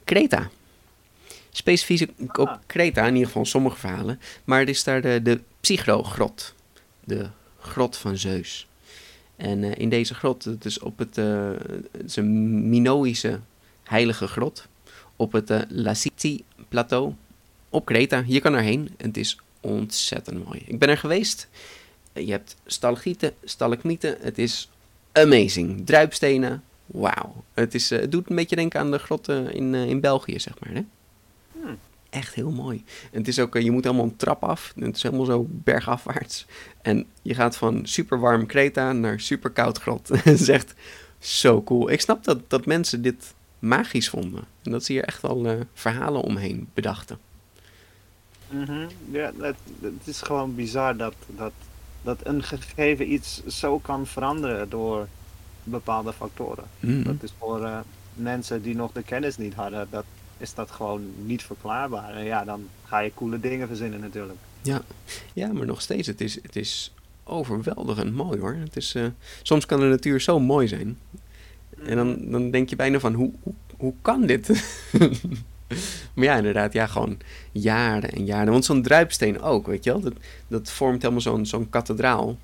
Kreta. 0.05 0.51
Specifiek 1.51 2.39
op 2.39 2.49
Ah. 2.49 2.57
Kreta, 2.67 3.07
in 3.07 3.13
ieder 3.13 3.27
geval 3.27 3.45
sommige 3.45 3.77
verhalen. 3.77 4.21
Maar 4.45 4.61
het 4.61 4.69
is 4.69 4.85
daar 4.85 5.01
de, 5.01 5.21
de 5.23 5.41
Psychro-grot. 5.61 6.55
De 7.05 7.29
grot 7.59 7.97
van 7.97 8.17
Zeus. 8.17 8.69
En 9.37 9.65
eh, 9.65 9.71
in 9.77 9.89
deze 9.89 10.15
grot, 10.15 10.45
het 10.45 10.65
is 10.65 10.79
op 10.79 10.99
het, 10.99 11.19
eh, 11.19 11.51
het 11.93 12.05
is 12.05 12.17
een 12.17 12.69
Minoïsche 12.69 13.41
heilige 13.83 14.27
grot. 14.27 14.69
Op 15.17 15.33
het 15.33 15.51
eh 15.51 15.61
Lasiti-plateau. 15.69 17.15
Op 17.69 17.85
Kreta. 17.85 18.25
Je 18.27 18.41
kan 18.41 18.55
erheen. 18.55 18.89
En 18.97 19.07
het 19.07 19.17
is 19.17 19.39
ontzettend 19.61 20.45
mooi. 20.45 20.63
Ik 20.67 20.79
ben 20.79 20.89
er 20.89 20.99
geweest. 20.99 21.49
Je 22.13 22.31
hebt 22.31 22.57
stalagmieten, 22.67 23.33
stalagmieten. 23.45 24.17
Het 24.21 24.39
is 24.39 24.71
amazing. 25.13 25.87
Druipstenen. 25.87 26.63
Wauw. 26.87 27.45
Het, 27.55 27.75
is, 27.75 27.91
het 27.91 28.13
doet 28.13 28.31
een 28.31 28.37
beetje 28.37 28.57
denken 28.57 28.81
aan 28.81 28.91
de 28.91 28.99
grotten 28.99 29.55
in, 29.55 29.75
in 29.75 30.01
België, 30.01 30.41
zeg 30.41 30.55
maar. 30.59 30.75
Hè? 30.75 30.83
Echt 32.11 32.35
heel 32.35 32.51
mooi. 32.51 32.85
En 33.13 33.19
het 33.19 33.29
is 33.29 33.39
ook, 33.39 33.57
eh, 33.57 33.63
je 33.63 33.71
moet 33.71 33.85
helemaal 33.85 34.05
een 34.05 34.17
trap 34.17 34.45
af. 34.45 34.73
Het 34.79 34.97
is 34.97 35.03
helemaal 35.03 35.25
zo 35.25 35.47
bergafwaarts. 35.49 36.47
En 36.83 37.07
je 37.23 37.35
gaat 37.35 37.57
van 37.57 37.87
super 37.87 38.21
warm 38.21 38.47
Kreta 38.47 38.93
naar 38.93 39.21
super 39.21 39.51
koud 39.51 39.79
grot. 39.79 40.09
Het 40.25 40.41
is 40.41 40.49
echt 40.49 40.75
zo 41.19 41.63
cool. 41.63 41.91
Ik 41.91 42.01
snap 42.01 42.25
dat, 42.25 42.51
dat 42.51 42.67
mensen 42.67 43.03
dit 43.03 43.35
magisch 43.59 44.09
vonden. 44.09 44.45
En 44.63 44.71
dat 44.71 44.85
ze 44.85 44.93
hier 44.93 45.05
echt 45.05 45.23
wel 45.23 45.47
eh, 45.47 45.61
verhalen 45.75 46.23
omheen 46.23 46.69
bedachten. 46.75 47.19
Mhm. 48.49 48.87
Ja, 49.11 49.33
het, 49.39 49.57
het 49.81 50.05
is 50.05 50.21
gewoon 50.21 50.55
bizar 50.55 50.97
dat, 50.97 51.15
dat, 51.27 51.53
dat 52.03 52.27
een 52.27 52.43
gegeven 52.43 53.13
iets 53.13 53.47
zo 53.47 53.79
kan 53.79 54.07
veranderen 54.07 54.69
door 54.69 55.09
bepaalde 55.65 56.13
factoren. 56.13 56.65
Mm. 56.81 57.03
Dat 57.03 57.23
is 57.23 57.33
voor 57.39 57.65
eh, 57.65 57.79
mensen 58.15 58.63
die 58.63 58.75
nog 58.75 58.93
de 58.93 59.03
kennis 59.03 59.37
niet 59.37 59.55
hadden, 59.55 59.87
dat 59.91 60.05
is 60.41 60.55
dat 60.55 60.71
gewoon 60.71 61.13
niet 61.25 61.43
verklaarbaar. 61.43 62.15
En 62.15 62.25
ja, 62.25 62.45
dan 62.45 62.69
ga 62.85 62.99
je 62.99 63.15
coole 63.15 63.41
dingen 63.41 63.69
verzinnen 63.69 64.01
natuurlijk. 64.01 64.39
Ja, 65.33 65.53
maar 65.53 65.67
nog 65.67 65.81
steeds, 65.81 66.07
het 66.07 66.21
is, 66.21 66.35
het 66.43 66.57
is 66.57 66.93
overweldigend 67.25 68.15
mooi 68.15 68.41
hoor. 68.41 68.55
Het 68.55 68.77
is, 68.77 68.95
eh, 68.95 69.07
soms 69.43 69.67
kan 69.67 69.81
de 69.81 69.87
natuur 69.87 70.21
zo 70.21 70.41
mooi 70.41 70.69
zijn. 70.69 70.99
En 71.85 71.97
dan, 71.97 72.31
dan 72.31 72.51
denk 72.51 72.69
je 72.69 72.77
bijna 72.77 72.99
van, 72.99 73.15
hoe, 73.15 73.33
hoe, 73.43 73.55
hoe 73.77 73.95
kan 74.03 74.27
dit? 74.27 74.49
maar 76.15 76.25
ja, 76.25 76.37
inderdaad, 76.37 76.73
ja, 76.73 76.87
gewoon 76.87 77.19
jaren 77.53 78.11
en 78.11 78.25
jaren. 78.25 78.53
Want 78.53 78.65
zo'n 78.65 78.83
druipsteen 78.83 79.41
ook, 79.41 79.67
weet 79.67 79.85
je 79.85 79.91
wel. 79.91 80.01
Dat, 80.01 80.15
dat 80.49 80.71
vormt 80.71 81.03
helemaal 81.03 81.23
zo'n 81.23 81.47
zo'n 81.47 81.71
kathedraal. 81.71 82.39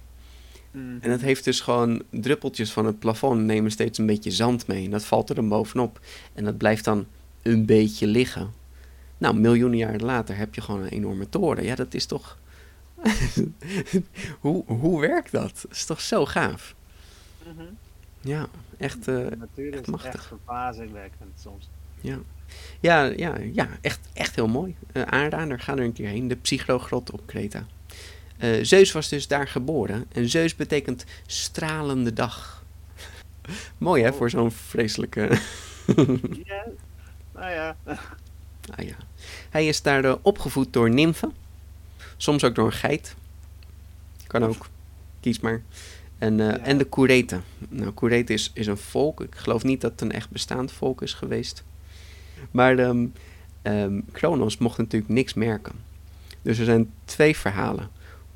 Mhm. 0.71 0.85
En 1.01 1.11
het 1.11 1.21
heeft 1.21 1.45
dus 1.45 1.61
gewoon 1.61 2.03
druppeltjes 2.11 2.73
van 2.73 2.87
het 2.87 2.99
plafond 2.99 3.41
nemen 3.41 3.71
steeds 3.71 3.99
een 3.99 4.07
beetje 4.07 4.31
zand 4.31 4.67
mee. 4.67 4.85
En 4.85 4.91
dat 4.91 5.05
valt 5.05 5.29
er 5.29 5.35
dan 5.35 5.49
bovenop. 5.49 6.01
En 6.35 6.45
dat 6.45 6.57
blijft 6.57 6.85
dan 6.85 7.07
een 7.47 7.67
beetje 7.67 8.07
liggen. 8.07 8.53
Nou, 9.19 9.37
miljoenen 9.37 9.79
jaren 9.79 10.03
later 10.03 10.37
heb 10.37 10.55
je 10.55 10.61
gewoon 10.61 10.83
een 10.83 10.89
enorme 10.89 11.29
toren. 11.29 11.65
Ja, 11.65 11.75
dat 11.75 11.95
is 11.95 12.07
toch... 12.07 12.39
hoe, 14.41 14.65
hoe 14.67 15.01
werkt 15.01 15.33
dat? 15.33 15.43
Dat 15.63 15.71
is 15.71 15.85
toch 15.85 16.01
zo 16.01 16.27
gaaf? 16.27 16.75
Mhm. 17.47 17.65
Ja, 18.21 18.47
echt... 18.79 19.07
natuur 19.07 19.73
echt 19.73 19.83
is 19.83 19.87
machtig. 19.87 20.15
echt 20.15 20.27
verbazingwekkend 20.27 21.41
soms. 21.41 21.69
ja. 22.01 22.19
Ja, 22.81 23.05
ja, 23.05 23.39
ja 23.53 23.69
echt, 23.81 24.01
echt 24.13 24.35
heel 24.35 24.49
mooi. 24.49 24.77
Eh 24.93 25.03
aanrader, 25.03 25.61
ga 25.61 25.73
er 25.73 25.81
een 25.81 25.93
keer 25.93 26.09
heen. 26.09 26.29
De 26.29 26.37
Psychrogrot 26.37 27.11
op 27.11 27.21
Kreta. 27.27 27.67
Eh, 28.39 28.59
Zeus 28.63 28.93
was 28.93 29.09
dus 29.09 29.27
daar 29.29 29.49
geboren. 29.49 30.05
En 30.13 30.29
Zeus 30.29 30.57
betekent 30.57 31.05
stralende 31.27 32.13
dag. 32.13 32.65
mooi 33.79 34.03
hè, 34.03 34.09
Oh. 34.11 34.17
voor 34.17 34.31
zo'n 34.31 34.51
vreselijke... 34.51 35.39
Ja, 36.45 36.65
nou 37.37 37.51
ja. 37.51 37.77
Ah, 38.77 38.85
ja. 38.87 38.95
Hij 39.51 39.67
is 39.67 39.83
daar 39.83 40.05
eh, 40.05 40.15
opgevoed 40.23 40.73
door 40.73 40.91
nymfen. 40.91 41.33
Soms 42.17 42.45
ook 42.45 42.55
door 42.55 42.67
een 42.67 42.73
geit. 42.73 43.15
Kan 44.27 44.45
ook. 44.45 44.67
Kies 45.21 45.41
maar. 45.41 45.63
En, 46.19 46.41
eh, 46.41 46.47
Ja. 46.47 46.59
en 46.59 46.79
de 46.79 46.85
Koereten. 46.85 47.45
Nou, 47.69 47.91
Koereten 47.91 48.35
is, 48.35 48.51
is 48.55 48.67
een 48.67 48.77
volk. 48.79 49.21
Ik 49.21 49.35
geloof 49.35 49.63
niet 49.65 49.81
dat 49.81 49.91
het 49.91 50.01
een 50.01 50.13
echt 50.13 50.31
bestaand 50.31 50.73
volk 50.73 51.03
is 51.03 51.15
geweest. 51.15 51.65
Maar 52.51 52.79
ehm, 52.79 54.01
Kronos 54.13 54.59
mocht 54.59 54.79
natuurlijk 54.79 55.13
niks 55.13 55.35
merken. 55.35 55.73
Dus 56.43 56.59
er 56.59 56.65
zijn 56.65 56.93
twee 57.05 57.37
verhalen. 57.37 57.89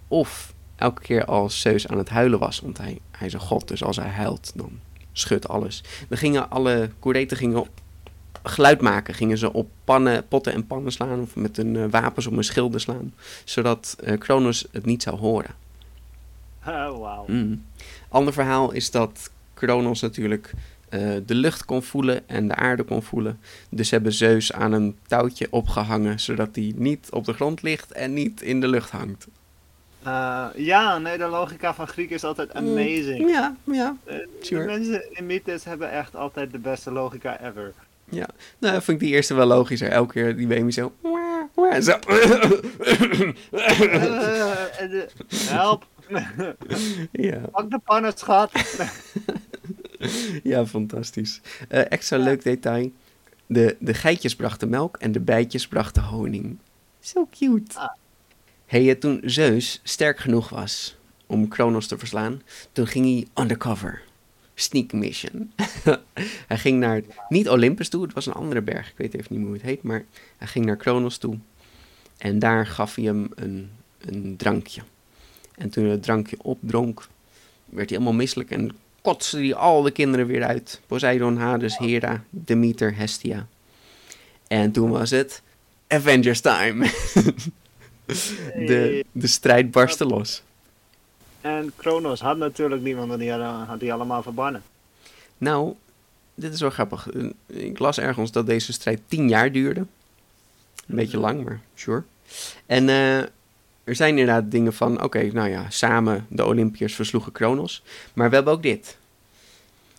Of 0.08 0.54
elke 0.76 1.02
keer 1.02 1.24
als 1.24 1.60
Zeus 1.60 1.88
aan 1.88 1.98
het 1.98 2.08
huilen 2.08 2.38
was, 2.38 2.60
want 2.60 2.78
hij, 2.78 2.98
hij 3.10 3.26
is 3.26 3.32
een 3.32 3.40
god, 3.40 3.68
dus 3.68 3.82
als 3.82 3.96
hij 3.96 4.08
huilt, 4.08 4.52
dan 4.54 4.70
schudt 5.12 5.48
alles. 5.48 5.82
Dan 6.08 6.18
gingen 6.18 6.50
alle 6.50 6.90
Koereten 6.98 7.36
gingen 7.36 7.60
op 7.60 7.79
geluid 8.42 8.80
maken. 8.80 9.14
Gingen 9.14 9.38
ze 9.38 9.52
op 9.52 9.68
pannen, 9.84 10.28
potten 10.28 10.52
en 10.52 10.66
pannen 10.66 10.92
slaan 10.92 11.20
of 11.20 11.36
met 11.36 11.56
hun 11.56 11.76
eh, 11.76 11.84
wapens 11.90 12.26
op 12.26 12.32
hun 12.32 12.44
schilden 12.44 12.80
slaan. 12.80 13.14
Zodat 13.44 13.96
eh 14.04 14.18
Kronos 14.18 14.66
het 14.72 14.84
niet 14.84 15.02
zou 15.02 15.16
horen. 15.16 15.54
Oh, 16.66 16.98
wauw. 16.98 17.24
Mm. 17.26 17.64
Ander 18.08 18.32
verhaal 18.32 18.72
is 18.72 18.90
dat 18.90 19.30
Kronos 19.54 20.00
natuurlijk 20.00 20.52
eh, 20.88 21.00
de 21.26 21.34
lucht 21.34 21.64
kon 21.64 21.82
voelen 21.82 22.28
en 22.28 22.48
de 22.48 22.54
aarde 22.54 22.82
kon 22.82 23.02
voelen. 23.02 23.40
Dus 23.68 23.90
hebben 23.90 24.12
Zeus 24.12 24.52
aan 24.52 24.72
een 24.72 24.96
touwtje 25.06 25.46
opgehangen, 25.50 26.20
zodat 26.20 26.48
hij 26.52 26.72
niet 26.76 27.08
op 27.10 27.24
de 27.24 27.32
grond 27.32 27.62
ligt 27.62 27.92
en 27.92 28.12
niet 28.12 28.42
in 28.42 28.60
de 28.60 28.68
lucht 28.68 28.90
hangt. 28.90 29.26
Ja, 30.56 30.98
nee, 30.98 31.18
de 31.18 31.26
logica 31.26 31.74
van 31.74 31.86
Griek 31.86 32.10
is 32.10 32.24
altijd 32.24 32.54
amazing. 32.54 33.30
Ja, 33.30 33.56
ja. 33.64 33.96
Sure. 34.40 34.60
De 34.60 34.66
mensen 34.66 35.16
in 35.16 35.26
mythes 35.26 35.64
hebben 35.64 35.90
echt 35.90 36.16
altijd 36.16 36.52
de 36.52 36.58
beste 36.58 36.90
logica 36.90 37.40
ever. 37.40 37.72
Ja, 38.10 38.28
nou 38.58 38.82
vind 38.82 38.88
ik 38.88 39.06
die 39.06 39.14
eerste 39.14 39.34
wel 39.34 39.46
logischer. 39.46 39.88
Elke 39.88 40.12
keer 40.12 40.36
die 40.36 40.46
baby 40.46 40.70
zo... 40.70 40.92
zo. 41.80 41.98
Eh, 43.52 44.80
en 44.80 44.90
de- 44.90 45.08
help, 45.44 45.86
ja. 47.12 47.38
pak 47.50 47.70
de 47.70 47.78
pannen, 47.84 48.12
schat. 48.16 48.50
Ja, 50.42 50.66
fantastisch. 50.66 51.40
Eh, 51.68 51.90
extra 51.92 52.16
leuk 52.16 52.42
detail. 52.42 52.92
De, 53.46 53.76
de 53.80 53.94
geitjes 53.94 54.36
brachten 54.36 54.68
melk 54.68 54.96
en 54.96 55.12
de 55.12 55.20
bijtjes 55.20 55.68
brachten 55.68 56.02
honing. 56.02 56.58
Zo 57.00 57.26
cute. 57.38 57.78
Ah. 57.78 57.88
Hey, 58.66 58.88
eh, 58.90 58.98
toen 58.98 59.20
Zeus 59.24 59.80
sterk 59.82 60.18
genoeg 60.18 60.48
was 60.48 60.96
om 61.26 61.48
Kronos 61.48 61.86
te 61.86 61.98
verslaan, 61.98 62.42
toen 62.72 62.86
ging 62.86 63.04
hij 63.04 63.42
undercover. 63.44 64.02
Sneak 64.60 64.92
mission. 64.92 65.52
hij 66.46 66.58
ging 66.58 66.78
naar, 66.78 67.02
niet 67.28 67.48
Olympus 67.48 67.88
toe, 67.88 68.02
het 68.02 68.12
was 68.12 68.26
een 68.26 68.32
andere 68.32 68.60
berg. 68.60 68.88
Ik 68.88 68.96
weet 68.96 69.14
even 69.14 69.36
niet 69.36 69.44
hoe 69.44 69.52
het 69.52 69.62
heet, 69.62 69.82
maar 69.82 70.04
hij 70.36 70.46
ging 70.46 70.64
naar 70.64 70.76
Kronos 70.76 71.16
toe. 71.16 71.38
En 72.18 72.38
daar 72.38 72.66
gaf 72.66 72.94
hij 72.94 73.04
hem 73.04 73.28
een, 73.34 73.70
een 73.98 74.36
drankje. 74.36 74.82
En 75.54 75.70
toen 75.70 75.84
hij 75.84 75.92
het 75.92 76.02
drankje 76.02 76.36
opdronk, 76.42 77.06
werd 77.64 77.88
hij 77.88 77.98
helemaal 77.98 78.18
misselijk 78.18 78.50
en 78.50 78.70
kotste 79.02 79.38
hij 79.38 79.54
al 79.54 79.82
de 79.82 79.90
kinderen 79.90 80.26
weer 80.26 80.44
uit. 80.44 80.80
Poseidon, 80.86 81.36
Hades, 81.36 81.78
Hera, 81.78 82.24
Demeter, 82.30 82.96
Hestia. 82.96 83.46
En 84.46 84.72
toen 84.72 84.90
was 84.90 85.10
het 85.10 85.42
Avengers 85.86 86.40
time. 86.40 86.86
de, 88.66 89.04
de 89.12 89.26
strijd 89.26 89.70
barstte 89.70 90.04
los. 90.04 90.42
En 91.40 91.72
Kronos 91.76 92.20
had 92.20 92.36
natuurlijk 92.36 92.82
niemand, 92.82 93.08
want 93.08 93.20
die 93.20 93.30
had, 93.32 93.66
had 93.66 93.80
die 93.80 93.92
allemaal 93.92 94.22
verbannen. 94.22 94.62
Nou, 95.38 95.74
dit 96.34 96.52
is 96.54 96.60
wel 96.60 96.70
grappig. 96.70 97.08
Eh, 97.10 97.24
Ik 97.46 97.78
las 97.78 97.98
ergens 97.98 98.32
dat 98.32 98.46
deze 98.46 98.72
strijd 98.72 99.00
tien 99.08 99.28
jaar 99.28 99.52
duurde. 99.52 99.80
Een 100.86 100.96
beetje 100.96 101.18
lang, 101.18 101.44
maar 101.44 101.60
sure. 101.74 102.02
En 102.66 102.88
eh, 102.88 103.18
er 103.84 103.94
zijn 103.96 104.10
inderdaad 104.18 104.50
dingen 104.50 104.72
van, 104.72 105.02
oké, 105.02 105.22
nou 105.32 105.48
ja, 105.48 105.70
samen 105.70 106.26
de 106.28 106.44
Olympiërs 106.44 106.94
versloegen 106.94 107.32
Kronos. 107.32 107.82
Maar 108.14 108.28
we 108.28 108.34
hebben 108.34 108.52
ook 108.52 108.62
dit. 108.62 108.98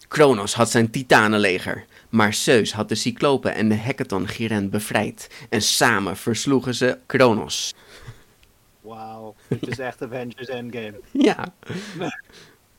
Kronos 0.07 0.53
had 0.53 0.69
zijn 0.69 0.89
titanenleger, 0.89 1.85
maar 2.09 2.33
Zeus 2.33 2.73
had 2.73 2.89
de 2.89 2.95
Cyclopen 2.95 3.53
en 3.55 3.69
de 3.69 3.75
Hecaton-Gyrent 3.75 4.69
bevrijd. 4.69 5.29
En 5.49 5.61
samen 5.61 6.17
versloegen 6.17 6.75
ze 6.75 6.97
Kronos. 7.05 7.73
Wauw, 8.81 9.35
het 9.47 9.67
is 9.67 9.79
echt 9.79 10.01
Avengers 10.01 10.47
Endgame. 10.47 10.99
Ja. 11.11 11.53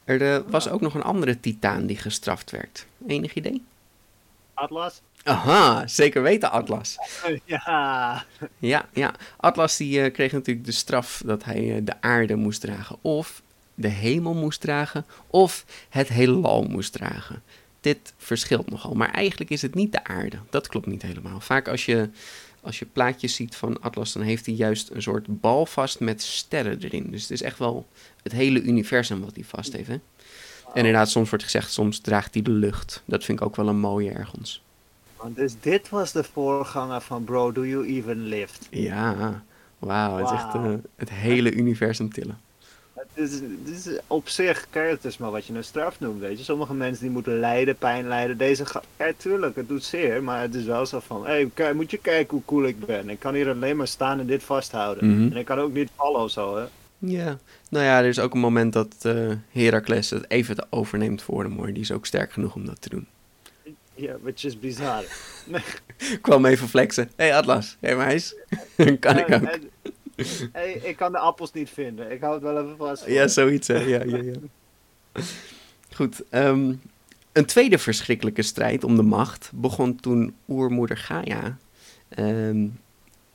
Er 0.04 0.34
eh, 0.34 0.40
was 0.46 0.68
ook 0.68 0.80
nog 0.80 0.94
een 0.94 1.02
andere 1.02 1.40
titaan 1.40 1.86
die 1.86 1.96
gestraft 1.96 2.50
werd. 2.50 2.86
Enig 3.06 3.34
idee? 3.34 3.62
Atlas? 4.54 5.00
Aha, 5.22 5.86
zeker 5.86 6.22
weten 6.22 6.50
Atlas. 6.50 6.96
ja. 7.44 8.24
Ja, 8.58 8.88
ja. 8.92 9.14
Atlas 9.36 9.76
die, 9.76 10.02
eh, 10.02 10.12
kreeg 10.12 10.32
natuurlijk 10.32 10.66
de 10.66 10.72
straf 10.72 11.22
dat 11.24 11.44
hij 11.44 11.76
eh, 11.76 11.80
de 11.84 12.00
aarde 12.00 12.34
moest 12.34 12.60
dragen. 12.60 12.96
Of 13.00 13.42
de 13.74 13.88
hemel 13.88 14.34
moest 14.34 14.60
dragen. 14.60 15.04
Of 15.26 15.64
het 15.88 16.08
heelal 16.08 16.62
moest 16.62 16.92
dragen. 16.92 17.42
Dit 17.80 18.12
verschilt 18.16 18.70
nogal. 18.70 18.94
Maar 18.94 19.10
eigenlijk 19.10 19.50
is 19.50 19.62
het 19.62 19.74
niet 19.74 19.92
de 19.92 20.04
aarde. 20.04 20.38
Dat 20.50 20.68
klopt 20.68 20.86
niet 20.86 21.02
helemaal. 21.02 21.40
Vaak 21.40 21.68
als 21.68 21.86
je, 21.86 22.10
als 22.62 22.78
je 22.78 22.86
plaatjes 22.86 23.34
ziet 23.34 23.56
van 23.56 23.80
Atlas, 23.80 24.12
dan 24.12 24.22
heeft 24.22 24.46
hij 24.46 24.54
juist 24.54 24.90
een 24.90 25.02
soort 25.02 25.40
bal 25.40 25.66
vast 25.66 26.00
met 26.00 26.22
sterren 26.22 26.82
erin. 26.82 27.10
Dus 27.10 27.22
het 27.22 27.30
is 27.30 27.42
echt 27.42 27.58
wel 27.58 27.86
het 28.22 28.32
hele 28.32 28.62
universum 28.62 29.20
wat 29.20 29.34
hij 29.34 29.44
vast 29.44 29.72
heeft. 29.72 29.88
Hè? 29.88 29.94
En 29.94 30.78
inderdaad, 30.78 31.10
soms 31.10 31.28
wordt 31.28 31.44
gezegd, 31.44 31.72
soms 31.72 31.98
draagt 31.98 32.34
hij 32.34 32.42
de 32.42 32.50
lucht. 32.50 33.02
Dat 33.04 33.24
vind 33.24 33.40
ik 33.40 33.46
ook 33.46 33.56
wel 33.56 33.68
een 33.68 33.78
mooie 33.78 34.10
ergens. 34.10 34.62
Dus 35.26 35.54
dit 35.60 35.88
was 35.88 36.12
de 36.12 36.24
voorganger 36.24 37.00
van 37.00 37.24
Bro, 37.24 37.52
Do 37.52 37.66
You 37.66 37.86
Even 37.86 38.26
Lift? 38.26 38.66
Ja, 38.70 39.42
wauw. 39.78 40.16
Het 40.16 40.26
is 40.26 40.32
echt 40.32 40.54
eh, 40.54 40.72
het 40.96 41.10
hele 41.10 41.52
universum 41.52 42.12
tillen. 42.12 42.38
Het 43.14 43.30
is, 43.30 43.32
het 43.40 43.86
is 43.86 43.98
op 44.06 44.28
zich, 44.28 44.66
kijk, 44.70 44.90
het 44.90 45.04
is 45.04 45.18
maar 45.18 45.30
wat 45.30 45.46
je 45.46 45.54
een 45.54 45.64
straf 45.64 46.00
noemt, 46.00 46.20
weet 46.20 46.38
je. 46.38 46.44
Sommige 46.44 46.74
mensen 46.74 47.02
die 47.02 47.12
moeten 47.12 47.38
lijden, 47.40 47.76
pijn 47.76 48.08
lijden. 48.08 48.38
Deze 48.38 48.66
ga... 48.66 48.82
Ja, 48.98 49.12
tuurlijk, 49.16 49.56
het 49.56 49.68
doet 49.68 49.84
zeer, 49.84 50.22
maar 50.22 50.40
het 50.40 50.54
is 50.54 50.64
wel 50.64 50.86
zo 50.86 51.00
van... 51.00 51.26
Hé, 51.26 51.46
hey, 51.54 51.74
moet 51.74 51.90
je 51.90 51.98
kijken 51.98 52.30
hoe 52.34 52.44
cool 52.44 52.64
ik 52.64 52.86
ben. 52.86 53.08
Ik 53.08 53.18
kan 53.18 53.34
hier 53.34 53.48
alleen 53.48 53.76
maar 53.76 53.88
staan 53.88 54.20
en 54.20 54.26
dit 54.26 54.42
vasthouden. 54.42 55.10
Mhm. 55.10 55.30
En 55.30 55.36
ik 55.36 55.44
kan 55.44 55.58
ook 55.58 55.72
niet 55.72 55.90
vallen 55.96 56.20
of 56.20 56.30
zo, 56.30 56.56
hè. 56.56 56.64
Ja, 56.98 57.38
nou 57.70 57.84
ja, 57.84 57.98
er 57.98 58.08
is 58.08 58.18
ook 58.18 58.34
een 58.34 58.40
moment 58.40 58.72
dat 58.72 58.94
eh 59.02 59.30
Heracles 59.50 60.10
het 60.10 60.30
even 60.30 60.66
overneemt 60.70 61.22
voor 61.22 61.42
hem 61.42 61.56
hoor. 61.56 61.66
Die 61.72 61.82
is 61.82 61.92
ook 61.92 62.06
sterk 62.06 62.32
genoeg 62.32 62.54
om 62.54 62.66
dat 62.66 62.82
te 62.82 62.88
doen. 62.88 63.06
Ja, 63.94 64.16
which 64.22 64.44
is 64.44 64.58
bizar. 64.58 65.02
Ik 66.12 66.18
kwam 66.20 66.44
even 66.46 66.68
flexen. 66.68 67.10
Hé 67.16 67.24
hey 67.24 67.36
Atlas, 67.36 67.76
hé 67.80 67.88
hey 67.88 67.96
meis. 67.96 68.34
kan 69.00 69.18
ik 69.18 69.30
ook. 69.30 69.42
en- 69.42 69.70
hey, 70.52 70.72
ik 70.72 70.96
kan 70.96 71.12
de 71.12 71.18
appels 71.18 71.52
niet 71.52 71.70
vinden. 71.70 72.10
Ik 72.10 72.20
hou 72.20 72.34
het 72.34 72.42
wel 72.42 72.62
even 72.62 72.76
vast. 72.76 73.02
voor 73.02 73.12
Ja, 73.12 73.28
zoiets 73.28 73.68
hè. 73.68 73.78
Ja, 73.78 74.04
ja, 74.04 74.16
ja. 74.16 74.32
Goed, 75.96 76.22
ehm, 76.28 76.72
een 77.32 77.46
tweede 77.46 77.78
verschrikkelijke 77.78 78.42
strijd 78.42 78.84
om 78.84 78.96
de 78.96 79.02
macht 79.02 79.50
begon 79.54 79.96
toen 79.96 80.34
oermoeder 80.48 80.96
Gaia 80.96 81.56
ehm, 82.08 82.66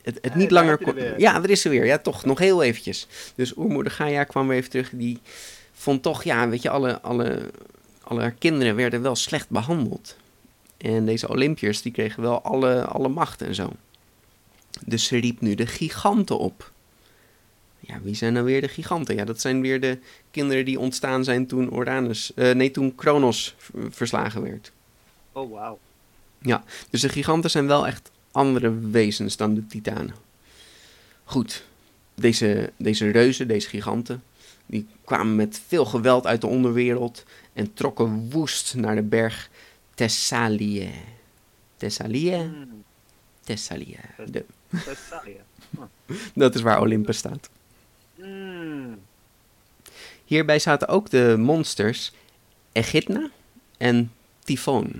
het, 0.02 0.18
het 0.20 0.34
niet 0.34 0.50
langer 0.50 0.70
er 0.70 0.84
kon... 0.84 0.94
Ja, 1.16 1.42
er 1.42 1.50
is 1.50 1.60
ze 1.60 1.68
weer. 1.68 1.86
Ja, 1.86 1.98
toch, 1.98 2.24
nog 2.24 2.38
heel 2.38 2.62
eventjes. 2.62 3.06
Dus 3.34 3.56
oermoeder 3.56 3.92
Gaia 3.92 4.24
kwam 4.24 4.48
weer 4.48 4.56
even 4.56 4.70
terug. 4.70 4.90
Die 4.92 5.18
vond 5.72 6.02
toch, 6.02 6.24
ja, 6.24 6.48
weet 6.48 6.62
je, 6.62 6.70
alle, 6.70 7.00
alle, 7.00 7.50
alle 8.02 8.20
haar 8.20 8.34
kinderen 8.38 8.76
werden 8.76 9.02
wel 9.02 9.16
slecht 9.16 9.50
behandeld. 9.50 10.16
En 10.76 11.04
deze 11.06 11.28
Olympiërs, 11.28 11.82
die 11.82 11.92
kregen 11.92 12.22
wel 12.22 12.42
alle, 12.42 12.84
alle 12.84 13.08
macht 13.08 13.42
en 13.42 13.54
zo. 13.54 13.72
Dus 14.86 15.04
ze 15.06 15.18
riep 15.18 15.40
nu 15.40 15.54
de 15.54 15.66
giganten 15.66 16.38
op. 16.38 16.72
Ja, 17.80 18.00
wie 18.00 18.14
zijn 18.14 18.32
nou 18.32 18.44
weer 18.44 18.60
de 18.60 18.68
giganten? 18.68 19.14
Ja, 19.14 19.24
dat 19.24 19.40
zijn 19.40 19.60
weer 19.60 19.80
de 19.80 19.98
kinderen 20.30 20.64
die 20.64 20.78
ontstaan 20.78 21.24
zijn 21.24 21.46
toen 21.46 21.74
Uranus, 21.78 22.34
eh, 22.34 22.54
nee, 22.54 22.70
toen 22.70 22.94
Kronos 22.94 23.54
verslagen 23.90 24.42
werd. 24.42 24.72
Oh, 25.32 25.52
wauw. 25.52 25.78
Dus 26.90 27.00
de 27.00 27.08
giganten 27.08 27.50
zijn 27.50 27.66
wel 27.66 27.86
echt 27.86 28.10
andere 28.30 28.78
wezens 28.78 29.36
dan 29.36 29.54
de 29.54 29.66
titanen. 29.66 30.14
Goed, 31.24 31.64
deze, 32.14 32.72
deze 32.76 33.10
reuzen, 33.10 33.48
deze 33.48 33.68
giganten, 33.68 34.22
die 34.66 34.86
kwamen 35.04 35.36
met 35.36 35.60
veel 35.66 35.84
geweld 35.84 36.26
uit 36.26 36.40
de 36.40 36.46
onderwereld 36.46 37.24
en 37.52 37.74
trokken 37.74 38.30
woest 38.30 38.74
naar 38.74 38.94
de 38.94 39.02
berg 39.02 39.50
Thessalië. 39.94 40.90
Thessalië? 41.76 42.34
Hmm, 42.36 42.84
Thessalië. 43.44 43.98
De- 44.30 44.44
Dat 46.34 46.54
is 46.54 46.60
waar 46.62 46.80
Olympus 46.80 47.16
staat. 47.18 47.50
Hmm. 48.14 48.98
Hierbij 50.24 50.58
zaten 50.58 50.88
ook 50.88 51.10
de 51.10 51.34
monsters 51.38 52.12
Echidna 52.72 53.30
en 53.76 54.12
Tyfoon. 54.44 54.90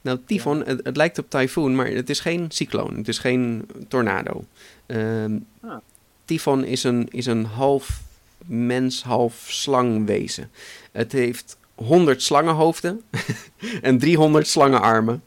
Nou, 0.00 0.18
Tyfoon, 0.26 0.58
Ja. 0.58 0.64
het, 0.64 0.80
het 0.84 0.96
lijkt 0.96 1.18
op 1.18 1.30
tyfoon, 1.30 1.74
maar 1.74 1.86
het 1.86 2.10
is 2.10 2.20
geen 2.20 2.46
cycloon. 2.50 2.96
Het 2.96 3.08
is 3.08 3.18
geen 3.18 3.68
tornado. 3.88 4.44
Ehm 4.86 5.38
Ah. 5.60 5.76
Tyfoon 6.24 6.64
is 6.64 6.84
een, 6.84 7.08
is 7.10 7.26
een 7.26 7.44
half 7.44 8.00
mens, 8.46 9.02
half 9.02 9.44
slangwezen. 9.48 10.50
Het 10.92 11.12
heeft 11.12 11.56
100 11.74 12.22
slangenhoofden 12.22 13.02
en 13.82 13.98
300 13.98 14.46
slangenarmen. 14.48 15.24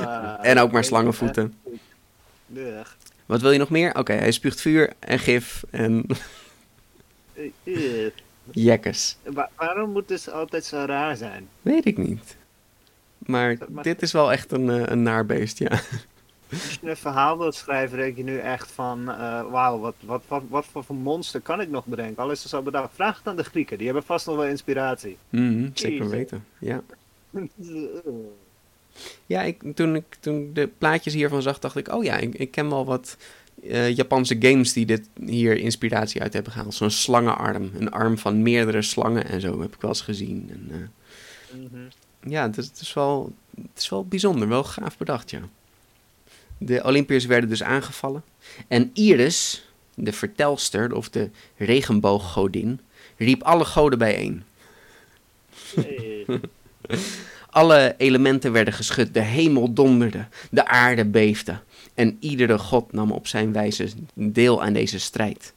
Ah, 0.00 0.34
En 0.42 0.58
ook 0.58 0.72
maar 0.72 0.84
slangenvoeten. 0.84 1.54
Wat 3.26 3.40
wil 3.40 3.50
je 3.50 3.58
nog 3.58 3.70
meer? 3.70 3.94
Oké, 3.98 4.12
hij 4.12 4.32
spuugt 4.32 4.60
vuur 4.60 4.92
en 4.98 5.18
gif 5.18 5.64
en 5.70 6.06
Eh, 7.34 7.50
ugh. 7.64 8.12
jekkes. 8.52 9.16
Wa- 9.24 9.50
waarom 9.56 9.90
moet 9.90 10.08
het 10.08 10.30
altijd 10.32 10.64
zo 10.64 10.84
raar 10.86 11.16
zijn? 11.16 11.48
Weet 11.62 11.84
ik 11.86 11.96
niet. 11.98 12.36
Maar 13.18 13.56
Maar- 13.68 13.82
dit 13.82 14.02
is 14.02 14.12
wel 14.12 14.32
echt 14.32 14.52
een, 14.52 14.70
eh, 14.70 14.82
een 14.86 15.02
naar 15.02 15.26
beest, 15.26 15.58
ja. 15.58 15.80
Als 16.50 16.78
je 16.80 16.90
een 16.90 16.96
verhaal 16.96 17.38
wilt 17.38 17.54
schrijven, 17.54 17.98
denk 17.98 18.16
je 18.16 18.22
nu 18.24 18.38
echt 18.38 18.70
van... 18.70 19.10
eh, 19.10 19.50
Wauw, 19.50 19.78
wat, 19.78 19.94
wat, 20.00 20.22
wat, 20.28 20.42
wat 20.48 20.66
voor, 20.72 20.84
monster 20.94 21.40
kan 21.40 21.60
ik 21.60 21.70
nog 21.70 21.84
bedenken? 21.86 22.22
Al 22.22 22.30
is 22.30 22.40
het 22.40 22.50
zo 22.50 22.62
bedacht. 22.62 22.94
Vraag 22.94 23.16
het 23.18 23.26
aan 23.26 23.36
de 23.36 23.44
Grieken, 23.44 23.76
die 23.76 23.86
hebben 23.86 24.04
vast 24.04 24.26
nog 24.26 24.36
wel 24.36 24.44
inspiratie. 24.46 25.16
Mhm, 25.30 25.68
zeker 25.74 26.08
weten, 26.08 26.44
ja. 26.58 26.82
Ja, 29.26 29.42
ik, 29.42 29.62
toen 29.74 29.94
ik 29.94 30.16
toen 30.20 30.50
de 30.52 30.68
plaatjes 30.78 31.14
hiervan 31.14 31.42
zag, 31.42 31.58
dacht 31.58 31.76
ik... 31.76 31.92
Oh 31.92 32.04
ja, 32.04 32.16
ik, 32.16 32.34
ik 32.34 32.50
ken 32.50 32.68
wel 32.70 32.84
wat 32.84 33.16
eh, 33.68 33.96
Japanse 33.96 34.36
games 34.38 34.72
die 34.72 34.86
dit 34.86 35.08
hier 35.26 35.56
inspiratie 35.56 36.22
uit 36.22 36.32
hebben 36.32 36.52
gehaald. 36.52 36.74
Zo'n 36.74 36.90
slangenarm. 36.90 37.70
Een 37.78 37.90
arm 37.90 38.18
van 38.18 38.42
meerdere 38.42 38.82
slangen 38.82 39.26
en 39.26 39.40
zo 39.40 39.60
heb 39.60 39.74
ik 39.74 39.80
wel 39.80 39.90
eens 39.90 40.00
gezien. 40.00 40.48
En, 40.52 40.68
eh, 40.70 40.78
Mhm. 41.60 41.88
ja, 42.20 42.42
het 42.46 42.56
is, 42.58 42.66
het, 42.66 42.80
is 42.80 42.92
wel, 42.92 43.32
het 43.56 43.80
is 43.82 43.88
wel 43.88 44.06
bijzonder. 44.06 44.48
Wel 44.48 44.64
gaaf 44.64 44.96
bedacht, 44.96 45.30
ja. 45.30 45.40
De 46.58 46.82
Olympiërs 46.84 47.26
werden 47.26 47.48
dus 47.48 47.62
aangevallen. 47.62 48.22
En 48.68 48.90
Iris, 48.94 49.68
de 49.94 50.12
vertelster 50.12 50.94
of 50.94 51.08
de 51.08 51.30
regenbooggodin, 51.56 52.80
riep 53.16 53.42
alle 53.42 53.64
goden 53.64 53.98
bijeen. 53.98 54.42
Hey. 55.74 56.26
Alle 57.56 57.94
elementen 57.98 58.52
werden 58.52 58.74
geschud, 58.74 59.14
de 59.14 59.20
hemel 59.20 59.72
donderde, 59.72 60.26
de 60.50 60.66
aarde 60.66 61.04
beefde. 61.04 61.58
En 61.94 62.16
iedere 62.20 62.58
god 62.58 62.92
nam 62.92 63.12
op 63.12 63.26
zijn 63.26 63.52
wijze 63.52 63.88
deel 64.14 64.62
aan 64.62 64.72
deze 64.72 64.98
strijd. 64.98 65.52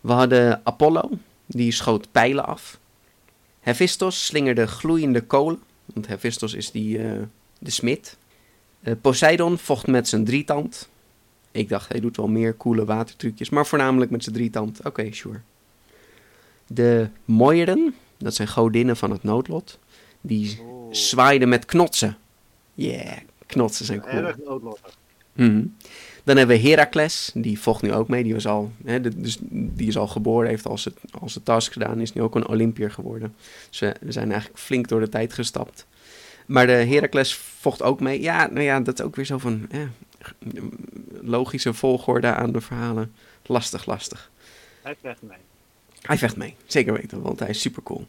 We 0.00 0.12
hadden 0.12 0.60
Apollo, 0.64 1.10
die 1.46 1.72
schoot 1.72 2.12
pijlen 2.12 2.46
af. 2.46 2.78
Hephaestos 3.60 4.26
slingerde 4.26 4.66
gloeiende 4.66 5.20
kolen, 5.20 5.60
want 5.84 6.06
Hephaestos 6.06 6.54
is 6.54 6.70
die, 6.70 6.98
eh, 6.98 7.12
de 7.58 7.70
smid. 7.70 8.16
Eh, 8.80 8.94
Poseidon 9.00 9.58
vocht 9.58 9.86
met 9.86 10.08
zijn 10.08 10.24
drietand. 10.24 10.88
Ik 11.50 11.68
dacht, 11.68 11.88
hij 11.88 12.00
doet 12.00 12.16
wel 12.16 12.28
meer 12.28 12.56
coole 12.56 12.84
watertrucjes, 12.84 13.50
maar 13.50 13.66
voornamelijk 13.66 14.10
met 14.10 14.22
zijn 14.22 14.34
drietand. 14.34 14.84
Oké, 14.84 15.12
sure. 15.12 15.40
De 16.66 17.08
Moiren, 17.24 17.94
dat 18.18 18.34
zijn 18.34 18.48
godinnen 18.48 18.96
van 18.96 19.10
het 19.10 19.22
noodlot, 19.22 19.78
die 20.22 20.58
Oeh. 20.62 20.94
zwaaiden 20.94 21.48
met 21.48 21.64
knotsen. 21.64 22.16
Yeah, 22.74 23.16
knotsen 23.46 23.84
zijn 23.84 24.00
cool. 24.00 24.12
Erg 24.12 24.36
noodlottig. 24.44 24.96
Mhm. 25.32 25.64
Dan 26.24 26.36
hebben 26.36 26.56
we 26.60 26.68
Heracles, 26.68 27.30
die 27.34 27.60
vocht 27.60 27.82
nu 27.82 27.92
ook 27.92 28.08
mee. 28.08 28.22
Die, 28.22 28.34
was 28.34 28.46
al, 28.46 28.72
hè, 28.84 29.00
dus 29.00 29.38
die 29.50 29.88
is 29.88 29.96
al 29.96 30.06
geboren, 30.06 30.48
heeft 30.48 30.66
al 30.66 30.78
zijn, 30.78 30.94
al 31.20 31.28
zijn 31.28 31.44
task 31.44 31.72
gedaan, 31.72 32.00
is 32.00 32.12
nu 32.12 32.22
ook 32.22 32.34
een 32.34 32.48
Olympier 32.48 32.90
geworden. 32.90 33.34
Dus 33.68 33.78
we, 33.78 33.94
we 34.00 34.12
zijn 34.12 34.30
eigenlijk 34.30 34.60
flink 34.60 34.88
door 34.88 35.00
de 35.00 35.08
tijd 35.08 35.32
gestapt. 35.32 35.86
Maar 36.46 36.66
de 36.66 36.72
Heracles 36.72 37.34
vocht 37.34 37.82
ook 37.82 38.00
mee. 38.00 38.20
Ja, 38.20 38.46
nou 38.46 38.60
ja, 38.62 38.80
dat 38.80 38.98
is 38.98 39.04
ook 39.04 39.16
weer 39.16 39.24
zo 39.24 39.38
van 39.38 39.68
logische 41.20 41.74
volgorde 41.74 42.34
aan 42.34 42.52
de 42.52 42.60
verhalen. 42.60 43.12
Lastig, 43.46 43.86
lastig. 43.86 44.30
Hij 44.82 44.96
vecht 45.00 45.22
mee. 45.22 45.38
Hij 46.02 46.18
vecht 46.18 46.36
mee, 46.36 46.54
zeker 46.66 46.92
weten, 46.92 47.22
want 47.22 47.38
hij 47.38 47.48
is 47.48 47.60
super 47.60 47.82
cool. 47.82 48.06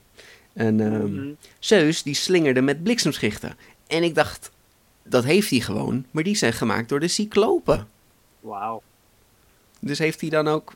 En 0.53 0.79
ehm, 0.79 1.13
Mhm. 1.15 1.27
Zeus 1.59 2.03
die 2.03 2.13
slingerde 2.13 2.61
met 2.61 2.83
bliksemschichten. 2.83 3.55
En 3.87 4.03
ik 4.03 4.15
dacht, 4.15 4.51
dat 5.03 5.23
heeft 5.23 5.49
hij 5.49 5.59
gewoon, 5.59 6.05
maar 6.11 6.23
die 6.23 6.35
zijn 6.35 6.53
gemaakt 6.53 6.89
door 6.89 6.99
de 6.99 7.07
cyclopen. 7.07 7.87
Wauw. 8.39 8.81
Dus 9.79 9.99
heeft 9.99 10.21
hij 10.21 10.29
dan 10.29 10.47
ook, 10.47 10.73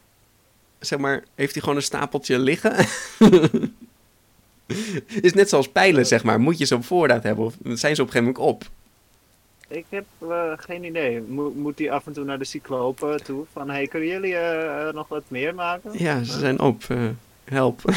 zeg 0.80 1.00
maar, 1.00 1.24
heeft 1.36 1.52
hij 1.54 1.62
gewoon 1.62 1.76
een 1.78 1.84
stapeltje 1.84 2.40
liggen? 2.40 2.76
is 5.22 5.34
net 5.34 5.50
zoals 5.50 5.70
pijlen, 5.70 6.06
zeg 6.06 6.24
maar. 6.24 6.40
Moet 6.40 6.58
je 6.58 6.66
ze 6.66 6.76
op 6.76 6.86
voorraad 6.86 7.24
hebben 7.24 7.46
of 7.46 7.54
zijn 7.64 7.96
ze 7.96 8.02
op 8.02 8.08
een 8.08 8.14
gegeven 8.14 8.34
moment 8.42 8.56
op? 8.56 8.70
Ik 9.70 9.86
heb 9.90 10.06
eh, 10.20 10.52
geen 10.56 10.84
idee. 10.84 11.22
Mo- 11.22 11.54
moet 11.56 11.80
hij 11.80 11.92
af 11.92 12.06
en 12.08 12.14
toe 12.14 12.24
naar 12.24 12.38
de 12.40 12.46
cyclopen 12.46 13.24
toe? 13.24 13.46
Van, 13.54 13.70
hey, 13.70 13.88
kunnen 13.88 14.10
jullie 14.10 14.36
eh, 14.36 14.94
nog 14.94 15.08
wat 15.08 15.24
meer 15.28 15.56
maken? 15.56 15.92
Ja, 16.00 16.24
ze 16.24 16.40
zijn 16.40 16.60
op. 16.60 16.84
eh, 16.88 17.06
help. 17.44 17.82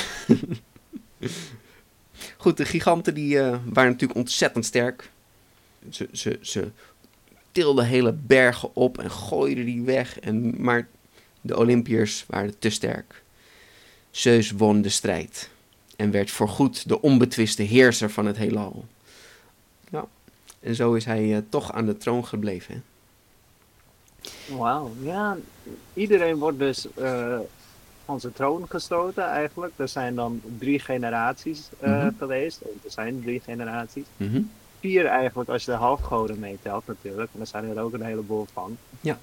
Goed, 2.36 2.56
de 2.56 2.64
giganten 2.64 3.14
die 3.14 3.38
eh, 3.38 3.58
waren 3.64 3.90
natuurlijk 3.90 4.18
ontzettend 4.18 4.64
sterk. 4.64 5.10
Ze, 5.90 6.08
ze, 6.12 6.38
ze 6.40 6.70
tilden 7.52 7.84
hele 7.84 8.12
bergen 8.12 8.74
op 8.74 8.98
en 8.98 9.10
gooiden 9.10 9.64
die 9.64 9.82
weg. 9.82 10.20
En, 10.20 10.62
maar 10.62 10.88
de 11.40 11.56
Olympiërs 11.56 12.24
waren 12.28 12.58
te 12.58 12.70
sterk. 12.70 13.22
Zeus 14.10 14.50
won 14.50 14.82
de 14.82 14.88
strijd. 14.88 15.50
En 15.96 16.10
werd 16.10 16.30
voorgoed 16.30 16.88
de 16.88 17.02
onbetwiste 17.02 17.62
heerser 17.62 18.10
van 18.10 18.26
het 18.26 18.36
heelal. 18.36 18.84
Nou, 19.90 20.06
en 20.60 20.74
zo 20.74 20.94
is 20.94 21.04
hij 21.04 21.36
eh, 21.36 21.42
toch 21.48 21.72
aan 21.72 21.86
de 21.86 21.96
troon 21.96 22.26
gebleven. 22.26 22.84
Wauw. 24.48 24.92
Ja, 25.00 25.36
iedereen 25.94 26.36
wordt 26.36 26.58
dus 26.58 26.86
eh, 26.94 27.38
van 28.10 28.20
zijn 28.20 28.32
troon 28.32 28.64
gestoten 28.68 29.24
eigenlijk. 29.24 29.72
Er 29.76 29.88
zijn 29.88 30.14
dan 30.14 30.40
drie 30.58 30.78
generaties 30.78 31.68
eh, 31.78 31.90
Mhm. 31.90 32.10
geweest. 32.18 32.60
Er 32.60 32.90
zijn 32.90 33.20
drie 33.22 33.40
generaties. 33.40 34.04
Mhm. 34.16 34.40
vier 34.80 35.06
eigenlijk 35.06 35.48
als 35.48 35.64
je 35.64 35.70
de 35.70 35.76
halfgoden 35.76 36.38
meetelt 36.38 36.86
natuurlijk. 36.86 37.30
En 37.34 37.40
er 37.40 37.46
zijn 37.46 37.64
er 37.76 37.82
ook 37.82 37.92
een 37.92 38.02
heleboel 38.02 38.46
van. 38.52 38.76
Ja. 39.00 39.18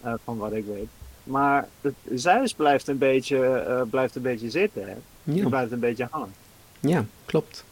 Eh, 0.00 0.14
van 0.24 0.36
wat 0.36 0.52
ik 0.52 0.64
weet. 0.64 0.86
Maar 1.24 1.68
het, 1.80 1.94
Zeus 2.14 2.54
blijft 2.54 2.88
een 2.88 2.98
beetje, 2.98 3.46
eh, 3.54 3.82
blijft 3.90 4.14
een 4.16 4.22
beetje 4.22 4.50
zitten. 4.50 4.82
Hè? 4.88 4.94
Ja, 5.32 5.48
blijft 5.48 5.72
een 5.72 5.80
beetje 5.80 6.08
hangen. 6.10 6.32
ja, 6.80 7.04
klopt. 7.24 7.64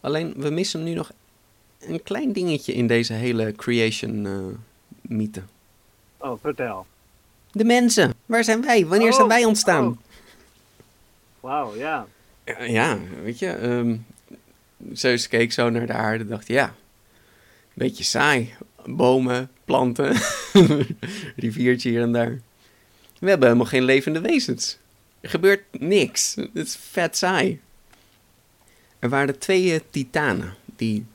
Alleen, 0.00 0.34
we 0.36 0.50
missen 0.50 0.82
nu 0.82 0.94
nog 0.94 1.10
een 1.80 2.02
klein 2.02 2.32
dingetje 2.32 2.72
in 2.72 2.86
deze 2.86 3.12
hele 3.12 3.52
creation 3.52 4.26
mythe. 5.00 5.42
Oh, 6.16 6.38
vertel. 6.42 6.86
De 7.52 7.64
mensen. 7.64 8.14
Waar 8.26 8.44
zijn 8.44 8.60
wij? 8.62 8.86
Wanneer 8.86 9.08
Oh, 9.10 9.14
zijn 9.14 9.28
wij 9.28 9.44
ontstaan? 9.44 9.86
oh. 9.86 9.96
Wauw, 11.40 11.76
ja. 11.76 12.06
Ja, 12.44 12.62
Ja, 12.62 12.98
weet 13.22 13.38
je. 13.38 13.48
ehm 13.50 13.96
Zeus 14.92 15.28
keek 15.28 15.52
zo 15.52 15.70
naar 15.70 15.86
de 15.86 15.92
aarde 15.92 16.24
en 16.24 16.30
dacht, 16.30 16.48
ja, 16.48 16.74
beetje 17.74 18.04
saai. 18.04 18.54
Bomen, 18.84 19.50
planten, 19.64 20.16
riviertje 21.36 21.88
hier 21.90 22.02
en 22.02 22.12
daar. 22.12 22.40
We 23.18 23.28
hebben 23.28 23.46
helemaal 23.46 23.68
geen 23.70 23.82
levende 23.82 24.20
wezens. 24.20 24.78
Er 25.20 25.30
gebeurt 25.30 25.62
niks. 25.70 26.34
Het 26.34 26.50
is 26.66 26.76
vet 26.90 27.16
saai. 27.16 27.60
Er 28.98 29.08
waren 29.08 29.38
twee 29.38 29.72
eh, 29.74 29.80
titanen 29.90 30.54
die 30.76 31.06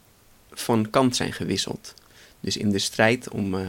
van 0.51 0.89
kant 0.89 1.15
zijn 1.15 1.33
gewisseld. 1.33 1.93
Dus 2.39 2.57
in 2.57 2.69
de 2.69 2.79
strijd 2.79 3.29
om, 3.29 3.55
eh, 3.55 3.67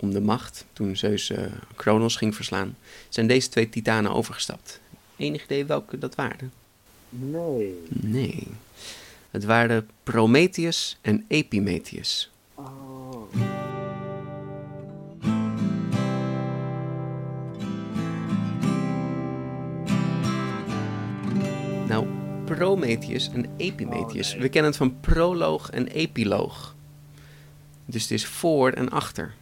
om 0.00 0.10
de 0.10 0.20
macht, 0.20 0.64
toen 0.72 0.96
Zeus 0.96 1.30
eh 1.30 1.42
Kronos 1.76 2.16
ging 2.16 2.34
verslaan, 2.34 2.76
zijn 3.08 3.26
deze 3.26 3.48
twee 3.48 3.68
titanen 3.68 4.12
overgestapt. 4.12 4.80
Enig 5.16 5.44
idee 5.44 5.64
welke 5.64 5.98
dat 5.98 6.14
waren? 6.14 6.52
Nee. 7.08 7.74
Nee. 7.88 8.46
Het 9.30 9.44
waren 9.44 9.88
Prometheus 10.02 10.98
en 11.00 11.24
Epimetheus. 11.28 12.30
Oh. 12.54 13.34
Nou, 21.88 22.06
Prometheus 22.44 23.30
en 23.30 23.46
Epimetheus. 23.56 24.28
Oh, 24.28 24.32
nee. 24.32 24.42
We 24.42 24.48
kennen 24.48 24.70
het 24.70 24.80
van 24.80 25.00
proloog 25.00 25.70
en 25.70 25.86
epiloog. 25.86 26.74
Dus 27.84 28.02
het 28.02 28.10
is 28.10 28.26
voor 28.26 28.70
en 28.70 28.90
achter. 28.90 29.34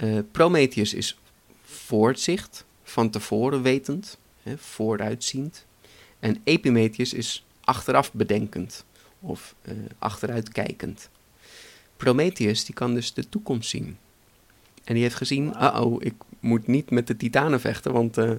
Eh, 0.00 0.18
Prometheus 0.30 0.94
is 0.94 1.18
voortzicht, 1.62 2.64
van 2.82 3.10
tevoren 3.10 3.62
wetend, 3.62 4.18
hè, 4.42 4.58
vooruitziend. 4.58 5.66
En 6.20 6.40
Epimetheus 6.44 7.12
is 7.12 7.46
achteraf 7.60 8.12
bedenkend 8.12 8.84
of 9.20 9.54
eh, 9.62 9.72
achteruit 9.98 10.48
kijkend. 10.48 11.08
Prometheus 11.96 12.64
die 12.64 12.74
kan 12.74 12.94
dus 12.94 13.14
de 13.14 13.28
toekomst 13.28 13.70
zien. 13.70 13.96
En 14.84 14.94
die 14.94 15.02
heeft 15.02 15.14
gezien, 15.14 15.52
Wauw. 15.52 15.86
uh-oh, 15.86 16.02
ik 16.02 16.14
moet 16.40 16.66
niet 16.66 16.90
met 16.90 17.06
de 17.06 17.16
titanen 17.16 17.60
vechten, 17.60 17.92
want 17.92 18.18
eh, 18.18 18.30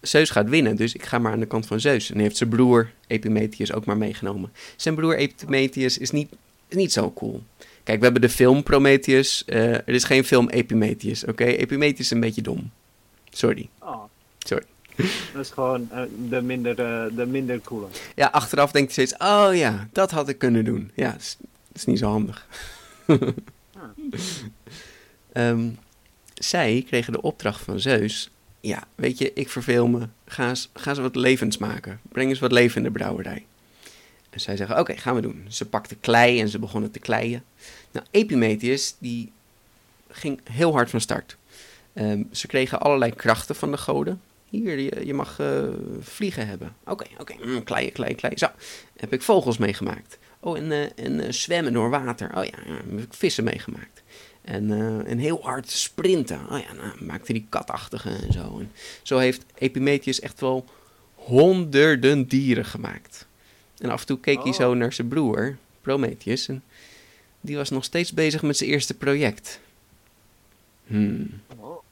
Zeus 0.00 0.30
gaat 0.30 0.48
winnen, 0.48 0.76
dus 0.76 0.94
ik 0.94 1.04
ga 1.04 1.18
maar 1.18 1.32
aan 1.32 1.40
de 1.40 1.46
kant 1.46 1.66
van 1.66 1.80
Zeus. 1.80 2.08
En 2.08 2.14
hij 2.14 2.24
heeft 2.24 2.36
zijn 2.36 2.50
broer 2.50 2.92
Epimetheus 3.06 3.72
ook 3.72 3.84
maar 3.84 3.96
meegenomen. 3.96 4.52
Zijn 4.76 4.94
broer 4.94 5.16
Epimetheus 5.16 5.98
is 5.98 6.10
niet, 6.10 6.32
is 6.68 6.76
niet 6.76 6.92
zo 6.92 7.12
cool. 7.12 7.42
Kijk, 7.82 7.98
we 7.98 8.04
hebben 8.04 8.22
de 8.22 8.28
film 8.28 8.62
Prometheus. 8.62 9.44
eh, 9.44 9.72
er 9.72 9.88
is 9.88 10.04
geen 10.04 10.24
film 10.24 10.48
Epimetheus, 10.48 11.24
oké? 11.24 11.44
Epimetheus 11.44 11.98
is 11.98 12.10
een 12.10 12.20
beetje 12.20 12.42
dom. 12.42 12.70
Sorry. 13.30 13.68
oh. 13.78 14.02
Sorry. 14.38 14.64
Dat 15.32 15.44
is 15.44 15.50
gewoon 15.50 15.90
eh, 15.90 16.02
de, 16.28 16.42
minder, 16.42 16.78
eh, 16.80 17.16
de 17.16 17.26
minder 17.26 17.60
coole. 17.60 17.86
Ja, 18.14 18.26
achteraf 18.26 18.70
denkt 18.70 18.96
hij 18.96 19.06
steeds, 19.06 19.22
oh 19.22 19.50
ja, 19.52 19.88
dat 19.92 20.10
had 20.10 20.28
ik 20.28 20.38
kunnen 20.38 20.64
doen. 20.64 20.90
Ja, 20.94 21.12
dat 21.12 21.36
is, 21.72 21.84
niet 21.84 21.98
zo 21.98 22.06
handig. 22.06 22.46
Ehm, 25.32 25.68
zij 26.34 26.84
kregen 26.86 27.12
de 27.12 27.22
opdracht 27.22 27.60
van 27.60 27.80
Zeus. 27.80 28.30
Ja, 28.60 28.84
weet 28.94 29.18
je, 29.18 29.32
ik 29.32 29.48
verveel 29.48 29.88
me. 29.88 30.08
Ga 30.26 30.48
eens, 30.48 30.70
ga 30.74 30.90
eens 30.90 30.98
wat 30.98 31.14
levens 31.16 31.58
maken. 31.58 32.00
Breng 32.08 32.28
eens 32.28 32.38
wat 32.38 32.52
leven 32.52 32.76
in 32.76 32.82
de 32.82 32.90
brouwerij. 32.98 33.46
En 34.30 34.40
zij 34.40 34.56
zeggen, 34.56 34.78
oké, 34.78 34.96
gaan 34.96 35.14
we 35.14 35.20
doen. 35.20 35.46
Ze 35.48 35.66
pakte 35.66 35.94
klei 35.94 36.40
en 36.40 36.48
ze 36.48 36.58
begonnen 36.58 36.90
te 36.90 36.98
kleien. 36.98 37.44
Nou, 37.90 38.06
Epimetheus, 38.10 38.94
die 38.98 39.32
ging 40.08 40.40
heel 40.50 40.72
hard 40.72 40.90
van 40.90 41.00
start. 41.00 41.36
Ehm, 41.92 42.22
ze 42.30 42.46
kregen 42.46 42.80
allerlei 42.80 43.14
krachten 43.14 43.54
van 43.54 43.70
de 43.70 43.76
goden. 43.76 44.20
Hier, 44.48 45.04
je, 45.06 45.14
mag 45.14 45.38
eh, 45.38 45.62
vliegen 46.00 46.46
hebben. 46.46 46.76
Oké, 46.84 47.04
oké, 47.18 47.34
mm, 47.44 47.62
kleien, 47.64 47.92
kleien, 47.92 48.16
kleien. 48.16 48.38
Zo, 48.38 48.46
heb 48.96 49.12
ik 49.12 49.22
vogels 49.22 49.58
meegemaakt. 49.58 50.18
Oh, 50.40 50.58
en, 50.58 50.72
eh, 50.72 51.04
en 51.04 51.20
eh, 51.20 51.32
zwemmen 51.32 51.72
door 51.72 51.90
water. 51.90 52.36
Oh 52.36 52.44
ja, 52.44 52.58
heb 52.66 52.98
ik 52.98 53.14
vissen 53.14 53.44
meegemaakt. 53.44 54.02
En, 54.40 54.70
en 55.06 55.18
heel 55.18 55.40
hard 55.42 55.70
sprinten. 55.70 56.40
Oh 56.50 56.58
ja, 56.58 56.72
nou, 56.72 57.04
maakte 57.04 57.32
die 57.32 57.46
katachtige 57.48 58.10
en 58.10 58.32
zo. 58.32 58.58
En 58.58 58.72
zo 59.02 59.18
heeft 59.18 59.44
Epimetheus 59.54 60.20
echt 60.20 60.40
wel 60.40 60.64
honderden 61.14 62.28
dieren 62.28 62.64
gemaakt. 62.64 63.26
En 63.80 63.90
af 63.90 64.00
en 64.00 64.06
toe 64.06 64.20
keek 64.20 64.38
hij 64.38 64.52
Oh. 64.52 64.54
zo 64.54 64.74
naar 64.74 64.92
zijn 64.92 65.08
broer, 65.08 65.56
Prometheus. 65.80 66.48
En 66.48 66.62
die 67.40 67.56
was 67.56 67.70
nog 67.70 67.84
steeds 67.84 68.12
bezig 68.12 68.42
met 68.42 68.56
zijn 68.56 68.70
eerste 68.70 68.94
project. 68.94 69.60
Hmm. 70.86 71.30
Oh. 71.56 71.82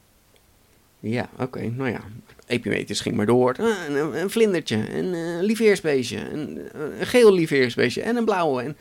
Ja, 1.01 1.29
oké, 1.39 1.61
nou 1.71 1.91
ja. 1.91 2.01
Epimetheus 2.47 3.01
ging 3.01 3.17
maar 3.17 3.27
door. 3.27 3.57
Ah, 3.61 3.77
een, 3.89 4.21
een 4.21 4.31
vlindertje, 4.31 4.95
een 4.97 5.15
eh, 5.15 5.45
lieveheersbeestje, 5.45 6.31
een, 6.31 6.71
eh, 6.73 6.99
een 6.99 7.07
geel 7.07 7.33
lieveheersbeestje 7.35 8.03
en 8.03 8.17
een 8.17 8.25
blauwe. 8.25 8.63
En, 8.63 8.77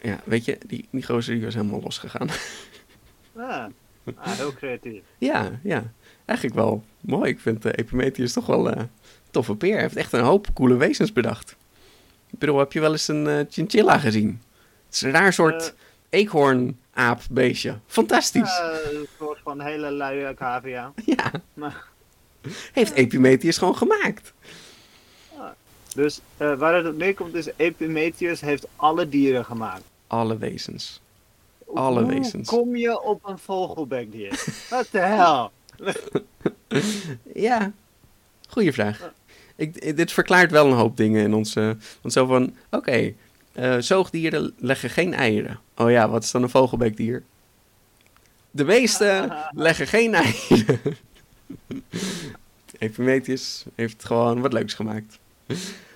ja, 0.00 0.20
weet 0.24 0.44
je, 0.44 0.58
die, 0.66 0.86
die 0.90 1.02
gozer 1.04 1.34
die 1.34 1.44
was 1.44 1.54
helemaal 1.54 1.80
losgegaan. 1.82 2.28
Ah. 3.36 3.64
Ah, 4.14 4.32
heel 4.36 4.52
creatief. 4.52 5.02
ja, 5.18 5.60
ja, 5.62 5.92
eigenlijk 6.24 6.58
wel 6.58 6.84
mooi. 7.00 7.30
Ik 7.30 7.40
vind 7.40 7.66
uh, 7.66 7.72
Epimetheus 7.74 8.32
toch 8.32 8.46
wel 8.46 8.70
eh 8.70 8.82
toffe 9.30 9.54
peer. 9.54 9.72
Hij 9.72 9.82
heeft 9.82 9.96
echt 9.96 10.12
een 10.12 10.20
hoop 10.24 10.46
coole 10.54 10.76
wezens 10.76 11.12
bedacht. 11.12 11.56
Ik 12.30 12.38
bedoel, 12.38 12.58
heb 12.58 12.72
je 12.72 12.80
wel 12.80 12.92
eens 12.92 13.08
een 13.08 13.26
eh, 13.26 13.44
chinchilla 13.50 13.98
gezien? 13.98 14.42
Het 14.86 14.94
is 14.94 15.00
een 15.00 15.10
raar 15.10 15.32
soort 15.32 15.74
eekhoornaapbeestje. 16.08 17.78
Fantastisch. 17.86 18.58
Eh, 18.58 18.92
een 18.92 19.06
soort 19.18 19.38
van 19.42 19.60
hele 19.60 19.90
luie 19.90 20.34
cavia. 20.34 20.92
ja, 21.16 21.30
Maar, 21.54 21.84
heeft 22.72 22.92
Epimetheus 22.92 23.58
gewoon 23.58 23.76
gemaakt. 23.76 24.32
dus 25.94 26.20
eh, 26.36 26.54
waar 26.54 26.74
het 26.74 26.86
op 26.86 26.96
neerkomt 26.96 27.34
is, 27.34 27.48
Epimetheus 27.56 28.40
heeft 28.40 28.66
alle 28.76 29.08
dieren 29.08 29.44
gemaakt. 29.44 29.82
Alle 30.06 30.38
wezens. 30.38 31.00
Alle 31.74 32.02
Hoe 32.02 32.14
wezens. 32.14 32.48
kom 32.48 32.76
je 32.76 33.02
op 33.02 33.28
een 33.28 33.38
vogelbekdier? 33.38 34.44
Wat 34.70 34.88
de 34.90 34.98
hel? 34.98 35.50
Ja, 37.34 37.72
goede 38.48 38.72
vraag. 38.72 39.12
Ik, 39.56 39.96
dit 39.96 40.12
verklaart 40.12 40.50
wel 40.50 40.66
een 40.66 40.76
hoop 40.76 40.96
dingen 40.96 41.22
in 41.22 41.34
onze... 41.34 41.76
Want 42.00 42.14
zo 42.14 42.26
van, 42.26 42.54
oké, 42.70 43.12
eh, 43.52 43.76
zoogdieren 43.78 44.54
leggen 44.58 44.90
geen 44.90 45.14
eieren. 45.14 45.60
Oh 45.76 45.90
ja, 45.90 46.08
wat 46.08 46.22
is 46.22 46.30
dan 46.30 46.42
een 46.42 46.48
vogelbekdier? 46.48 47.22
De 48.50 48.64
meeste 48.64 49.36
leggen 49.52 49.86
geen 49.86 50.14
eieren. 50.14 50.80
Epimetheus 52.78 53.64
heeft 53.74 54.04
gewoon 54.04 54.40
wat 54.40 54.52
leuks 54.52 54.74
gemaakt. 54.74 55.18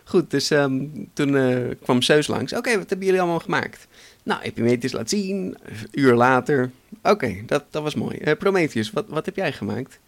Goed, 0.05 0.31
dus 0.31 0.51
ehm, 0.51 0.87
toen 1.13 1.37
eh, 1.37 1.77
kwam 1.83 2.03
Zeus 2.03 2.27
langs. 2.27 2.53
Oké, 2.53 2.79
wat 2.79 2.89
hebben 2.89 3.07
jullie 3.07 3.21
allemaal 3.21 3.41
gemaakt? 3.41 3.87
Nou, 4.23 4.41
Epimetheus 4.43 4.93
laat 4.93 5.09
zien. 5.09 5.57
Een 5.63 5.89
uur 5.91 6.15
later. 6.15 6.71
Oké, 7.03 7.37
dat, 7.47 7.65
dat 7.71 7.83
was 7.83 7.95
mooi. 7.95 8.17
Eh, 8.17 8.37
Prometheus, 8.37 8.91
wat, 8.91 9.05
wat 9.09 9.27
heb 9.27 9.37
jij 9.37 9.53
gemaakt? 9.53 9.99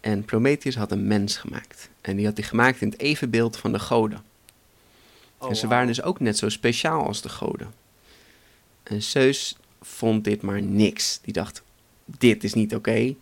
En 0.00 0.24
Prometheus 0.24 0.76
had 0.76 0.90
een 0.90 1.06
mens 1.06 1.36
gemaakt. 1.36 1.88
En 2.02 2.16
die 2.16 2.26
had 2.26 2.36
hij 2.36 2.46
gemaakt 2.46 2.80
in 2.80 2.88
het 2.88 3.00
evenbeeld 3.00 3.56
van 3.56 3.72
de 3.72 3.78
goden. 3.78 4.22
Oh, 5.38 5.48
en 5.48 5.56
ze 5.56 5.66
waren 5.66 5.86
dus 5.86 6.02
ook 6.02 6.20
net 6.20 6.38
zo 6.38 6.48
speciaal 6.48 7.06
als 7.06 7.22
de 7.22 7.28
goden. 7.28 7.74
En 8.82 9.02
Zeus 9.02 9.56
vond 9.80 10.24
dit 10.24 10.42
maar 10.42 10.62
niks. 10.62 11.18
Die 11.22 11.32
dacht, 11.32 11.62
dit 12.04 12.44
is 12.44 12.54
niet 12.54 12.74
oké. 12.74 13.14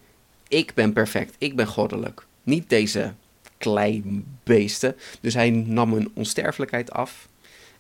Ik 0.49 0.75
ben 0.75 0.93
perfect, 0.93 1.35
ik 1.39 1.57
ben 1.57 1.67
goddelijk. 1.67 2.27
Niet 2.43 2.69
deze 2.69 3.15
kleibeesten. 3.59 4.97
Dus 5.21 5.35
hij 5.35 5.51
nam 5.51 5.93
hun 5.93 6.11
onsterfelijkheid 6.15 6.93
af. 6.93 7.29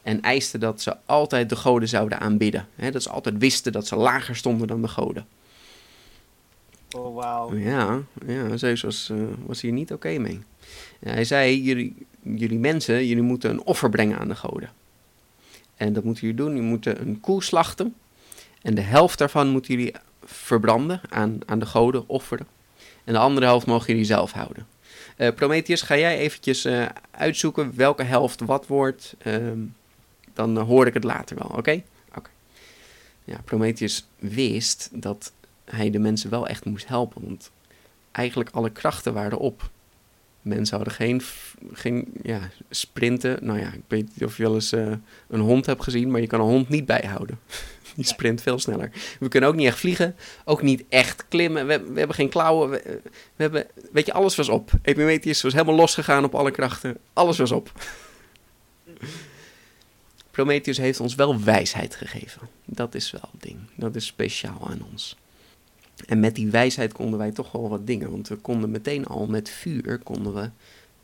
En 0.02 0.22
eiste 0.22 0.58
dat 0.58 0.80
ze 0.80 0.96
altijd 1.06 1.48
de 1.48 1.56
goden 1.56 1.88
zouden 1.88 2.20
aanbidden. 2.20 2.68
Dat 2.90 3.02
ze 3.02 3.10
altijd 3.10 3.38
wisten 3.38 3.72
dat 3.72 3.86
ze 3.86 3.96
lager 3.96 4.36
stonden 4.36 4.66
dan 4.66 4.82
de 4.82 4.88
goden. 4.88 5.26
Oh. 6.96 7.62
Ja, 7.62 8.02
ja 8.26 8.56
Zeus 8.56 8.82
was, 8.82 9.10
eh, 9.10 9.16
was 9.46 9.60
hier 9.60 9.72
niet 9.72 9.92
oké 9.92 10.18
mee. 10.18 10.40
Hij 11.00 11.24
zei, 11.24 11.62
jullie, 11.62 12.06
jullie 12.22 12.58
mensen, 12.58 13.06
jullie 13.06 13.22
moeten 13.22 13.50
een 13.50 13.64
offer 13.64 13.90
brengen 13.90 14.18
aan 14.18 14.28
de 14.28 14.34
goden. 14.34 14.70
En 15.76 15.92
dat 15.92 16.04
moeten 16.04 16.22
jullie 16.22 16.36
doen. 16.36 16.54
Jullie 16.54 16.68
moeten 16.68 17.00
een 17.00 17.20
koe 17.20 17.42
slachten. 17.42 17.94
En 18.62 18.74
de 18.74 18.80
helft 18.80 19.18
daarvan 19.18 19.48
moeten 19.48 19.74
jullie 19.74 19.94
verbranden, 20.24 21.00
aan, 21.08 21.38
aan 21.46 21.58
de 21.58 21.66
goden 21.66 22.08
offeren. 22.08 22.46
En 23.04 23.12
de 23.12 23.18
andere 23.18 23.46
helft 23.46 23.66
mogen 23.66 23.86
jullie 23.86 24.04
zelf 24.04 24.32
houden. 24.32 24.66
Eh, 25.16 25.34
Prometheus, 25.34 25.82
ga 25.82 25.96
jij 25.96 26.18
eventjes 26.18 26.64
eh, 26.64 26.86
uitzoeken 27.10 27.72
welke 27.76 28.02
helft 28.02 28.40
wat 28.40 28.66
wordt. 28.66 29.14
Ehm, 29.18 29.58
dan 30.34 30.58
hoor 30.58 30.86
ik 30.86 30.94
het 30.94 31.04
later 31.04 31.36
wel, 31.36 31.48
oké? 31.56 31.82
Oké. 32.14 32.30
Ja, 33.24 33.40
Prometheus 33.44 34.06
wist 34.18 34.88
dat 34.92 35.32
hij 35.70 35.90
de 35.90 35.98
mensen 35.98 36.30
wel 36.30 36.46
echt 36.46 36.64
moest 36.64 36.88
helpen, 36.88 37.22
want 37.24 37.50
eigenlijk 38.12 38.50
alle 38.50 38.70
krachten 38.70 39.12
waren 39.14 39.38
op. 39.38 39.70
Mensen 40.42 40.76
hadden 40.76 40.94
geen, 40.94 41.22
geen 41.72 42.12
ja, 42.22 42.50
sprinten. 42.70 43.38
Nou 43.44 43.58
ja, 43.58 43.72
ik 43.72 43.82
weet 43.88 44.08
niet 44.14 44.24
of 44.24 44.36
je 44.36 44.42
wel 44.42 44.54
eens 44.54 44.72
uh, 44.72 44.92
een 45.28 45.40
hond 45.40 45.66
hebt 45.66 45.82
gezien, 45.82 46.10
maar 46.10 46.20
je 46.20 46.26
kan 46.26 46.40
een 46.40 46.46
hond 46.46 46.68
niet 46.68 46.86
bijhouden. 46.86 47.38
Die 47.96 48.04
sprint 48.04 48.42
veel 48.42 48.58
sneller. 48.58 48.90
We 49.20 49.28
kunnen 49.28 49.48
ook 49.48 49.54
niet 49.54 49.66
echt 49.66 49.78
vliegen, 49.78 50.16
ook 50.44 50.62
niet 50.62 50.84
echt 50.88 51.24
klimmen. 51.28 51.66
We, 51.66 51.82
we 51.82 51.98
hebben 51.98 52.16
geen 52.16 52.28
klauwen. 52.28 52.70
We, 52.70 53.00
we, 53.36 53.42
hebben, 53.42 53.66
weet 53.92 54.06
je, 54.06 54.12
alles 54.12 54.36
was 54.36 54.48
op. 54.48 54.70
Epimetheus 54.82 55.42
was 55.42 55.52
helemaal 55.52 55.74
losgegaan 55.74 56.24
op 56.24 56.34
alle 56.34 56.50
krachten. 56.50 56.96
Alles 57.12 57.38
was 57.38 57.52
op. 57.52 57.72
Prometheus 60.30 60.76
heeft 60.76 61.00
ons 61.00 61.14
wel 61.14 61.40
wijsheid 61.40 61.94
gegeven. 61.94 62.48
Dat 62.64 62.94
is 62.94 63.10
wel 63.10 63.28
een 63.32 63.38
ding. 63.40 63.58
Dat 63.74 63.94
is 63.94 64.06
speciaal 64.06 64.68
aan 64.68 64.86
ons. 64.90 65.16
En 66.06 66.20
met 66.20 66.34
die 66.34 66.50
wijsheid 66.50 66.92
konden 66.92 67.18
wij 67.18 67.30
toch 67.30 67.52
wel 67.52 67.68
wat 67.68 67.86
dingen. 67.86 68.10
Want 68.10 68.28
we 68.28 68.36
konden 68.36 68.70
meteen 68.70 69.06
al 69.06 69.26
met 69.26 69.50
vuur 69.50 69.98
konden 69.98 70.34
we, 70.34 70.50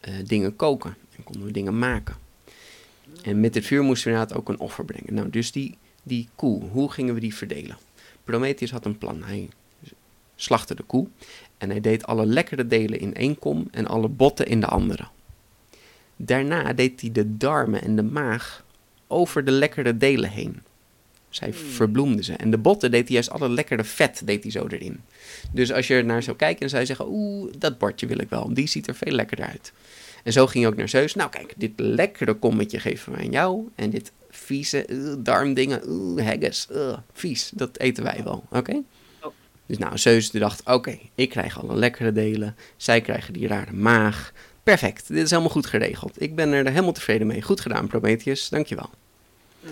uh, 0.09 0.15
dingen 0.27 0.57
koken. 0.57 0.97
En 1.17 1.25
konden 1.25 1.45
we 1.45 1.51
dingen 1.51 1.79
maken. 1.79 2.17
En 3.23 3.41
met 3.41 3.55
het 3.55 3.65
vuur 3.65 3.83
moesten 3.83 4.07
we 4.07 4.13
inderdaad 4.13 4.39
ook 4.39 4.49
een 4.49 4.59
offer 4.59 4.85
brengen. 4.85 5.15
Nou, 5.15 5.31
dus 5.31 5.53
die, 5.53 5.79
die 6.03 6.29
koe, 6.35 6.63
hoe 6.63 6.91
gingen 6.91 7.15
we 7.15 7.21
die 7.21 7.35
verdelen? 7.35 7.77
Prometheus 8.25 8.71
had 8.71 8.85
een 8.85 8.99
plan. 8.99 9.23
Hij 9.23 9.49
slachtte 10.37 10.75
de 10.75 10.83
koe. 10.83 11.07
En 11.59 11.71
hij 11.71 11.81
deed 11.81 12.07
alle 12.07 12.27
lekkere 12.27 12.67
delen 12.67 13.01
in 13.01 13.15
één 13.15 13.39
kom 13.39 13.69
en 13.71 13.87
alle 13.87 14.09
botten 14.09 14.47
in 14.47 14.61
de 14.61 14.67
andere. 14.67 15.07
Daarna 16.17 16.73
deed 16.73 17.01
hij 17.01 17.13
de 17.13 17.37
darmen 17.37 17.83
en 17.83 17.97
de 17.97 18.03
maag 18.03 18.65
over 19.07 19.45
de 19.45 19.51
lekkere 19.51 19.97
delen 19.97 20.31
heen. 20.31 20.63
Zij 21.29 21.51
hmm. 21.51 21.71
verbloemde 21.71 22.23
ze. 22.23 22.33
En 22.33 22.51
de 22.51 22.59
botten 22.59 22.91
deed 22.91 23.05
hij 23.05 23.13
juist 23.13 23.31
alle 23.31 23.49
lekkere 23.49 23.85
vet 23.85 24.23
deed 24.25 24.43
hij 24.43 24.53
zo 24.53 24.67
erin. 24.67 25.01
Dus 25.53 25.73
als 25.73 25.87
je 25.87 25.95
er 25.95 26.05
naar 26.05 26.23
zou 26.23 26.37
kijken, 26.37 26.61
dan 26.61 26.69
zou 26.69 26.81
je 26.81 26.87
zeggen, 26.87 27.07
oeh, 27.09 27.53
dat 27.59 27.79
bordje 27.79 28.07
wil 28.07 28.19
ik 28.19 28.29
wel. 28.29 28.55
Die 28.55 28.67
ziet 28.67 28.87
er 28.87 28.95
veel 28.95 29.13
lekkerder 29.13 29.47
uit. 29.47 29.73
En 30.27 30.33
zo 30.33 30.47
ging 30.47 30.65
je 30.65 30.71
ook 30.71 30.77
naar 30.77 30.89
Zeus. 30.89 31.15
Nou 31.15 31.31
kijk, 31.31 31.55
dit 31.57 31.73
lekkere 31.77 32.35
kommetje 32.35 32.81
geven 32.81 33.13
we 33.13 33.19
aan 33.19 33.31
jou. 33.31 33.69
En 33.75 33.91
dit 33.91 34.13
vieze 34.31 34.87
uh, 34.89 35.15
darmdingen, 35.19 35.81
oeh, 35.89 36.25
haggis, 36.25 36.69
uh, 36.73 36.99
vies, 37.13 37.51
dat 37.55 37.79
eten 37.79 38.05
wij 38.05 38.21
wel. 38.25 38.45
Oké? 38.51 38.83
Oh. 39.23 39.33
Dus 39.67 39.79
nou, 39.79 39.99
Zeus 39.99 40.31
dacht, 40.31 40.63
oké, 40.65 40.99
ik 41.15 41.29
krijg 41.29 41.61
alle 41.61 41.75
lekkere 41.75 42.13
delen. 42.13 42.57
Zij 42.77 43.01
krijgen 43.01 43.33
die 43.33 43.47
rare 43.47 43.73
maag. 43.73 44.33
Perfect, 44.63 45.09
dit 45.09 45.23
is 45.23 45.31
helemaal 45.31 45.51
goed 45.51 45.67
geregeld. 45.67 46.23
Ik 46.23 46.35
ben 46.35 46.53
er 46.53 46.69
helemaal 46.69 46.93
tevreden 46.93 47.27
mee. 47.27 47.43
Goed 47.43 47.61
gedaan, 47.61 47.87
Prometheus, 47.87 48.49
dankjewel. 48.49 48.91
Hm. 49.61 49.69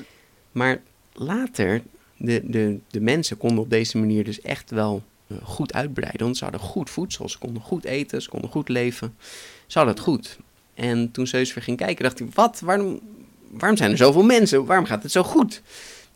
Maar 0.52 0.82
later, 1.14 1.82
de, 2.16 2.40
de, 2.44 2.78
de 2.90 3.00
mensen 3.00 3.36
konden 3.36 3.58
op 3.58 3.70
deze 3.70 3.98
manier 3.98 4.24
dus 4.24 4.40
echt 4.40 4.70
wel 4.70 5.02
uh, 5.26 5.38
goed 5.42 5.72
uitbreiden. 5.72 6.22
Want 6.22 6.36
ze 6.36 6.44
hadden 6.44 6.62
goed 6.62 6.90
voedsel, 6.90 7.28
ze 7.28 7.38
konden 7.38 7.62
goed 7.62 7.84
eten, 7.84 8.22
ze 8.22 8.28
konden 8.28 8.50
goed 8.50 8.68
leven. 8.68 9.16
Ze 9.66 9.78
hadden 9.78 9.94
het 9.94 10.04
goed. 10.04 10.38
En 10.74 11.10
toen 11.10 11.26
Zeus 11.26 11.54
weer 11.54 11.64
ging 11.64 11.76
kijken, 11.76 12.04
dacht 12.04 12.18
hij, 12.18 12.28
wat, 12.34 12.60
waarom, 12.60 13.00
waarom 13.50 13.76
zijn 13.76 13.90
er 13.90 13.96
zoveel 13.96 14.24
mensen? 14.24 14.64
Waarom 14.64 14.86
gaat 14.86 15.02
het 15.02 15.12
zo 15.12 15.22
goed? 15.22 15.62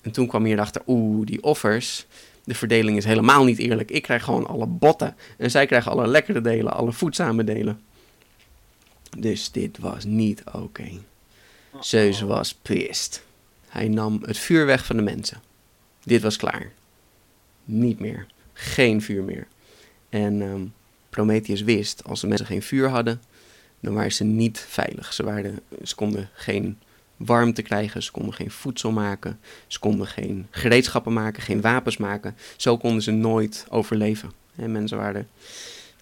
En 0.01 0.11
toen 0.11 0.27
kwam 0.27 0.45
hij 0.45 0.53
erachter, 0.53 0.83
oeh, 0.87 1.27
die 1.27 1.43
offers, 1.43 2.07
de 2.45 2.55
verdeling 2.55 2.97
is 2.97 3.05
helemaal 3.05 3.45
niet 3.45 3.59
eerlijk. 3.59 3.91
Ik 3.91 4.03
krijg 4.03 4.25
gewoon 4.25 4.47
alle 4.47 4.67
botten 4.67 5.17
en 5.37 5.51
zij 5.51 5.67
krijgen 5.67 5.91
alle 5.91 6.07
lekkere 6.07 6.41
delen, 6.41 6.73
alle 6.73 6.93
voedzame 6.93 7.45
delen. 7.45 7.81
Dus 9.19 9.51
dit 9.51 9.79
was 9.79 10.05
niet 10.05 10.43
oké. 10.53 10.91
Zeus 11.81 12.21
was 12.21 12.55
pissed. 12.55 13.23
Hij 13.69 13.89
nam 13.89 14.23
het 14.25 14.39
vuur 14.39 14.67
weg 14.67 14.85
van 14.85 14.97
de 14.97 15.03
mensen. 15.03 15.43
Dit 16.03 16.23
was 16.23 16.37
klaar. 16.37 16.73
Niet 17.65 17.99
meer. 17.99 18.27
Geen 18.53 19.03
vuur 19.03 19.23
meer. 19.23 19.47
En 20.09 20.41
um, 20.41 20.73
Prometheus 21.11 21.63
wist, 21.63 22.05
als 22.05 22.21
de 22.21 22.27
mensen 22.27 22.47
geen 22.47 22.63
vuur 22.63 22.89
hadden, 22.89 23.23
dan 23.81 23.95
waren 23.95 24.13
ze 24.13 24.25
niet 24.25 24.59
veilig. 24.59 25.13
Ze, 25.13 25.25
waren, 25.25 25.61
ze 25.85 25.95
konden 25.95 26.31
geen 26.33 26.79
warmte 27.17 27.63
krijgen, 27.63 28.03
ze 28.03 28.11
konden 28.11 28.35
geen 28.35 28.51
voedsel 28.51 28.91
maken, 28.91 29.41
ze 29.67 29.79
konden 29.79 30.07
geen 30.07 30.47
gereedschappen 30.51 31.13
maken, 31.13 31.43
geen 31.43 31.61
wapens 31.61 31.97
maken. 31.97 32.37
Zo 32.57 32.77
konden 32.77 33.03
ze 33.03 33.11
nooit 33.11 33.67
overleven. 33.69 34.33
En 34.57 34.73
mensen 34.73 34.99
waren 34.99 35.29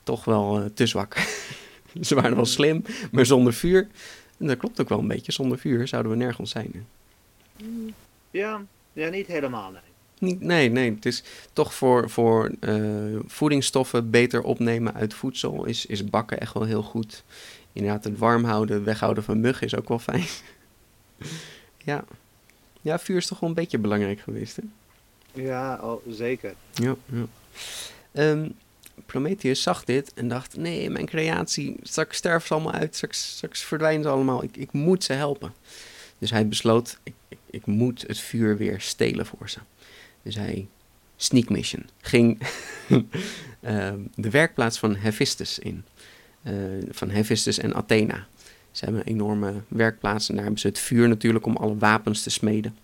toch 0.03 0.25
wel 0.25 0.61
uh, 0.61 0.67
te 0.75 0.87
zwak. 0.87 1.17
ze 2.01 2.15
waren 2.15 2.37
wel 2.37 2.47
slim, 2.47 2.85
maar 3.11 3.27
zonder 3.27 3.55
vuur, 3.55 3.89
en 4.39 4.47
dat 4.47 4.57
klopt 4.57 4.81
ook 4.81 4.89
wel 4.89 4.99
een 4.99 5.09
beetje, 5.09 5.33
zonder 5.33 5.59
vuur 5.59 5.89
zouden 5.89 6.13
we 6.13 6.19
nergens 6.19 6.51
zijn. 6.51 6.87
Ja, 8.31 8.63
ja 8.93 9.09
niet 9.09 9.27
helemaal, 9.27 9.71
nee. 9.71 9.81
Niet, 10.19 10.41
nee, 10.41 10.71
nee, 10.71 10.95
het 10.95 11.07
is 11.07 11.23
toch 11.53 11.75
voor, 11.75 12.11
voor 12.11 12.51
uh, 12.61 13.19
voedingsstoffen 13.27 14.11
beter 14.11 14.43
opnemen 14.43 14.95
uit 14.95 15.15
voedsel 15.15 15.65
is, 15.65 15.87
is 15.87 16.05
bakken 16.05 16.41
echt 16.41 16.53
wel 16.53 16.65
heel 16.65 16.83
goed. 16.83 17.25
Inderdaad, 17.73 18.05
het 18.05 18.19
warm 18.19 18.45
houden, 18.45 18.85
weghouden 18.85 19.25
van 19.25 19.41
muggen 19.41 19.67
is 19.67 19.77
ook 19.77 19.89
wel 19.89 19.99
fijn. 19.99 20.25
ja. 21.85 22.05
ja, 22.81 22.99
vuur 22.99 23.17
is 23.17 23.27
toch 23.27 23.41
wel 23.41 23.49
een 23.49 23.55
beetje 23.55 23.79
belangrijk 23.79 24.21
geweest, 24.21 24.57
hè? 24.57 24.63
Ja, 25.43 25.79
oh, 25.83 26.03
zeker. 26.09 26.55
Ja, 26.73 26.97
ja. 27.07 27.27
Um, 28.31 28.55
Prometheus 29.07 29.63
zag 29.63 29.85
dit 29.85 30.13
en 30.15 30.29
dacht: 30.29 30.57
nee, 30.57 30.91
mijn 30.91 31.07
creatie, 31.07 31.77
straks 31.83 32.17
sterven 32.17 32.47
ze 32.47 32.55
allemaal 32.55 32.73
uit, 32.73 32.95
straks, 32.95 33.29
straks 33.37 33.63
verdwijnen 33.63 34.03
ze 34.03 34.09
allemaal. 34.09 34.43
Ik, 34.43 34.57
ik 34.57 34.73
moet 34.73 35.05
ze 35.05 35.13
helpen. 35.13 35.55
Dus 36.19 36.31
hij 36.31 36.49
besloot: 36.49 36.99
ik, 37.03 37.15
ik, 37.29 37.39
ik 37.57 37.67
moet 37.67 38.05
het 38.07 38.19
vuur 38.19 38.57
weer 38.57 38.81
stelen 38.81 39.27
voor 39.27 39.51
ze. 39.51 39.59
Dus 40.23 40.35
hij, 40.35 40.67
sneak 41.17 41.49
mission, 41.49 41.89
ging 42.01 42.41
uh, 42.89 42.99
de 44.15 44.31
werkplaats 44.31 44.79
van 44.79 44.95
Hephaestus 44.95 45.59
in. 45.59 45.85
Uh, 46.43 46.53
van 46.91 47.11
Hephaestus 47.11 47.59
en 47.59 47.75
Athena. 47.75 48.27
Ze 48.71 48.85
hebben 48.85 49.03
een 49.03 49.13
enorme 49.13 49.55
werkplaats 49.69 50.29
en 50.29 50.35
daar 50.35 50.43
hebben 50.43 50.61
ze 50.61 50.67
het 50.67 50.79
vuur 50.79 51.09
natuurlijk 51.09 51.47
om 51.47 51.57
alle 51.57 51.77
wapens 51.77 52.23
te 52.23 52.31
smeden. 52.31 52.77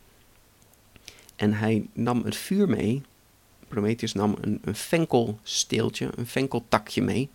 En 1.36 1.52
hij 1.52 1.86
nam 1.92 2.24
het 2.24 2.36
vuur 2.36 2.68
mee. 2.68 3.02
Prometheus 3.68 4.12
nam 4.12 4.36
een, 4.40 4.60
een 4.64 4.74
venkelsteeltje, 4.74 6.10
een 6.16 6.26
venkeltakje 6.26 7.02
mee. 7.02 7.30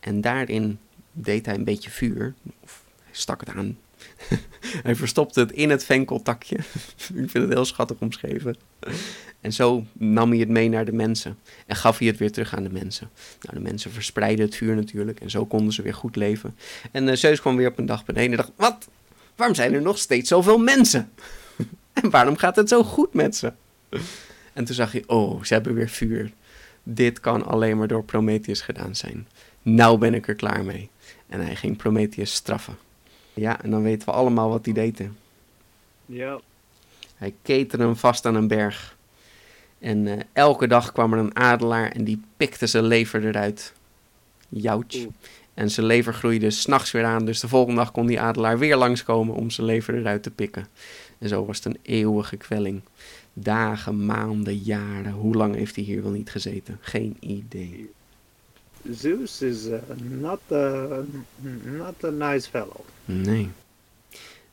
En 0.00 0.20
daarin 0.20 0.78
deed 1.12 1.46
hij 1.46 1.54
een 1.54 1.64
beetje 1.64 1.90
vuur. 1.90 2.34
Of 2.60 2.84
hij 3.04 3.14
stak 3.14 3.40
het 3.40 3.48
aan 3.48 3.78
hij 4.86 4.94
verstopte 4.94 5.40
het 5.40 5.52
in 5.52 5.70
het 5.70 5.84
venkeltakje. 5.84 6.56
Ik 7.22 7.30
vind 7.30 7.32
het 7.32 7.48
heel 7.52 7.64
schattig 7.64 7.96
omschreven. 7.98 8.56
En 9.40 9.52
zo 9.52 9.84
nam 9.92 10.30
hij 10.30 10.38
het 10.38 10.48
mee 10.48 10.68
naar 10.68 10.84
de 10.84 10.92
mensen. 10.92 11.38
En 11.66 11.76
gaf 11.76 11.98
hij 11.98 12.06
het 12.06 12.18
weer 12.18 12.32
terug 12.32 12.56
aan 12.56 12.62
de 12.62 12.70
mensen. 12.70 13.10
Nou, 13.40 13.56
de 13.56 13.62
mensen 13.62 13.90
verspreidden 13.90 14.46
het 14.46 14.56
vuur 14.56 14.74
natuurlijk. 14.74 15.20
En 15.20 15.30
zo 15.30 15.46
konden 15.46 15.72
ze 15.72 15.82
weer 15.82 15.94
goed 15.94 16.16
leven. 16.16 16.56
En 16.90 17.08
uh, 17.08 17.14
Zeus 17.14 17.40
kwam 17.40 17.56
weer 17.56 17.68
op 17.68 17.78
een 17.78 17.86
dag 17.86 18.04
beneden 18.04 18.30
en 18.30 18.36
dacht... 18.36 18.52
Wat? 18.56 18.88
Waarom 19.36 19.56
zijn 19.56 19.74
er 19.74 19.82
nog 19.82 19.98
steeds 19.98 20.28
zoveel 20.28 20.58
mensen? 20.58 21.10
en 22.02 22.10
waarom 22.10 22.36
gaat 22.36 22.56
het 22.56 22.68
zo 22.68 22.82
goed 22.82 23.14
met 23.14 23.36
ze? 23.36 23.52
En 24.52 24.64
toen 24.64 24.74
zag 24.74 24.92
hij... 24.92 25.04
Oh, 25.06 25.42
ze 25.42 25.54
hebben 25.54 25.74
weer 25.74 25.88
vuur. 25.88 26.32
Dit 26.82 27.20
kan 27.20 27.46
alleen 27.46 27.76
maar 27.78 27.88
door 27.88 28.04
Prometheus 28.04 28.60
gedaan 28.60 28.94
zijn. 28.96 29.28
Nou 29.62 29.98
ben 29.98 30.14
ik 30.14 30.28
er 30.28 30.34
klaar 30.34 30.64
mee. 30.64 30.90
En 31.26 31.40
hij 31.40 31.56
ging 31.56 31.76
Prometheus 31.76 32.34
straffen. 32.34 32.76
Ja, 33.40 33.62
en 33.62 33.70
dan 33.70 33.82
weten 33.82 34.08
we 34.08 34.14
allemaal 34.14 34.48
wat 34.48 34.64
hij 34.64 34.74
deed. 34.74 35.02
Ja. 36.06 36.40
Hij 37.16 37.34
keterde 37.42 37.84
hem 37.84 37.96
vast 37.96 38.26
aan 38.26 38.34
een 38.34 38.48
berg. 38.48 38.96
En 39.78 40.06
uh, 40.06 40.20
elke 40.32 40.66
dag 40.66 40.92
kwam 40.92 41.12
er 41.12 41.18
een 41.18 41.36
adelaar 41.36 41.90
en 41.90 42.04
die 42.04 42.22
pikte 42.36 42.66
zijn 42.66 42.84
lever 42.84 43.26
eruit. 43.26 43.72
Jouwtje. 44.48 45.08
En 45.54 45.70
zijn 45.70 45.86
lever 45.86 46.14
groeide 46.14 46.50
s'nachts 46.50 46.90
weer 46.90 47.04
aan, 47.04 47.24
dus 47.24 47.40
de 47.40 47.48
volgende 47.48 47.80
dag 47.80 47.90
kon 47.90 48.06
die 48.06 48.20
adelaar 48.20 48.58
weer 48.58 48.76
langskomen 48.76 49.34
om 49.34 49.50
zijn 49.50 49.66
lever 49.66 49.94
eruit 49.94 50.22
te 50.22 50.30
pikken. 50.30 50.66
En 51.18 51.28
zo 51.28 51.44
was 51.44 51.56
het 51.56 51.66
een 51.66 51.78
eeuwige 51.82 52.36
kwelling. 52.36 52.80
Dagen, 53.32 54.06
maanden, 54.06 54.56
jaren. 54.56 55.12
Hoe 55.12 55.34
lang 55.34 55.54
heeft 55.54 55.74
hij 55.74 55.84
hier 55.84 56.02
wel 56.02 56.12
niet 56.12 56.30
gezeten? 56.30 56.78
Geen 56.80 57.16
idee. 57.20 57.90
Zeus 58.90 59.42
is 59.42 59.66
uh, 59.66 59.78
not, 59.98 60.40
a, 60.52 61.02
not 61.64 62.04
a 62.04 62.10
nice 62.10 62.48
fellow. 62.48 62.84
Nee. 63.04 63.48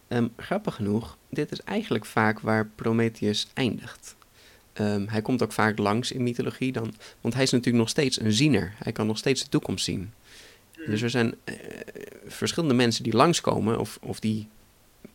Um, 0.08 0.34
grappig 0.38 0.76
genoeg, 0.76 1.18
dit 1.30 1.52
is 1.52 1.62
eigenlijk 1.62 2.06
vaak 2.06 2.40
waar 2.40 2.70
Prometheus 2.76 3.48
eindigt. 3.54 4.16
Um, 4.74 5.08
hij 5.08 5.22
komt 5.22 5.44
ook 5.44 5.52
vaak 5.52 5.78
langs 5.78 6.12
in 6.12 6.24
mythologie, 6.24 6.72
dan, 6.72 6.94
want 7.22 7.34
hij 7.34 7.44
is 7.44 7.52
natuurlijk 7.52 7.84
nog 7.84 7.90
steeds 7.90 8.20
een 8.20 8.34
ziener. 8.34 8.74
Hij 8.78 8.92
kan 8.92 9.08
nog 9.08 9.18
steeds 9.18 9.44
de 9.44 9.50
toekomst 9.50 9.86
zien. 9.86 10.00
Mm. 10.78 10.86
Dus 10.86 11.02
er 11.02 11.10
zijn 11.10 11.36
uh, 11.46 11.56
verschillende 12.28 12.76
mensen 12.76 13.04
die 13.04 13.16
langskomen 13.16 13.80
of, 13.80 14.00
of 14.02 14.20
die 14.20 14.48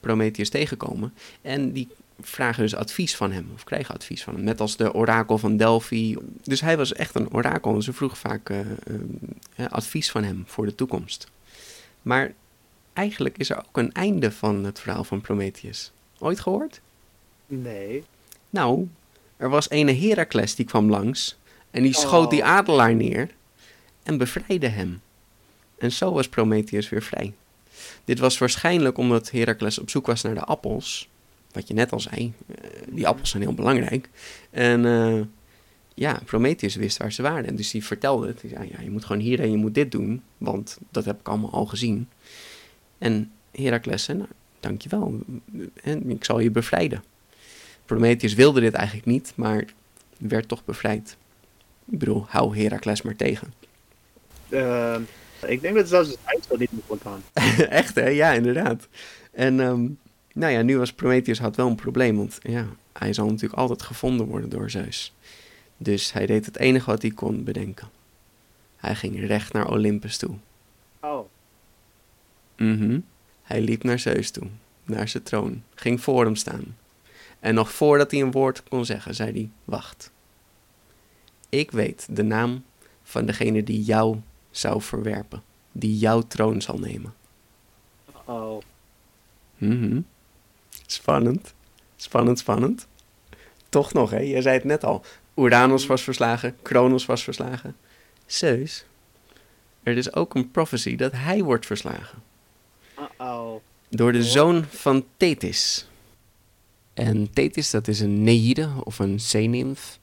Prometheus 0.00 0.48
tegenkomen. 0.48 1.14
En 1.42 1.72
die 1.72 1.88
vragen 2.20 2.62
dus 2.62 2.74
advies 2.74 3.16
van 3.16 3.32
hem, 3.32 3.50
of 3.54 3.64
krijgen 3.64 3.94
advies 3.94 4.22
van 4.22 4.34
hem. 4.34 4.44
Net 4.44 4.60
als 4.60 4.76
de 4.76 4.94
orakel 4.94 5.38
van 5.38 5.56
Delphi. 5.56 6.16
Dus 6.42 6.60
hij 6.60 6.76
was 6.76 6.92
echt 6.92 7.14
een 7.14 7.32
orakel 7.32 7.74
en 7.74 7.82
ze 7.82 7.92
vroegen 7.92 8.18
vaak 8.18 8.48
uh, 8.50 8.58
uh, 9.56 9.66
advies 9.68 10.10
van 10.10 10.24
hem 10.24 10.44
voor 10.46 10.66
de 10.66 10.74
toekomst. 10.74 11.26
Maar 12.02 12.32
eigenlijk 12.92 13.38
is 13.38 13.50
er 13.50 13.58
ook 13.58 13.76
een 13.76 13.92
einde 13.92 14.32
van 14.32 14.64
het 14.64 14.80
verhaal 14.80 15.04
van 15.04 15.20
Prometheus. 15.20 15.92
Ooit 16.18 16.40
gehoord? 16.40 16.80
Nee. 17.46 18.04
Nou, 18.50 18.88
Er 19.36 19.48
was 19.48 19.70
ene 19.70 19.92
Herakles 19.94 20.54
die 20.54 20.66
kwam 20.66 20.90
langs 20.90 21.36
en 21.70 21.82
die 21.82 21.94
schoot 21.94 22.24
Oh. 22.24 22.30
die 22.30 22.44
adelaar 22.44 22.94
neer 22.94 23.30
en 24.02 24.18
bevrijdde 24.18 24.68
hem. 24.68 25.00
En 25.78 25.92
zo 25.92 26.12
was 26.12 26.28
Prometheus 26.28 26.88
weer 26.88 27.02
vrij. 27.02 27.32
Dit 28.04 28.18
was 28.18 28.38
waarschijnlijk 28.38 28.98
omdat 28.98 29.30
Herakles 29.30 29.78
op 29.78 29.90
zoek 29.90 30.06
was 30.06 30.22
naar 30.22 30.34
de 30.34 30.44
appels. 30.44 31.08
Wat 31.52 31.68
je 31.68 31.74
net 31.74 31.92
al 31.92 32.00
zei, 32.00 32.32
eh, 32.46 32.56
die 32.88 33.06
appels 33.06 33.30
zijn 33.30 33.42
heel 33.42 33.54
belangrijk. 33.54 34.08
En 34.50 34.86
eh, 34.86 35.20
ja, 35.94 36.20
Prometheus 36.24 36.74
wist 36.74 36.96
waar 36.96 37.12
ze 37.12 37.22
waren. 37.22 37.46
En 37.46 37.56
dus 37.56 37.70
die 37.70 37.84
vertelde 37.84 38.26
het. 38.26 38.42
Zei, 38.48 38.68
ja, 38.72 38.80
je 38.80 38.90
moet 38.90 39.04
gewoon 39.04 39.22
hierheen, 39.22 39.50
je 39.50 39.56
moet 39.56 39.74
dit 39.74 39.90
doen. 39.90 40.22
Want 40.38 40.78
dat 40.90 41.04
heb 41.04 41.20
ik 41.20 41.28
allemaal 41.28 41.52
al 41.52 41.66
gezien. 41.66 42.08
En 42.98 43.30
Herakles 43.50 44.04
zei, 44.04 44.18
nou, 44.18 44.30
dankjewel. 44.60 45.20
En 45.82 46.10
ik 46.10 46.24
zal 46.24 46.38
je 46.38 46.50
bevrijden. 46.50 47.04
Prometheus 47.84 48.34
wilde 48.34 48.60
dit 48.60 48.74
eigenlijk 48.74 49.06
niet, 49.06 49.32
maar 49.34 49.64
werd 50.18 50.48
toch 50.48 50.64
bevrijd. 50.64 51.16
Ik 51.84 51.98
bedoel, 51.98 52.24
hou 52.28 52.58
Herakles 52.58 53.02
maar 53.02 53.16
tegen. 53.16 53.52
Eh, 54.48 54.96
ik 55.46 55.60
denk 55.60 55.74
dat 55.74 55.88
zelfs 55.88 56.08
het 56.08 56.18
uitstel 56.24 56.56
niet 56.56 56.70
meer 56.72 56.98
kan. 56.98 57.22
Echt 57.68 57.94
hè? 57.94 58.08
Ja, 58.08 58.32
inderdaad. 58.32 58.88
En 59.32 59.60
ehm, 59.60 59.88
nou 60.34 60.52
ja, 60.52 60.62
nu 60.62 60.78
was 60.78 60.92
Prometheus 60.92 61.38
had 61.38 61.56
wel 61.56 61.68
een 61.68 61.74
probleem, 61.74 62.16
want 62.16 62.38
ja, 62.42 62.66
hij 62.92 63.12
zal 63.12 63.26
natuurlijk 63.26 63.60
altijd 63.60 63.82
gevonden 63.82 64.26
worden 64.26 64.50
door 64.50 64.70
Zeus. 64.70 65.12
Dus 65.76 66.12
hij 66.12 66.26
deed 66.26 66.46
het 66.46 66.58
enige 66.58 66.90
wat 66.90 67.02
hij 67.02 67.10
kon 67.10 67.44
bedenken. 67.44 67.88
Hij 68.76 68.94
ging 68.94 69.26
recht 69.26 69.52
naar 69.52 69.70
Olympus 69.70 70.16
toe. 70.16 70.34
Oh. 71.00 71.28
Mhm. 72.56 73.00
Hij 73.42 73.60
liep 73.60 73.82
naar 73.82 73.98
Zeus 73.98 74.30
toe, 74.30 74.46
naar 74.84 75.08
zijn 75.08 75.22
troon, 75.22 75.62
ging 75.74 76.00
voor 76.00 76.24
hem 76.24 76.36
staan. 76.36 76.76
En 77.40 77.54
nog 77.54 77.72
voordat 77.72 78.10
hij 78.10 78.20
een 78.20 78.30
woord 78.30 78.62
kon 78.62 78.84
zeggen, 78.84 79.14
zei 79.14 79.32
hij: 79.32 79.50
Wacht. 79.64 80.12
Ik 81.48 81.70
weet 81.70 82.06
de 82.10 82.22
naam 82.22 82.64
van 83.02 83.26
degene 83.26 83.62
die 83.62 83.82
jou 83.82 84.20
zou 84.50 84.82
verwerpen, 84.82 85.42
die 85.72 85.98
jouw 85.98 86.20
troon 86.20 86.62
zal 86.62 86.78
nemen. 86.78 87.14
Oh. 88.24 88.62
Mhm. 89.56 90.00
Spannend. 90.86 91.54
Spannend, 91.96 92.38
spannend. 92.38 92.86
Toch 93.68 93.92
nog, 93.92 94.10
hè? 94.10 94.18
Je 94.18 94.42
zei 94.42 94.54
het 94.54 94.64
net 94.64 94.84
al. 94.84 95.04
Uranus 95.36 95.86
was 95.86 96.02
verslagen, 96.02 96.56
Kronos 96.62 97.06
was 97.06 97.22
verslagen. 97.22 97.76
Zeus. 98.26 98.84
Er 99.82 99.96
is 99.96 100.14
ook 100.14 100.34
een 100.34 100.50
prophecy 100.50 100.96
dat 100.96 101.12
hij 101.12 101.42
wordt 101.42 101.66
verslagen. 101.66 102.22
Uh-oh. 102.98 103.60
Door 103.88 104.12
de 104.12 104.24
zoon 104.24 104.64
van 104.64 105.04
Thetis. 105.16 105.86
En 106.94 107.30
Thetis, 107.32 107.70
dat 107.70 107.88
is 107.88 108.00
een 108.00 108.24
Neïde 108.24 108.70
of 108.84 108.98
een 108.98 109.20
zeenimf. 109.20 109.98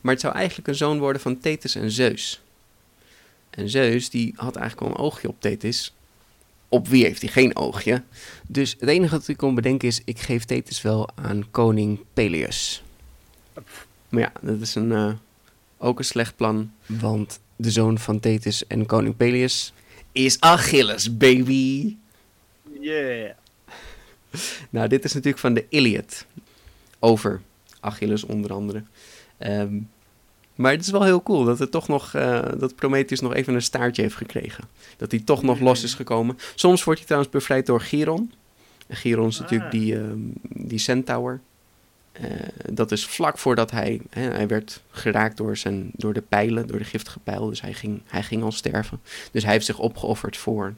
Maar 0.00 0.12
het 0.12 0.22
zou 0.22 0.34
eigenlijk 0.34 0.68
een 0.68 0.74
zoon 0.74 0.98
worden 0.98 1.22
van 1.22 1.38
Thetis 1.38 1.74
en 1.74 1.90
Zeus. 1.90 2.42
En 3.50 3.68
Zeus, 3.68 4.10
die 4.10 4.32
had 4.36 4.56
eigenlijk 4.56 4.88
al 4.88 4.96
een 4.96 5.04
oogje 5.04 5.28
op 5.28 5.40
Thetis. 5.40 5.94
Op 6.72 6.88
wie 6.88 7.04
heeft 7.04 7.22
hij 7.22 7.30
geen 7.30 7.56
oogje? 7.56 8.02
Dus 8.48 8.76
het 8.80 8.88
enige 8.88 9.14
wat 9.14 9.28
ik 9.28 9.36
kon 9.36 9.54
bedenken 9.54 9.88
is, 9.88 10.00
ik 10.04 10.18
geef 10.18 10.44
Thetis 10.44 10.82
wel 10.82 11.08
aan 11.14 11.50
koning 11.50 12.00
Peleus. 12.12 12.82
Maar 14.08 14.20
ja, 14.20 14.32
dat 14.40 14.60
is 14.60 14.74
een, 14.74 14.92
eh, 14.92 15.12
ook 15.78 15.98
een 15.98 16.04
slecht 16.04 16.36
plan. 16.36 16.72
Want 16.86 17.40
de 17.56 17.70
zoon 17.70 17.98
van 17.98 18.20
Thetis 18.20 18.66
en 18.66 18.86
koning 18.86 19.16
Peleus 19.16 19.72
is 20.12 20.40
Achilles, 20.40 21.16
baby. 21.16 21.96
Yeah. 22.80 23.30
Nou, 24.70 24.88
dit 24.88 25.04
is 25.04 25.12
natuurlijk 25.12 25.42
van 25.42 25.54
de 25.54 25.66
Iliad. 25.68 26.26
Over 26.98 27.40
Achilles 27.80 28.24
onder 28.24 28.52
andere. 28.52 28.84
Ehm, 29.38 29.78
maar 30.62 30.72
het 30.72 30.80
is 30.80 30.90
wel 30.90 31.02
heel 31.02 31.22
cool 31.22 31.44
dat, 31.44 31.58
het 31.58 31.70
toch 31.70 31.88
nog, 31.88 32.14
eh, 32.14 32.42
dat 32.58 32.74
Prometheus 32.74 33.20
nog 33.20 33.34
even 33.34 33.54
een 33.54 33.62
staartje 33.62 34.02
heeft 34.02 34.14
gekregen. 34.14 34.64
Dat 34.96 35.10
hij 35.10 35.20
toch 35.20 35.42
nog 35.42 35.60
los 35.60 35.82
is 35.82 35.94
gekomen. 35.94 36.38
Soms 36.54 36.84
wordt 36.84 36.98
hij 36.98 37.08
trouwens 37.08 37.34
bevrijd 37.34 37.66
door 37.66 37.80
Chiron. 37.80 38.32
En 38.86 38.96
Chiron 38.96 39.28
is 39.28 39.38
natuurlijk 39.38 39.74
Ah. 39.74 39.80
die, 39.80 39.96
ehm, 39.96 40.18
die 40.42 40.78
centaur. 40.78 41.40
Eh, 42.12 42.24
dat 42.72 42.92
is 42.92 43.06
vlak 43.06 43.38
voordat 43.38 43.70
hij, 43.70 44.00
hè, 44.10 44.22
hij 44.22 44.48
werd 44.48 44.82
geraakt 44.90 45.36
door, 45.36 45.56
zijn, 45.56 45.90
door 45.92 46.12
de 46.12 46.22
pijlen, 46.22 46.66
door 46.66 46.78
de 46.78 46.84
giftige 46.84 47.18
pijl. 47.18 47.48
Dus 47.48 47.60
hij 47.60 47.72
ging, 47.72 48.00
hij 48.06 48.22
ging 48.22 48.42
al 48.42 48.52
sterven. 48.52 49.00
Dus 49.30 49.42
hij 49.42 49.52
heeft 49.52 49.66
zich 49.66 49.78
opgeofferd 49.78 50.36
voor 50.36 50.74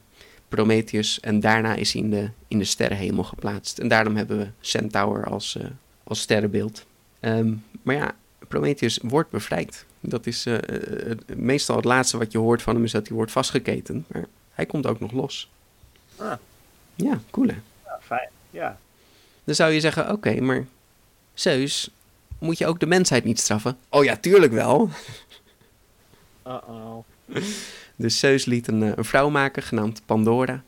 Prometheus. 0.48 1.20
En 1.20 1.40
daarna 1.40 1.74
is 1.74 1.92
hij 1.92 2.02
in 2.02 2.10
de, 2.10 2.30
in 2.48 2.58
de 2.58 2.64
sterrenhemel 2.64 3.24
geplaatst. 3.24 3.78
En 3.78 3.88
daarom 3.88 4.16
hebben 4.16 4.38
we 4.38 4.48
Centaur 4.60 5.24
als, 5.24 5.56
eh, 5.56 5.66
als 6.04 6.20
sterrenbeeld. 6.20 6.86
Ehm, 7.20 7.52
maar 7.82 7.94
ja, 7.94 8.14
Prometheus 8.54 8.98
wordt 9.02 9.30
bevrijd. 9.30 9.84
Dat 10.00 10.26
is 10.26 10.46
eh, 10.46 11.10
eh, 11.10 11.18
meestal 11.36 11.76
het 11.76 11.84
laatste 11.84 12.18
wat 12.18 12.32
je 12.32 12.38
hoort 12.38 12.62
van 12.62 12.74
hem 12.74 12.84
is 12.84 12.92
dat 12.92 13.06
hij 13.06 13.16
wordt 13.16 13.32
vastgeketend. 13.32 14.08
Maar 14.12 14.24
hij 14.52 14.66
komt 14.66 14.86
ook 14.86 15.00
nog 15.00 15.12
los. 15.12 15.50
Ah. 16.16 16.32
Ja, 16.94 17.20
cool 17.30 17.46
hè. 17.46 17.56
Ja, 17.84 17.98
fijn. 18.00 18.28
Ja. 18.50 18.78
Dan 19.44 19.54
zou 19.54 19.72
je 19.72 19.80
zeggen, 19.80 20.10
oké, 20.10 20.40
maar 20.40 20.66
Zeus, 21.32 21.90
moet 22.38 22.58
je 22.58 22.66
ook 22.66 22.80
de 22.80 22.86
mensheid 22.86 23.24
niet 23.24 23.40
straffen? 23.40 23.76
Oh 23.88 24.04
ja, 24.04 24.16
tuurlijk 24.16 24.52
wel. 24.52 24.90
Uh-oh. 26.46 27.04
Dus 27.96 28.18
Zeus 28.18 28.44
liet 28.44 28.68
een, 28.68 28.82
eh, 28.82 28.92
een 28.94 29.04
vrouw 29.04 29.28
maken 29.28 29.62
genaamd 29.62 30.02
Pandora. 30.06 30.62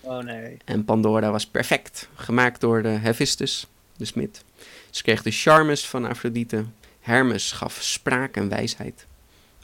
Oh 0.00 0.18
nee. 0.18 0.56
En 0.64 0.84
Pandora 0.84 1.30
was 1.30 1.46
perfect, 1.46 2.08
gemaakt 2.14 2.60
door 2.60 2.82
de 2.82 2.88
Hephaestus, 2.88 3.66
de 3.96 4.04
smid. 4.04 4.44
Ze 4.90 5.02
kreeg 5.02 5.22
de 5.22 5.30
charmes 5.30 5.88
van 5.88 6.04
Afrodite. 6.04 6.64
Hermes 7.00 7.52
gaf 7.52 7.78
spraak 7.82 8.36
en 8.36 8.48
wijsheid. 8.48 9.06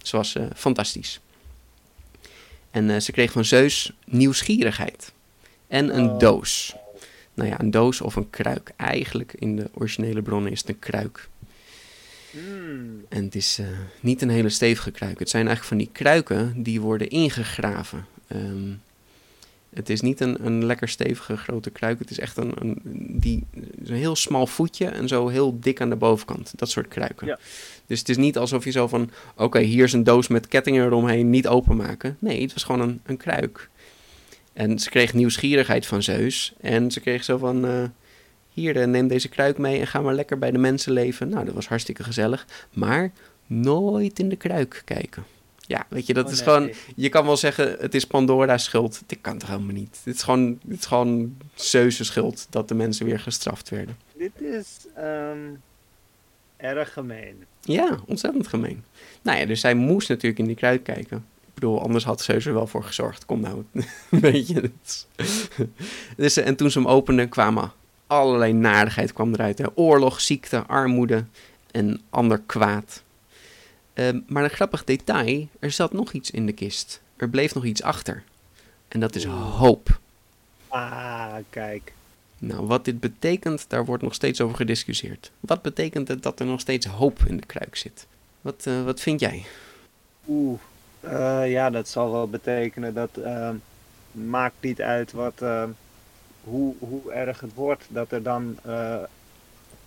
Ze 0.03 0.17
was 0.17 0.35
eh, 0.35 0.47
fantastisch. 0.55 1.21
En 2.71 2.91
eh, 2.91 3.01
ze 3.01 3.13
kreeg 3.13 3.33
van 3.33 3.45
Zeus 3.45 3.93
nieuwsgierigheid. 4.05 5.13
En 5.69 5.97
een 5.97 6.11
Oh. 6.11 6.19
doos. 6.19 6.75
Nou 7.35 7.49
ja, 7.49 7.61
een 7.61 7.71
doos 7.71 8.01
of 8.01 8.17
een 8.17 8.31
kruik. 8.31 8.73
Eigenlijk 8.77 9.33
in 9.39 9.57
de 9.57 9.71
originele 9.75 10.23
bronnen 10.23 10.53
is 10.53 10.61
het 10.61 10.69
een 10.69 10.79
kruik. 10.79 11.29
Hmm. 12.31 13.05
En 13.09 13.25
het 13.25 13.35
is 13.35 13.59
eh, 13.59 13.67
niet 14.01 14.23
een 14.23 14.29
hele 14.29 14.49
stevige 14.49 14.91
kruik. 14.91 15.19
Het 15.19 15.31
zijn 15.31 15.47
eigenlijk 15.47 15.69
van 15.69 15.93
die 15.93 16.03
kruiken 16.03 16.63
die 16.63 16.81
worden 16.81 17.09
ingegraven. 17.09 18.07
Ehm, 18.27 18.73
het 19.77 19.91
is 19.91 20.01
niet 20.01 20.21
een, 20.21 20.47
een 20.47 20.65
lekker 20.65 20.89
stevige 20.89 21.37
grote 21.37 21.71
kruik. 21.71 21.99
Het 21.99 22.11
is 22.11 22.19
echt 22.19 22.37
een, 22.37 22.53
een, 22.59 22.81
die, 23.21 23.45
een 23.85 23.95
heel 23.95 24.17
smal 24.17 24.47
voetje 24.47 24.87
en 24.87 25.09
zo 25.09 25.29
heel 25.29 25.61
dik 25.61 25.81
aan 25.81 25.91
de 25.91 25.97
bovenkant. 25.97 26.53
Dat 26.57 26.71
soort 26.71 26.89
kruiken. 26.89 27.27
Ja. 27.27 27.39
Dus 27.87 27.99
het 27.99 28.09
is 28.09 28.17
niet 28.17 28.39
alsof 28.39 28.65
je 28.65 28.71
zo 28.71 28.89
van... 28.89 29.11
Oké, 29.37 29.61
hier 29.61 29.85
is 29.85 29.93
een 29.93 30.05
doos 30.05 30.29
met 30.29 30.49
kettingen 30.49 30.85
eromheen, 30.85 31.31
niet 31.31 31.49
openmaken. 31.49 32.17
Nee, 32.19 32.43
het 32.43 32.53
was 32.53 32.65
gewoon 32.65 32.81
een, 32.81 33.01
een 33.05 33.17
kruik. 33.17 33.69
En 34.53 34.79
ze 34.79 34.91
kreeg 34.91 35.15
nieuwsgierigheid 35.15 35.87
van 35.87 36.03
Zeus. 36.03 36.55
En 36.61 36.91
ze 36.91 37.01
kreeg 37.01 37.25
zo 37.25 37.39
van... 37.39 37.67
eh, 37.67 37.85
hier, 38.53 38.81
eh, 38.81 38.87
neem 38.87 39.09
deze 39.09 39.29
kruik 39.29 39.59
mee 39.59 39.81
en 39.81 39.87
ga 39.87 40.01
maar 40.01 40.15
lekker 40.15 40.39
bij 40.39 40.51
de 40.51 40.59
mensen 40.59 40.93
leven. 40.93 41.29
Nou, 41.29 41.45
dat 41.45 41.55
was 41.55 41.69
hartstikke 41.69 42.05
gezellig. 42.05 42.47
Maar 42.73 43.13
nooit 43.47 44.19
in 44.19 44.29
de 44.29 44.37
kruik 44.37 44.83
kijken. 44.85 45.25
Ja, 45.67 45.87
weet 45.89 46.07
je, 46.07 46.15
dat 46.15 46.27
Oh, 46.27 46.33
is 46.33 46.39
nee. 46.45 46.49
gewoon... 46.49 46.71
Je 46.97 47.09
kan 47.09 47.27
wel 47.27 47.37
zeggen, 47.37 47.77
het 47.81 47.95
is 47.95 48.07
Pandora's 48.07 48.65
schuld. 48.65 49.03
Dit 49.07 49.19
kan 49.21 49.39
toch 49.39 49.49
helemaal 49.49 49.75
niet? 49.75 50.01
Dit 50.05 50.15
is 50.15 50.23
gewoon, 50.23 50.59
dit 50.63 50.79
is 50.79 50.87
gewoon 50.87 51.37
Zeus' 51.55 52.07
schuld 52.07 52.47
dat 52.51 52.69
de 52.69 52.75
mensen 52.75 53.07
weer 53.07 53.21
gestraft 53.21 53.69
werden. 53.69 53.97
Dit 54.15 54.41
is 54.41 54.87
ehm, 54.95 55.39
erg 56.57 56.93
gemeen. 56.93 57.45
Ja, 57.61 57.99
ontzettend 58.07 58.47
gemeen. 58.47 58.85
Nou 59.23 59.39
ja, 59.39 59.47
dus 59.47 59.61
zij 59.61 59.75
moest 59.75 60.09
natuurlijk 60.09 60.41
in 60.41 60.47
die 60.47 60.57
kruik 60.57 60.83
kijken. 60.85 61.17
Ik 61.17 61.55
bedoel, 61.55 61.83
anders 61.83 62.05
had 62.05 62.21
Zeus 62.21 62.47
er 62.47 62.55
wel 62.55 62.67
voor 62.67 62.85
gezorgd. 62.85 63.25
Kom 63.27 63.41
nou, 63.41 63.65
weet 64.09 64.49
je. 64.49 64.71
dus, 66.17 66.37
en 66.37 66.57
toen 66.57 66.71
ze 66.71 66.79
hem 66.79 66.89
openden, 66.89 67.29
kwamen 67.29 67.73
allerlei 68.07 68.53
nadigheid 68.53 69.13
kwam 69.13 69.33
eruit. 69.33 69.59
Hè. 69.59 69.65
Oorlog, 69.75 70.21
ziekte, 70.21 70.65
armoede 70.67 71.25
en 71.71 72.01
ander 72.11 72.41
kwaad. 72.47 73.03
Ehm, 73.97 74.21
maar 74.27 74.45
een 74.45 74.51
grappig 74.51 74.85
detail, 74.85 75.49
er 75.59 75.71
zat 75.71 75.93
nog 75.93 76.13
iets 76.13 76.31
in 76.31 76.47
de 76.47 76.53
kist. 76.53 77.01
Er 77.17 77.29
bleef 77.29 77.55
nog 77.55 77.65
iets 77.65 77.83
achter. 77.83 78.23
En 78.89 79.01
dat 79.01 79.15
is 79.15 79.25
hoop. 79.25 79.99
Ah, 80.69 81.35
kijk. 81.51 81.93
Nou, 82.39 82.67
wat 82.67 82.85
dit 82.85 83.01
betekent, 83.01 83.65
daar 83.69 83.85
wordt 83.85 84.03
nog 84.03 84.15
steeds 84.15 84.41
over 84.41 84.57
gediscussieerd. 84.57 85.31
Wat 85.41 85.63
betekent 85.63 86.09
het 86.09 86.23
dat 86.23 86.41
er 86.41 86.47
nog 86.47 86.61
steeds 86.61 86.87
hoop 86.87 87.19
in 87.27 87.37
de 87.37 87.47
kruik 87.47 87.77
zit? 87.77 88.07
Wat, 88.41 88.67
eh, 88.67 88.85
wat 88.85 89.01
vind 89.01 89.21
jij? 89.21 89.45
Oeh. 90.29 90.59
Eh, 91.01 91.51
ja, 91.51 91.71
dat 91.71 91.89
zal 91.89 92.11
wel 92.13 92.29
betekenen 92.29 92.95
dat. 92.95 93.17
ehm, 93.17 93.55
maakt 94.11 94.55
niet 94.61 94.81
uit 94.81 95.13
wat. 95.13 95.43
ehm, 95.43 95.69
hoe, 96.45 96.75
hoe 96.79 97.13
erg 97.13 97.41
het 97.41 97.55
wordt. 97.55 97.85
Dat 97.89 98.13
er 98.13 98.23
dan. 98.23 98.59
eh, 98.63 98.97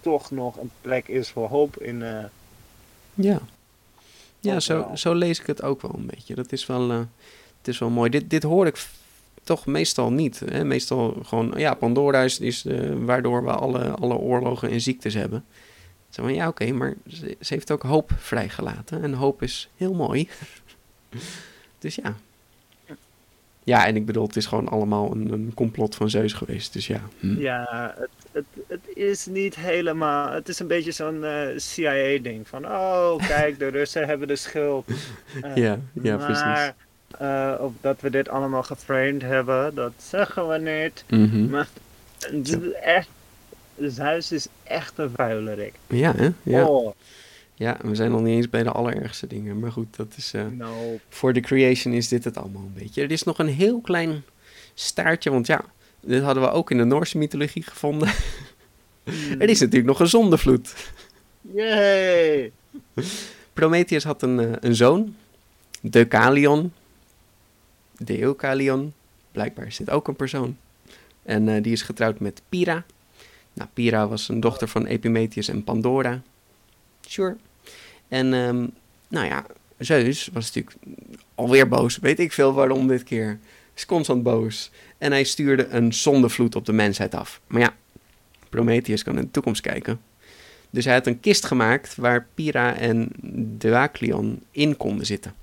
toch 0.01 0.31
nog 0.31 0.57
een 0.57 0.71
plek 0.81 1.07
is 1.07 1.29
voor 1.29 1.47
hoop 1.47 1.77
in. 1.77 2.03
Ja. 3.13 3.39
Ja, 4.39 4.59
zo, 4.59 4.91
zo 4.95 5.13
lees 5.13 5.39
ik 5.39 5.45
het 5.45 5.61
ook 5.61 5.81
wel 5.81 5.91
een 5.95 6.05
beetje. 6.05 6.35
Dat 6.35 6.51
is 6.51 6.65
wel, 6.65 6.91
eh, 6.91 6.97
het 7.57 7.67
is 7.67 7.79
wel 7.79 7.89
mooi. 7.89 8.09
Dit, 8.09 8.29
dit 8.29 8.43
hoor 8.43 8.67
ik 8.67 8.87
toch 9.43 9.65
meestal 9.65 10.11
niet. 10.11 10.39
Hè? 10.45 10.65
Meestal 10.65 11.17
gewoon, 11.23 11.53
ja, 11.57 11.73
Pandora 11.73 12.23
is, 12.23 12.39
is 12.39 12.65
eh, 12.65 12.93
waardoor 12.99 13.43
we 13.43 13.51
alle, 13.51 13.89
alle 13.89 14.15
oorlogen 14.15 14.69
en 14.69 14.81
ziektes 14.81 15.13
hebben. 15.13 15.45
Zo 16.09 16.21
van, 16.21 16.33
ja 16.33 16.47
oké, 16.47 16.71
maar 16.71 16.95
ze, 17.07 17.37
ze 17.39 17.53
heeft 17.53 17.71
ook 17.71 17.83
hoop 17.83 18.11
vrijgelaten. 18.17 19.03
En 19.03 19.13
hoop 19.13 19.41
is 19.41 19.69
heel 19.75 19.93
mooi. 19.93 20.29
dus 21.79 21.95
ja. 21.95 22.15
Ja, 23.69 23.85
en 23.85 23.95
ik 23.95 24.05
bedoel, 24.05 24.27
het 24.27 24.35
is 24.35 24.45
gewoon 24.45 24.67
allemaal 24.67 25.11
een, 25.11 25.31
een 25.31 25.51
complot 25.55 25.95
van 25.95 26.09
Zeus 26.09 26.33
geweest. 26.33 26.73
Dus 26.73 26.87
ja. 26.87 27.01
hm. 27.19 27.39
Ja, 27.39 27.93
het, 27.97 28.09
het, 28.31 28.45
het 28.67 28.97
is 28.97 29.25
niet 29.25 29.55
helemaal. 29.55 30.31
Het 30.31 30.49
is 30.49 30.59
een 30.59 30.67
beetje 30.67 30.91
zo'n 30.91 31.23
eh, 31.23 31.47
CIA-ding. 31.55 32.47
Van, 32.47 32.65
oh, 32.65 33.17
kijk, 33.27 33.59
de 33.59 33.67
Russen 33.67 34.07
hebben 34.07 34.27
de 34.27 34.35
schuld. 34.35 34.87
Eh, 35.41 35.55
Ja, 35.55 35.79
ja, 36.01 36.17
precies. 36.17 36.43
maar, 36.43 36.75
eh, 37.17 37.63
of 37.63 37.71
dat 37.81 38.01
we 38.01 38.09
dit 38.09 38.29
allemaal 38.29 38.63
geframed 38.63 39.21
hebben, 39.21 39.75
dat 39.75 39.91
zeggen 39.97 40.47
we 40.47 40.57
niet. 40.57 41.03
Mhm. 41.07 41.49
Maar 41.49 41.67
het 42.19 42.47
is 42.47 42.71
echt. 42.81 43.07
Zeus 43.81 44.31
is 44.31 44.47
echt 44.63 44.97
een 44.97 45.11
vuilerik. 45.15 45.73
Ja, 45.87 46.13
hè? 46.15 46.29
Ja. 46.43 46.65
Oh, 46.65 46.95
ja, 47.59 47.77
we 47.81 47.95
zijn 47.95 48.11
nog 48.11 48.21
niet 48.21 48.35
eens 48.35 48.49
bij 48.49 48.63
de 48.63 48.71
allerergste 48.71 49.27
dingen. 49.27 49.59
Maar 49.59 49.71
goed, 49.71 49.95
dat 49.95 50.13
is... 50.17 50.33
eh, 50.33 50.45
nou. 50.45 50.99
voor 51.09 51.33
de 51.33 51.39
creation 51.39 51.93
is 51.93 52.07
dit 52.07 52.23
het 52.23 52.37
allemaal 52.37 52.61
een 52.61 52.73
beetje. 52.73 53.01
Er 53.01 53.11
is 53.11 53.23
nog 53.23 53.39
een 53.39 53.47
heel 53.47 53.81
klein 53.81 54.23
staartje, 54.73 55.29
want 55.29 55.47
ja, 55.47 55.65
dit 55.99 56.23
hadden 56.23 56.43
we 56.43 56.49
ook 56.49 56.71
in 56.71 56.77
de 56.77 56.83
Noorse 56.83 57.17
mythologie 57.17 57.63
gevonden. 57.63 58.07
er 59.39 59.49
is 59.49 59.59
natuurlijk 59.59 59.87
nog 59.87 59.99
een 59.99 60.07
zondevloed. 60.07 60.73
Yay! 61.41 62.51
Prometheus 63.53 64.03
had 64.03 64.21
een, 64.21 64.39
eh, 64.39 64.51
een 64.59 64.75
zoon, 64.75 65.15
Deucalion. 65.81 66.73
Deucalion, 67.97 68.93
blijkbaar 69.31 69.67
is 69.67 69.77
dit 69.77 69.89
ook 69.89 70.07
een 70.07 70.15
persoon. 70.15 70.57
En 71.23 71.49
eh, 71.55 71.63
die 71.63 71.71
is 71.71 71.81
getrouwd 71.81 72.19
met 72.19 72.41
Pyrrha. 72.49 72.85
Nou, 73.53 73.69
Pyrrha 73.73 74.07
was 74.07 74.29
een 74.29 74.39
dochter 74.39 74.67
van 74.67 74.85
Epimetheus 74.85 75.47
en 75.47 75.63
Pandora. 75.63 76.21
Sure. 77.01 77.35
En, 78.09 78.33
ehm, 78.33 78.67
nou 79.07 79.25
ja, 79.27 79.45
Zeus 79.77 80.29
was 80.33 80.45
natuurlijk 80.45 80.75
alweer 81.35 81.67
boos. 81.67 81.97
Weet 81.97 82.19
ik 82.19 82.31
veel 82.31 82.53
waarom 82.53 82.87
dit 82.87 83.03
keer. 83.03 83.39
Is 83.75 83.85
constant 83.85 84.23
boos. 84.23 84.71
En 84.97 85.11
hij 85.11 85.23
stuurde 85.23 85.67
een 85.67 85.93
zondevloed 85.93 86.55
op 86.55 86.65
de 86.65 86.73
mensheid 86.73 87.15
af. 87.15 87.41
Maar 87.47 87.61
ja, 87.61 87.75
Prometheus 88.49 89.03
kan 89.03 89.17
in 89.17 89.21
de 89.21 89.31
toekomst 89.31 89.61
kijken. 89.61 90.01
Dus 90.69 90.85
hij 90.85 90.93
had 90.93 91.07
een 91.07 91.19
kist 91.19 91.45
gemaakt 91.45 91.95
waar 91.95 92.27
Pyrrha 92.33 92.75
en 92.75 93.09
Deucalion 93.57 94.41
in 94.51 94.77
konden 94.77 95.05
zitten. 95.05 95.33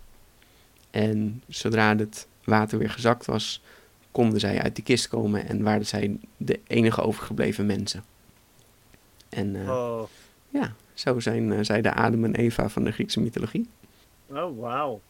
En 0.90 1.42
zodra 1.48 1.96
het 1.96 2.26
water 2.44 2.78
weer 2.78 2.90
gezakt 2.90 3.26
was, 3.26 3.62
konden 4.10 4.40
zij 4.40 4.62
uit 4.62 4.74
die 4.74 4.84
kist 4.84 5.08
komen 5.08 5.48
en 5.48 5.62
waren 5.62 5.86
zij 5.86 6.18
de 6.36 6.60
enige 6.66 7.02
overgebleven 7.02 7.66
mensen. 7.66 8.04
En 9.28 9.56
eh, 9.56 9.68
Oh, 9.68 10.02
ja, 10.48 10.74
zo 10.96 11.20
zijn 11.20 11.52
eh, 11.52 11.58
zij 11.62 11.82
de 11.82 11.94
Adam 11.94 12.24
en 12.24 12.34
Eva 12.34 12.68
van 12.68 12.84
de 12.84 12.92
Griekse 12.92 13.20
mythologie. 13.20 13.68
oh 14.26 14.60
wauw. 14.60 15.00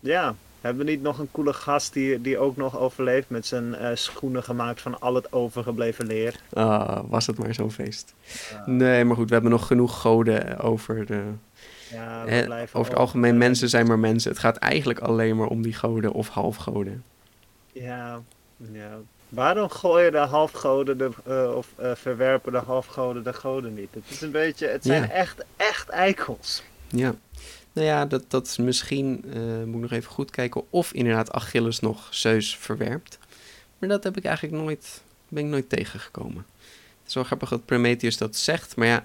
Ja, 0.00 0.34
hebben 0.60 0.84
we 0.84 0.90
niet 0.90 1.02
nog 1.02 1.18
een 1.18 1.30
coole 1.30 1.52
gast 1.52 1.92
die, 1.92 2.20
die 2.20 2.38
ook 2.38 2.56
nog 2.56 2.78
overleeft 2.78 3.30
met 3.30 3.46
zijn 3.46 3.74
eh, 3.74 3.90
schoenen 3.94 4.42
gemaakt 4.42 4.80
van 4.80 5.00
al 5.00 5.14
het 5.14 5.32
overgebleven 5.32 6.06
leer? 6.06 6.40
Ah, 6.52 7.00
was 7.08 7.26
het 7.26 7.38
maar 7.38 7.54
zo'n 7.54 7.70
feest. 7.70 8.14
Nee, 8.66 9.04
maar 9.04 9.16
goed, 9.16 9.28
we 9.28 9.32
hebben 9.34 9.52
nog 9.52 9.66
genoeg 9.66 10.00
goden 10.00 10.58
over 10.58 11.06
de... 11.06 11.22
Ja, 11.90 12.22
over 12.72 12.90
het 12.90 12.94
algemeen, 12.94 13.32
eh, 13.32 13.38
mensen 13.38 13.68
zijn 13.68 13.86
maar 13.86 13.98
mensen. 13.98 14.30
Het 14.30 14.40
gaat 14.40 14.56
eigenlijk 14.56 14.98
alleen 14.98 15.36
maar 15.36 15.46
om 15.46 15.62
die 15.62 15.74
goden 15.74 16.12
of 16.12 16.28
halfgoden. 16.28 17.04
Ja, 17.72 18.20
ja. 18.72 18.98
Waarom 19.34 19.68
gooien 19.68 20.12
de 20.12 20.18
halfgoden 20.18 20.98
de, 20.98 21.10
eh, 21.24 21.56
of 21.56 21.66
eh, 21.76 21.90
verwerpen 21.94 22.52
de 22.52 22.58
halfgoden 22.58 23.24
de 23.24 23.32
goden 23.32 23.74
niet? 23.74 23.88
Het 23.90 24.02
is 24.08 24.20
een 24.20 24.30
beetje, 24.30 24.66
het 24.66 24.84
zijn 24.84 25.02
Ja. 25.02 25.08
echt, 25.10 25.44
echt 25.56 25.88
eikels. 25.88 26.62
Ja. 26.88 27.14
Nou 27.72 27.86
ja, 27.86 28.06
dat, 28.06 28.22
dat 28.28 28.46
is 28.46 28.56
misschien, 28.56 29.24
eh, 29.34 29.40
moet 29.64 29.74
ik 29.74 29.80
nog 29.80 29.90
even 29.90 30.10
goed 30.10 30.30
kijken, 30.30 30.62
of 30.70 30.92
inderdaad 30.92 31.30
Achilles 31.32 31.80
nog 31.80 32.06
Zeus 32.10 32.56
verwerpt. 32.56 33.18
Maar 33.78 33.88
dat 33.88 34.04
heb 34.04 34.16
ik 34.16 34.24
eigenlijk 34.24 34.56
nooit, 34.62 35.02
ben 35.28 35.44
ik 35.44 35.50
nooit 35.50 35.68
tegengekomen. 35.68 36.46
Het 37.00 37.08
is 37.08 37.14
wel 37.14 37.24
grappig 37.24 37.48
dat 37.48 37.64
Prometheus 37.64 38.16
dat 38.16 38.36
zegt, 38.36 38.76
maar 38.76 38.86
ja, 38.86 39.02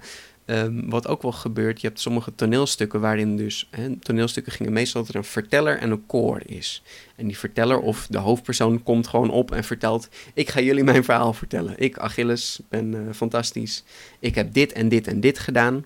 ehm, 0.50 0.88
wat 0.88 1.08
ook 1.08 1.22
wel 1.22 1.32
gebeurt, 1.32 1.80
je 1.80 1.86
hebt 1.86 2.00
sommige 2.00 2.34
toneelstukken 2.34 3.00
waarin 3.00 3.36
dus, 3.36 3.68
hè, 3.70 3.96
toneelstukken 3.96 4.52
gingen 4.52 4.72
meestal 4.72 5.00
dat 5.00 5.10
er 5.10 5.16
een 5.16 5.24
verteller 5.24 5.78
en 5.78 5.90
een 5.90 6.06
koor 6.06 6.40
is. 6.46 6.82
En 7.16 7.26
die 7.26 7.38
verteller 7.38 7.78
of 7.80 8.06
de 8.06 8.18
hoofdpersoon 8.18 8.82
komt 8.82 9.06
gewoon 9.06 9.30
op 9.30 9.52
en 9.52 9.64
vertelt, 9.64 10.08
ik 10.34 10.48
ga 10.48 10.60
jullie 10.60 10.84
mijn 10.84 11.04
verhaal 11.04 11.32
vertellen. 11.32 11.74
Ik, 11.76 11.98
Achilles, 11.98 12.60
ben 12.68 12.94
eh, 12.94 13.14
fantastisch. 13.14 13.84
Ik 14.18 14.34
heb 14.34 14.52
dit 14.52 14.72
en 14.72 14.88
dit 14.88 15.06
en 15.06 15.20
dit 15.20 15.38
gedaan. 15.38 15.84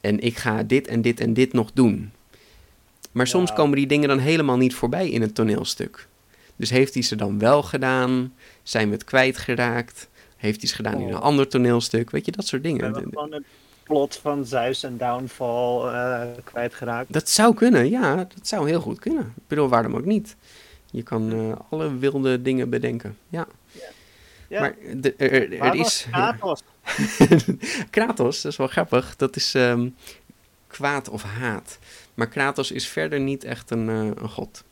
En 0.00 0.20
ik 0.20 0.36
ga 0.36 0.62
dit 0.62 0.86
en 0.86 1.02
dit 1.02 1.20
en 1.20 1.32
dit 1.34 1.52
nog 1.52 1.70
doen. 1.74 2.10
Maar 3.12 3.26
soms 3.26 3.48
Ja. 3.50 3.54
komen 3.56 3.76
die 3.76 3.86
dingen 3.86 4.08
dan 4.08 4.18
helemaal 4.18 4.56
niet 4.56 4.74
voorbij 4.74 5.08
in 5.10 5.20
het 5.22 5.34
toneelstuk. 5.34 6.08
Dus 6.56 6.70
heeft 6.70 6.94
hij 6.94 7.02
ze 7.02 7.16
dan 7.16 7.38
wel 7.38 7.62
gedaan? 7.62 8.32
Zijn 8.62 8.86
we 8.88 8.94
het 8.94 9.04
kwijtgeraakt? 9.04 10.08
Heeft 10.36 10.60
hij 10.60 10.68
ze 10.68 10.74
gedaan 10.74 11.00
in 11.00 11.08
een 11.08 11.14
Oh. 11.14 11.20
ander 11.20 11.48
toneelstuk? 11.48 12.10
Weet 12.10 12.24
je, 12.26 12.32
dat 12.32 12.46
soort 12.46 12.62
We 12.62 12.68
dingen. 12.68 12.84
hebben 12.84 13.02
gewoon 13.12 13.32
het 13.32 13.42
plot 13.84 14.16
van 14.16 14.44
Zeus 14.46 14.82
en 14.82 14.96
Downfall 14.96 15.92
eh, 15.92 16.22
kwijtgeraakt. 16.44 17.12
Dat 17.12 17.28
zou 17.28 17.54
kunnen, 17.54 17.90
ja. 17.90 18.14
Dat 18.16 18.46
zou 18.48 18.68
heel 18.68 18.80
goed 18.80 18.98
kunnen. 18.98 19.32
Ik 19.36 19.42
bedoel, 19.48 19.68
waarom 19.68 19.94
ook 19.96 20.04
niet? 20.04 20.36
Je 20.90 21.02
kan 21.02 21.32
eh, 21.32 21.52
alle 21.70 21.98
wilde 21.98 22.42
dingen 22.42 22.70
bedenken. 22.70 23.16
Ja. 23.28 23.46
Ja. 24.48 24.60
Maar 24.60 24.74
de- 24.96 25.14
er, 25.16 25.32
er- 25.32 25.60
er 25.60 25.74
is... 25.74 26.06
Kratos? 26.10 26.62
Kratos, 27.90 28.40
dat 28.42 28.52
is 28.52 28.58
wel 28.58 28.66
grappig. 28.66 29.16
Dat 29.16 29.36
is 29.36 29.54
ehm, 29.54 29.88
kwaad 30.66 31.08
of 31.08 31.22
haat. 31.22 31.78
Maar 32.14 32.28
Kratos 32.28 32.70
is 32.70 32.88
verder 32.88 33.20
niet 33.20 33.44
echt 33.44 33.70
een, 33.70 33.88
eh, 33.88 33.96
een 34.22 34.28
god. 34.28 34.64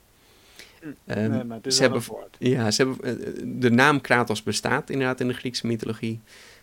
Ehm, 1.07 1.31
nee, 1.31 1.45
maar 1.45 1.57
het 1.57 1.67
is 1.67 1.77
ze 1.77 1.83
hebben, 1.83 2.03
ja, 2.39 2.71
ze 2.71 2.83
hebben, 2.83 3.61
de 3.61 3.71
naam 3.71 4.01
Kratos 4.01 4.43
bestaat 4.43 4.91
inderdaad 4.91 5.21
in 5.21 5.29
de 5.29 5.35
Griekse 5.35 5.67
mythologie. 5.67 6.21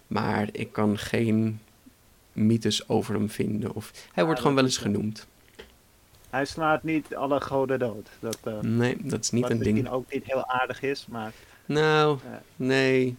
Maar 0.08 0.48
ik 0.52 0.72
kan 0.72 0.98
geen 0.98 1.60
mythes 2.34 2.90
over 2.90 3.14
hem 3.14 3.30
vinden. 3.30 3.76
Of, 3.76 3.92
hij 3.94 4.04
Ja, 4.16 4.24
wordt 4.26 4.40
gewoon 4.40 4.56
wel 4.56 4.64
eens 4.66 4.78
genoemd. 4.78 5.28
Hij 6.30 6.46
slaat 6.46 6.84
niet 6.84 7.16
alle 7.16 7.42
goden 7.42 7.80
dood. 7.80 8.10
Dat, 8.20 8.38
eh, 8.44 8.60
Nee, 8.60 8.98
dat 9.02 9.24
is 9.24 9.32
niet 9.32 9.42
wat 9.42 9.52
een 9.52 9.58
misschien 9.58 9.76
ding. 9.76 9.90
ook 9.90 10.14
niet 10.14 10.26
heel 10.26 10.48
aardig 10.48 10.82
is, 10.82 11.06
maar... 11.10 11.32
Nou, 11.66 12.18
Ja. 12.32 12.42
nee. 12.56 13.16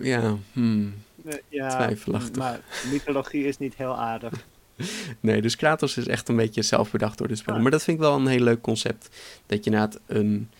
Ja, 0.00 0.36
hmm. 0.52 0.94
eh, 1.24 1.34
ja, 1.48 1.68
Twijfelachtig. 1.68 2.36
Maar 2.36 2.60
mythologie 2.90 3.44
is 3.44 3.58
niet 3.58 3.74
heel 3.74 3.96
aardig. 3.98 4.32
Nee, 5.20 5.42
dus 5.42 5.56
Kratos 5.56 5.96
is 5.96 6.06
echt 6.06 6.28
een 6.28 6.36
beetje 6.36 6.62
zelf 6.62 6.90
bedacht 6.90 7.18
door 7.18 7.28
de 7.28 7.34
spellen. 7.36 7.56
Ah. 7.56 7.62
Maar 7.62 7.70
dat 7.72 7.82
vind 7.82 7.96
ik 7.96 8.02
wel 8.02 8.16
een 8.16 8.26
heel 8.26 8.40
leuk 8.40 8.60
concept. 8.60 9.08
Dat 9.46 9.64
je 9.64 9.70
inderdaad 9.70 10.00
een, 10.06 10.50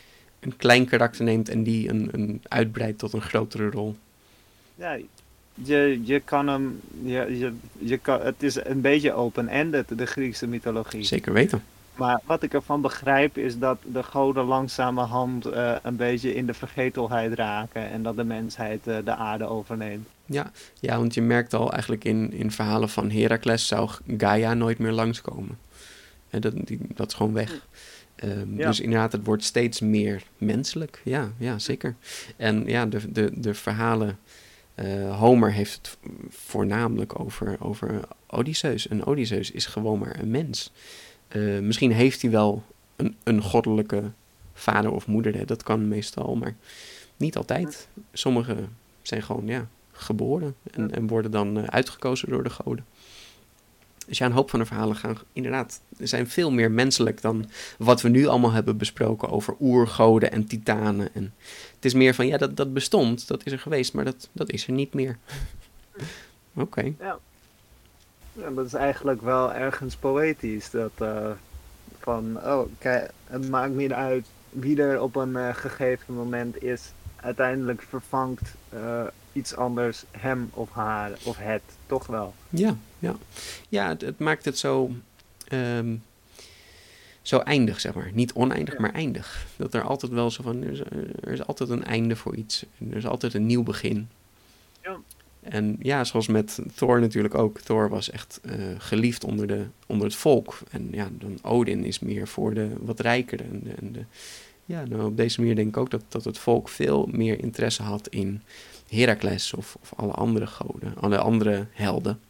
een 0.41 0.57
klein 0.57 0.87
karakter 0.87 1.25
neemt 1.25 1.49
en 1.49 1.63
die 1.63 1.89
een, 1.89 2.09
een 2.13 2.43
uitbreidt 2.49 2.99
tot 2.99 3.13
een 3.13 3.21
grotere 3.23 3.71
rol. 3.71 3.97
Ja, 4.75 4.99
je, 5.55 6.01
je 6.05 6.21
kan 6.21 6.49
hem... 6.49 6.81
Je, 7.03 7.39
je, 7.39 7.53
je 7.79 7.99
kan, 7.99 8.21
het 8.21 8.43
is 8.43 8.65
een 8.65 8.81
beetje 8.81 9.13
open-ended, 9.13 9.99
de 9.99 10.07
Griekse 10.07 10.47
mythologie. 10.47 11.05
Zeker 11.05 11.33
weten. 11.33 11.63
Maar 11.97 12.21
wat 12.25 12.43
ik 12.43 12.55
ervan 12.55 12.81
begrijp 12.81 13.39
is 13.39 13.59
dat 13.59 13.79
de 13.93 14.03
goden 14.03 14.45
langzamerhand 14.45 15.47
eh 15.47 15.75
een 15.83 15.97
beetje 15.97 16.35
in 16.35 16.47
de 16.47 16.55
vergetelheid 16.55 17.35
raken. 17.35 17.91
En 17.91 18.03
dat 18.03 18.17
de 18.17 18.25
mensheid 18.25 18.87
eh, 18.87 18.97
de 19.05 19.15
aarde 19.15 19.45
overneemt. 19.45 20.09
Ja, 20.27 20.51
ja, 20.81 20.97
want 20.99 21.15
je 21.15 21.23
merkt 21.23 21.55
al 21.55 21.73
eigenlijk 21.73 22.05
in, 22.05 22.33
in 22.33 22.51
verhalen 22.51 22.89
van 22.89 23.11
Heracles 23.11 23.67
zou 23.67 23.91
Gaia 24.19 24.55
nooit 24.55 24.79
meer 24.79 24.93
langskomen. 24.93 25.59
En 26.31 26.41
dat, 26.41 26.53
die, 26.67 26.79
dat 26.95 27.09
is 27.09 27.15
gewoon 27.15 27.33
weg. 27.33 27.67
Ehm, 28.15 28.57
Ja. 28.57 28.67
Dus 28.67 28.81
inderdaad, 28.81 29.13
het 29.13 29.25
wordt 29.25 29.45
steeds 29.45 29.81
meer 29.81 30.23
menselijk. 30.39 31.01
Ja, 31.05 31.31
ja 31.39 31.59
zeker. 31.59 31.95
En 32.37 32.67
ja, 32.67 32.87
de, 32.87 33.13
de, 33.13 33.31
de 33.35 33.55
verhalen. 33.55 34.19
Eh, 34.75 35.19
Homer 35.19 35.53
heeft 35.53 35.75
het 35.75 35.99
voornamelijk 36.29 37.21
over, 37.21 37.57
over 37.61 38.01
Odysseus. 38.27 38.89
En 38.89 39.05
Odysseus 39.05 39.51
is 39.51 39.67
gewoon 39.67 39.99
maar 39.99 40.19
een 40.21 40.31
mens. 40.31 40.73
Eh, 41.29 41.59
misschien 41.59 41.93
heeft 41.93 42.23
hij 42.23 42.31
wel 42.31 42.63
een, 42.97 43.17
een 43.23 43.43
goddelijke 43.43 44.11
vader 44.55 44.91
of 44.91 45.07
moeder. 45.07 45.37
Hè? 45.37 45.45
Dat 45.45 45.63
kan 45.63 45.89
meestal, 45.89 46.37
maar 46.37 46.57
niet 47.17 47.37
altijd. 47.37 47.89
Sommigen 48.13 48.77
zijn 49.03 49.23
gewoon 49.23 49.47
ja, 49.47 49.69
geboren 49.93 50.55
en, 50.71 50.91
en 50.91 51.07
worden 51.07 51.31
dan 51.31 51.59
eh, 51.59 51.65
uitgekozen 51.65 52.29
door 52.29 52.43
de 52.43 52.51
goden. 52.51 52.85
Dus 54.13 54.21
ja, 54.21 54.27
een 54.27 54.37
hoop 54.37 54.51
van 54.51 54.59
de 54.59 54.67
verhalen 54.67 54.97
gaan 54.97 55.17
inderdaad, 55.33 55.81
zijn 55.99 56.29
veel 56.29 56.51
meer 56.51 56.71
menselijk 56.71 57.21
dan 57.21 57.51
wat 57.79 58.01
we 58.01 58.09
nu 58.09 58.27
allemaal 58.27 58.53
hebben 58.53 58.77
besproken 58.77 59.29
over 59.29 59.57
oergoden 59.61 60.33
en 60.33 60.47
titanen. 60.47 61.15
En 61.15 61.35
het 61.75 61.85
is 61.85 61.95
meer 61.95 62.15
van, 62.15 62.27
ja, 62.27 62.37
dat, 62.37 62.57
dat 62.57 62.73
bestond, 62.73 63.29
dat 63.29 63.47
is 63.47 63.53
er 63.53 63.59
geweest, 63.59 63.95
maar 63.95 64.05
dat, 64.05 64.29
dat 64.33 64.51
is 64.51 64.67
er 64.67 64.73
niet 64.73 64.95
meer. 64.95 65.19
Oké, 66.55 66.95
Ja, 68.33 68.51
dat 68.51 68.67
is 68.67 68.75
eigenlijk 68.75 69.23
wel 69.23 69.53
ergens 69.53 69.97
poëtisch. 69.97 70.71
Dat 70.71 70.93
eh, 70.99 71.31
van, 71.99 72.39
oh, 72.45 72.67
kijk, 72.79 73.11
het 73.27 73.49
maakt 73.49 73.75
niet 73.75 73.93
uit 73.93 74.27
wie 74.51 74.83
er 74.83 75.01
op 75.01 75.17
een 75.17 75.37
eh, 75.37 75.55
gegeven 75.55 76.15
moment 76.15 76.63
is. 76.63 76.93
Uiteindelijk 77.23 77.83
vervangt 77.89 78.55
eh, 78.69 79.03
iets 79.33 79.57
anders 79.57 80.05
hem 80.11 80.51
of 80.55 80.71
haar 80.71 81.11
of 81.23 81.37
het 81.37 81.63
toch 81.87 82.07
wel. 82.07 82.35
Ja, 82.49 82.77
ja. 82.99 83.17
ja 83.69 83.89
het, 83.89 84.01
het 84.01 84.19
maakt 84.19 84.45
het 84.45 84.59
zo, 84.59 84.91
ehm, 85.49 85.95
zo 87.23 87.39
eindig, 87.39 87.81
zeg 87.81 87.95
maar. 87.95 88.11
Niet 88.13 88.33
oneindig, 88.33 88.75
Ja. 88.75 88.81
maar 88.81 88.93
eindig. 88.93 89.47
Dat 89.57 89.75
er 89.75 89.83
altijd 89.83 90.13
wel 90.13 90.31
zo 90.31 90.43
van, 90.43 90.63
er 90.63 90.71
is, 90.71 90.81
er 91.21 91.33
is 91.33 91.47
altijd 91.47 91.71
een 91.71 91.85
einde 91.85 92.17
voor 92.17 92.37
iets. 92.37 92.65
Er 92.91 92.97
is 92.97 93.07
altijd 93.07 93.35
een 93.35 93.47
nieuw 93.47 93.63
begin. 93.63 94.09
Ja. 94.83 94.97
En 95.43 95.77
ja, 95.81 96.05
zoals 96.05 96.27
met 96.27 96.59
Thor 96.75 97.01
natuurlijk 97.01 97.35
ook. 97.35 97.61
Thor 97.61 97.89
was 97.89 98.11
echt 98.11 98.41
eh, 98.43 98.55
geliefd 98.79 99.25
onder, 99.25 99.47
de, 99.47 99.65
onder 99.87 100.07
het 100.07 100.17
volk. 100.17 100.59
En 100.71 100.89
ja, 100.91 101.09
dan 101.19 101.39
Odin 101.43 101.85
is 101.85 101.99
meer 101.99 102.29
voor 102.29 102.55
de 102.55 102.71
wat 102.81 103.01
rijkere. 103.01 103.43
En 103.43 103.61
de, 103.65 103.71
en 103.71 103.93
de, 103.93 104.05
ja, 104.65 104.85
nou, 104.89 105.05
op 105.05 105.17
deze 105.17 105.41
manier 105.41 105.55
denk 105.57 105.69
ik 105.69 105.77
ook 105.77 105.91
dat, 105.91 106.03
dat 106.09 106.25
het 106.25 106.39
volk 106.39 106.69
veel 106.69 107.09
meer 107.13 107.39
interesse 107.41 107.83
had 107.83 108.09
in 108.09 108.43
Heracles 108.89 109.55
of, 109.55 109.77
of 109.81 109.93
alle 109.97 110.13
andere 110.13 110.47
goden, 110.47 110.95
alle 111.01 111.19
andere 111.19 111.67
helden. 111.73 112.21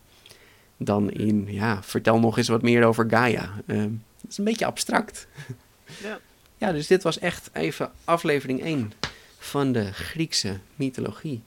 Dan 0.76 1.10
in, 1.10 1.44
ja, 1.48 1.82
vertel 1.82 2.18
nog 2.18 2.38
eens 2.38 2.48
wat 2.48 2.62
meer 2.62 2.84
over 2.84 3.06
Gaia. 3.10 3.50
Ehm, 3.66 3.90
dat 4.20 4.30
is 4.30 4.38
een 4.38 4.44
beetje 4.44 4.66
abstract. 4.66 5.26
Ja. 6.02 6.18
Ja, 6.56 6.72
dus 6.72 6.86
dit 6.86 7.02
was 7.02 7.18
echt 7.18 7.50
even 7.52 7.90
aflevering 8.04 8.62
1 8.62 8.92
van 9.38 9.72
de 9.72 9.92
Griekse 9.92 10.58
mythologie. 10.74 11.42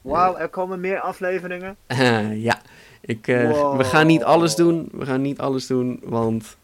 Wauw, 0.00 0.36
er 0.36 0.48
komen 0.48 0.80
meer 0.80 1.00
afleveringen. 1.00 1.76
Ja, 2.42 2.62
ik, 3.00 3.28
eh, 3.28 3.50
Wow. 3.50 3.76
we 3.76 3.84
gaan 3.84 4.06
niet 4.06 4.22
alles 4.24 4.54
doen. 4.54 4.88
We 4.92 5.06
gaan 5.06 5.22
niet 5.22 5.38
alles 5.38 5.66
doen, 5.66 6.00
want 6.02 6.56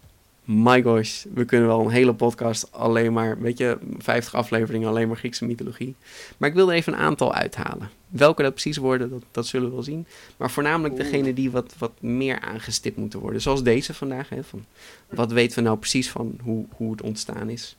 my 0.44 0.82
gosh, 0.82 1.24
we 1.34 1.44
kunnen 1.44 1.68
wel 1.68 1.80
een 1.80 1.90
hele 1.90 2.14
podcast 2.14 2.72
alleen 2.72 3.12
maar, 3.12 3.40
weet 3.40 3.58
je, 3.58 3.78
50 3.98 4.34
afleveringen 4.34 4.88
alleen 4.88 5.08
maar 5.08 5.16
Griekse 5.16 5.44
mythologie. 5.44 5.94
Maar 6.36 6.48
ik 6.48 6.54
wil 6.54 6.70
er 6.70 6.76
even 6.76 6.92
een 6.92 6.98
aantal 6.98 7.34
uithalen. 7.34 7.90
Welke 8.08 8.42
dat 8.42 8.52
precies 8.52 8.76
worden, 8.76 9.10
dat, 9.10 9.22
dat 9.30 9.46
zullen 9.46 9.68
we 9.68 9.74
wel 9.74 9.82
zien. 9.82 10.06
Maar 10.36 10.50
voornamelijk 10.50 10.96
degene 10.96 11.34
die 11.34 11.50
wat, 11.50 11.74
wat 11.78 11.92
meer 12.00 12.40
aangestipt 12.40 12.96
moeten 12.96 13.20
worden. 13.20 13.40
Zoals 13.40 13.62
deze 13.62 13.94
vandaag. 13.94 14.28
Hè, 14.28 14.44
van, 14.44 14.64
wat 15.08 15.32
weten 15.32 15.56
we 15.56 15.62
nou 15.64 15.78
precies 15.78 16.10
van 16.10 16.38
hoe, 16.42 16.64
hoe 16.76 16.90
het 16.90 17.02
ontstaan 17.02 17.48
is? 17.48 17.76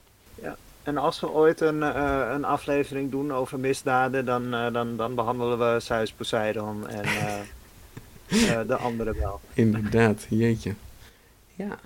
En 0.85 0.97
als 0.97 1.19
we 1.19 1.29
ooit 1.29 1.61
een, 1.61 1.83
eh, 1.83 2.29
een 2.33 2.45
aflevering 2.45 3.11
doen 3.11 3.33
over 3.33 3.59
misdaden, 3.59 4.25
dan, 4.25 4.53
eh, 4.53 4.73
dan, 4.73 4.95
dan 4.95 5.15
behandelen 5.15 5.59
we 5.59 5.79
Zeus 5.79 6.11
Poseidon 6.11 6.87
en 6.87 7.03
eh, 7.03 8.67
de 8.67 8.75
andere 8.75 9.13
wel. 9.13 9.39
Inderdaad, 9.53 10.25
jeetje. 10.29 10.73
Ja, 11.55 11.79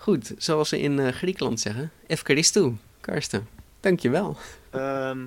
goed. 0.00 0.34
Zoals 0.38 0.68
ze 0.68 0.80
in 0.80 0.98
eh, 0.98 1.12
Griekenland 1.12 1.60
zeggen, 1.60 1.90
Efkaristou, 2.06 2.76
Karsten. 3.00 3.48
Dankjewel. 3.80 4.36
Ehm 4.70 5.18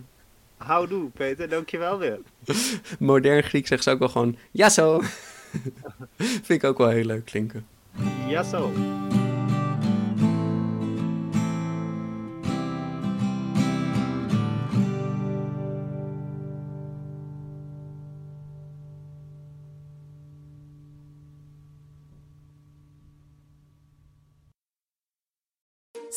houdoe, 0.64 1.10
Peter, 1.10 1.50
dankjewel 1.50 1.98
weer. 1.98 2.20
Modern 3.00 3.44
Griek 3.44 3.68
zegt 3.68 3.84
ze 3.84 3.90
ook 3.90 4.00
wel 4.00 4.10
gewoon, 4.10 4.38
ja 4.52 4.70
zo. 4.70 5.02
Vind 6.18 6.50
ik 6.50 6.64
ook 6.64 6.78
wel 6.78 6.90
heel 6.90 7.06
leuk 7.06 7.26
klinken. 7.26 7.66
Ja, 8.28 8.44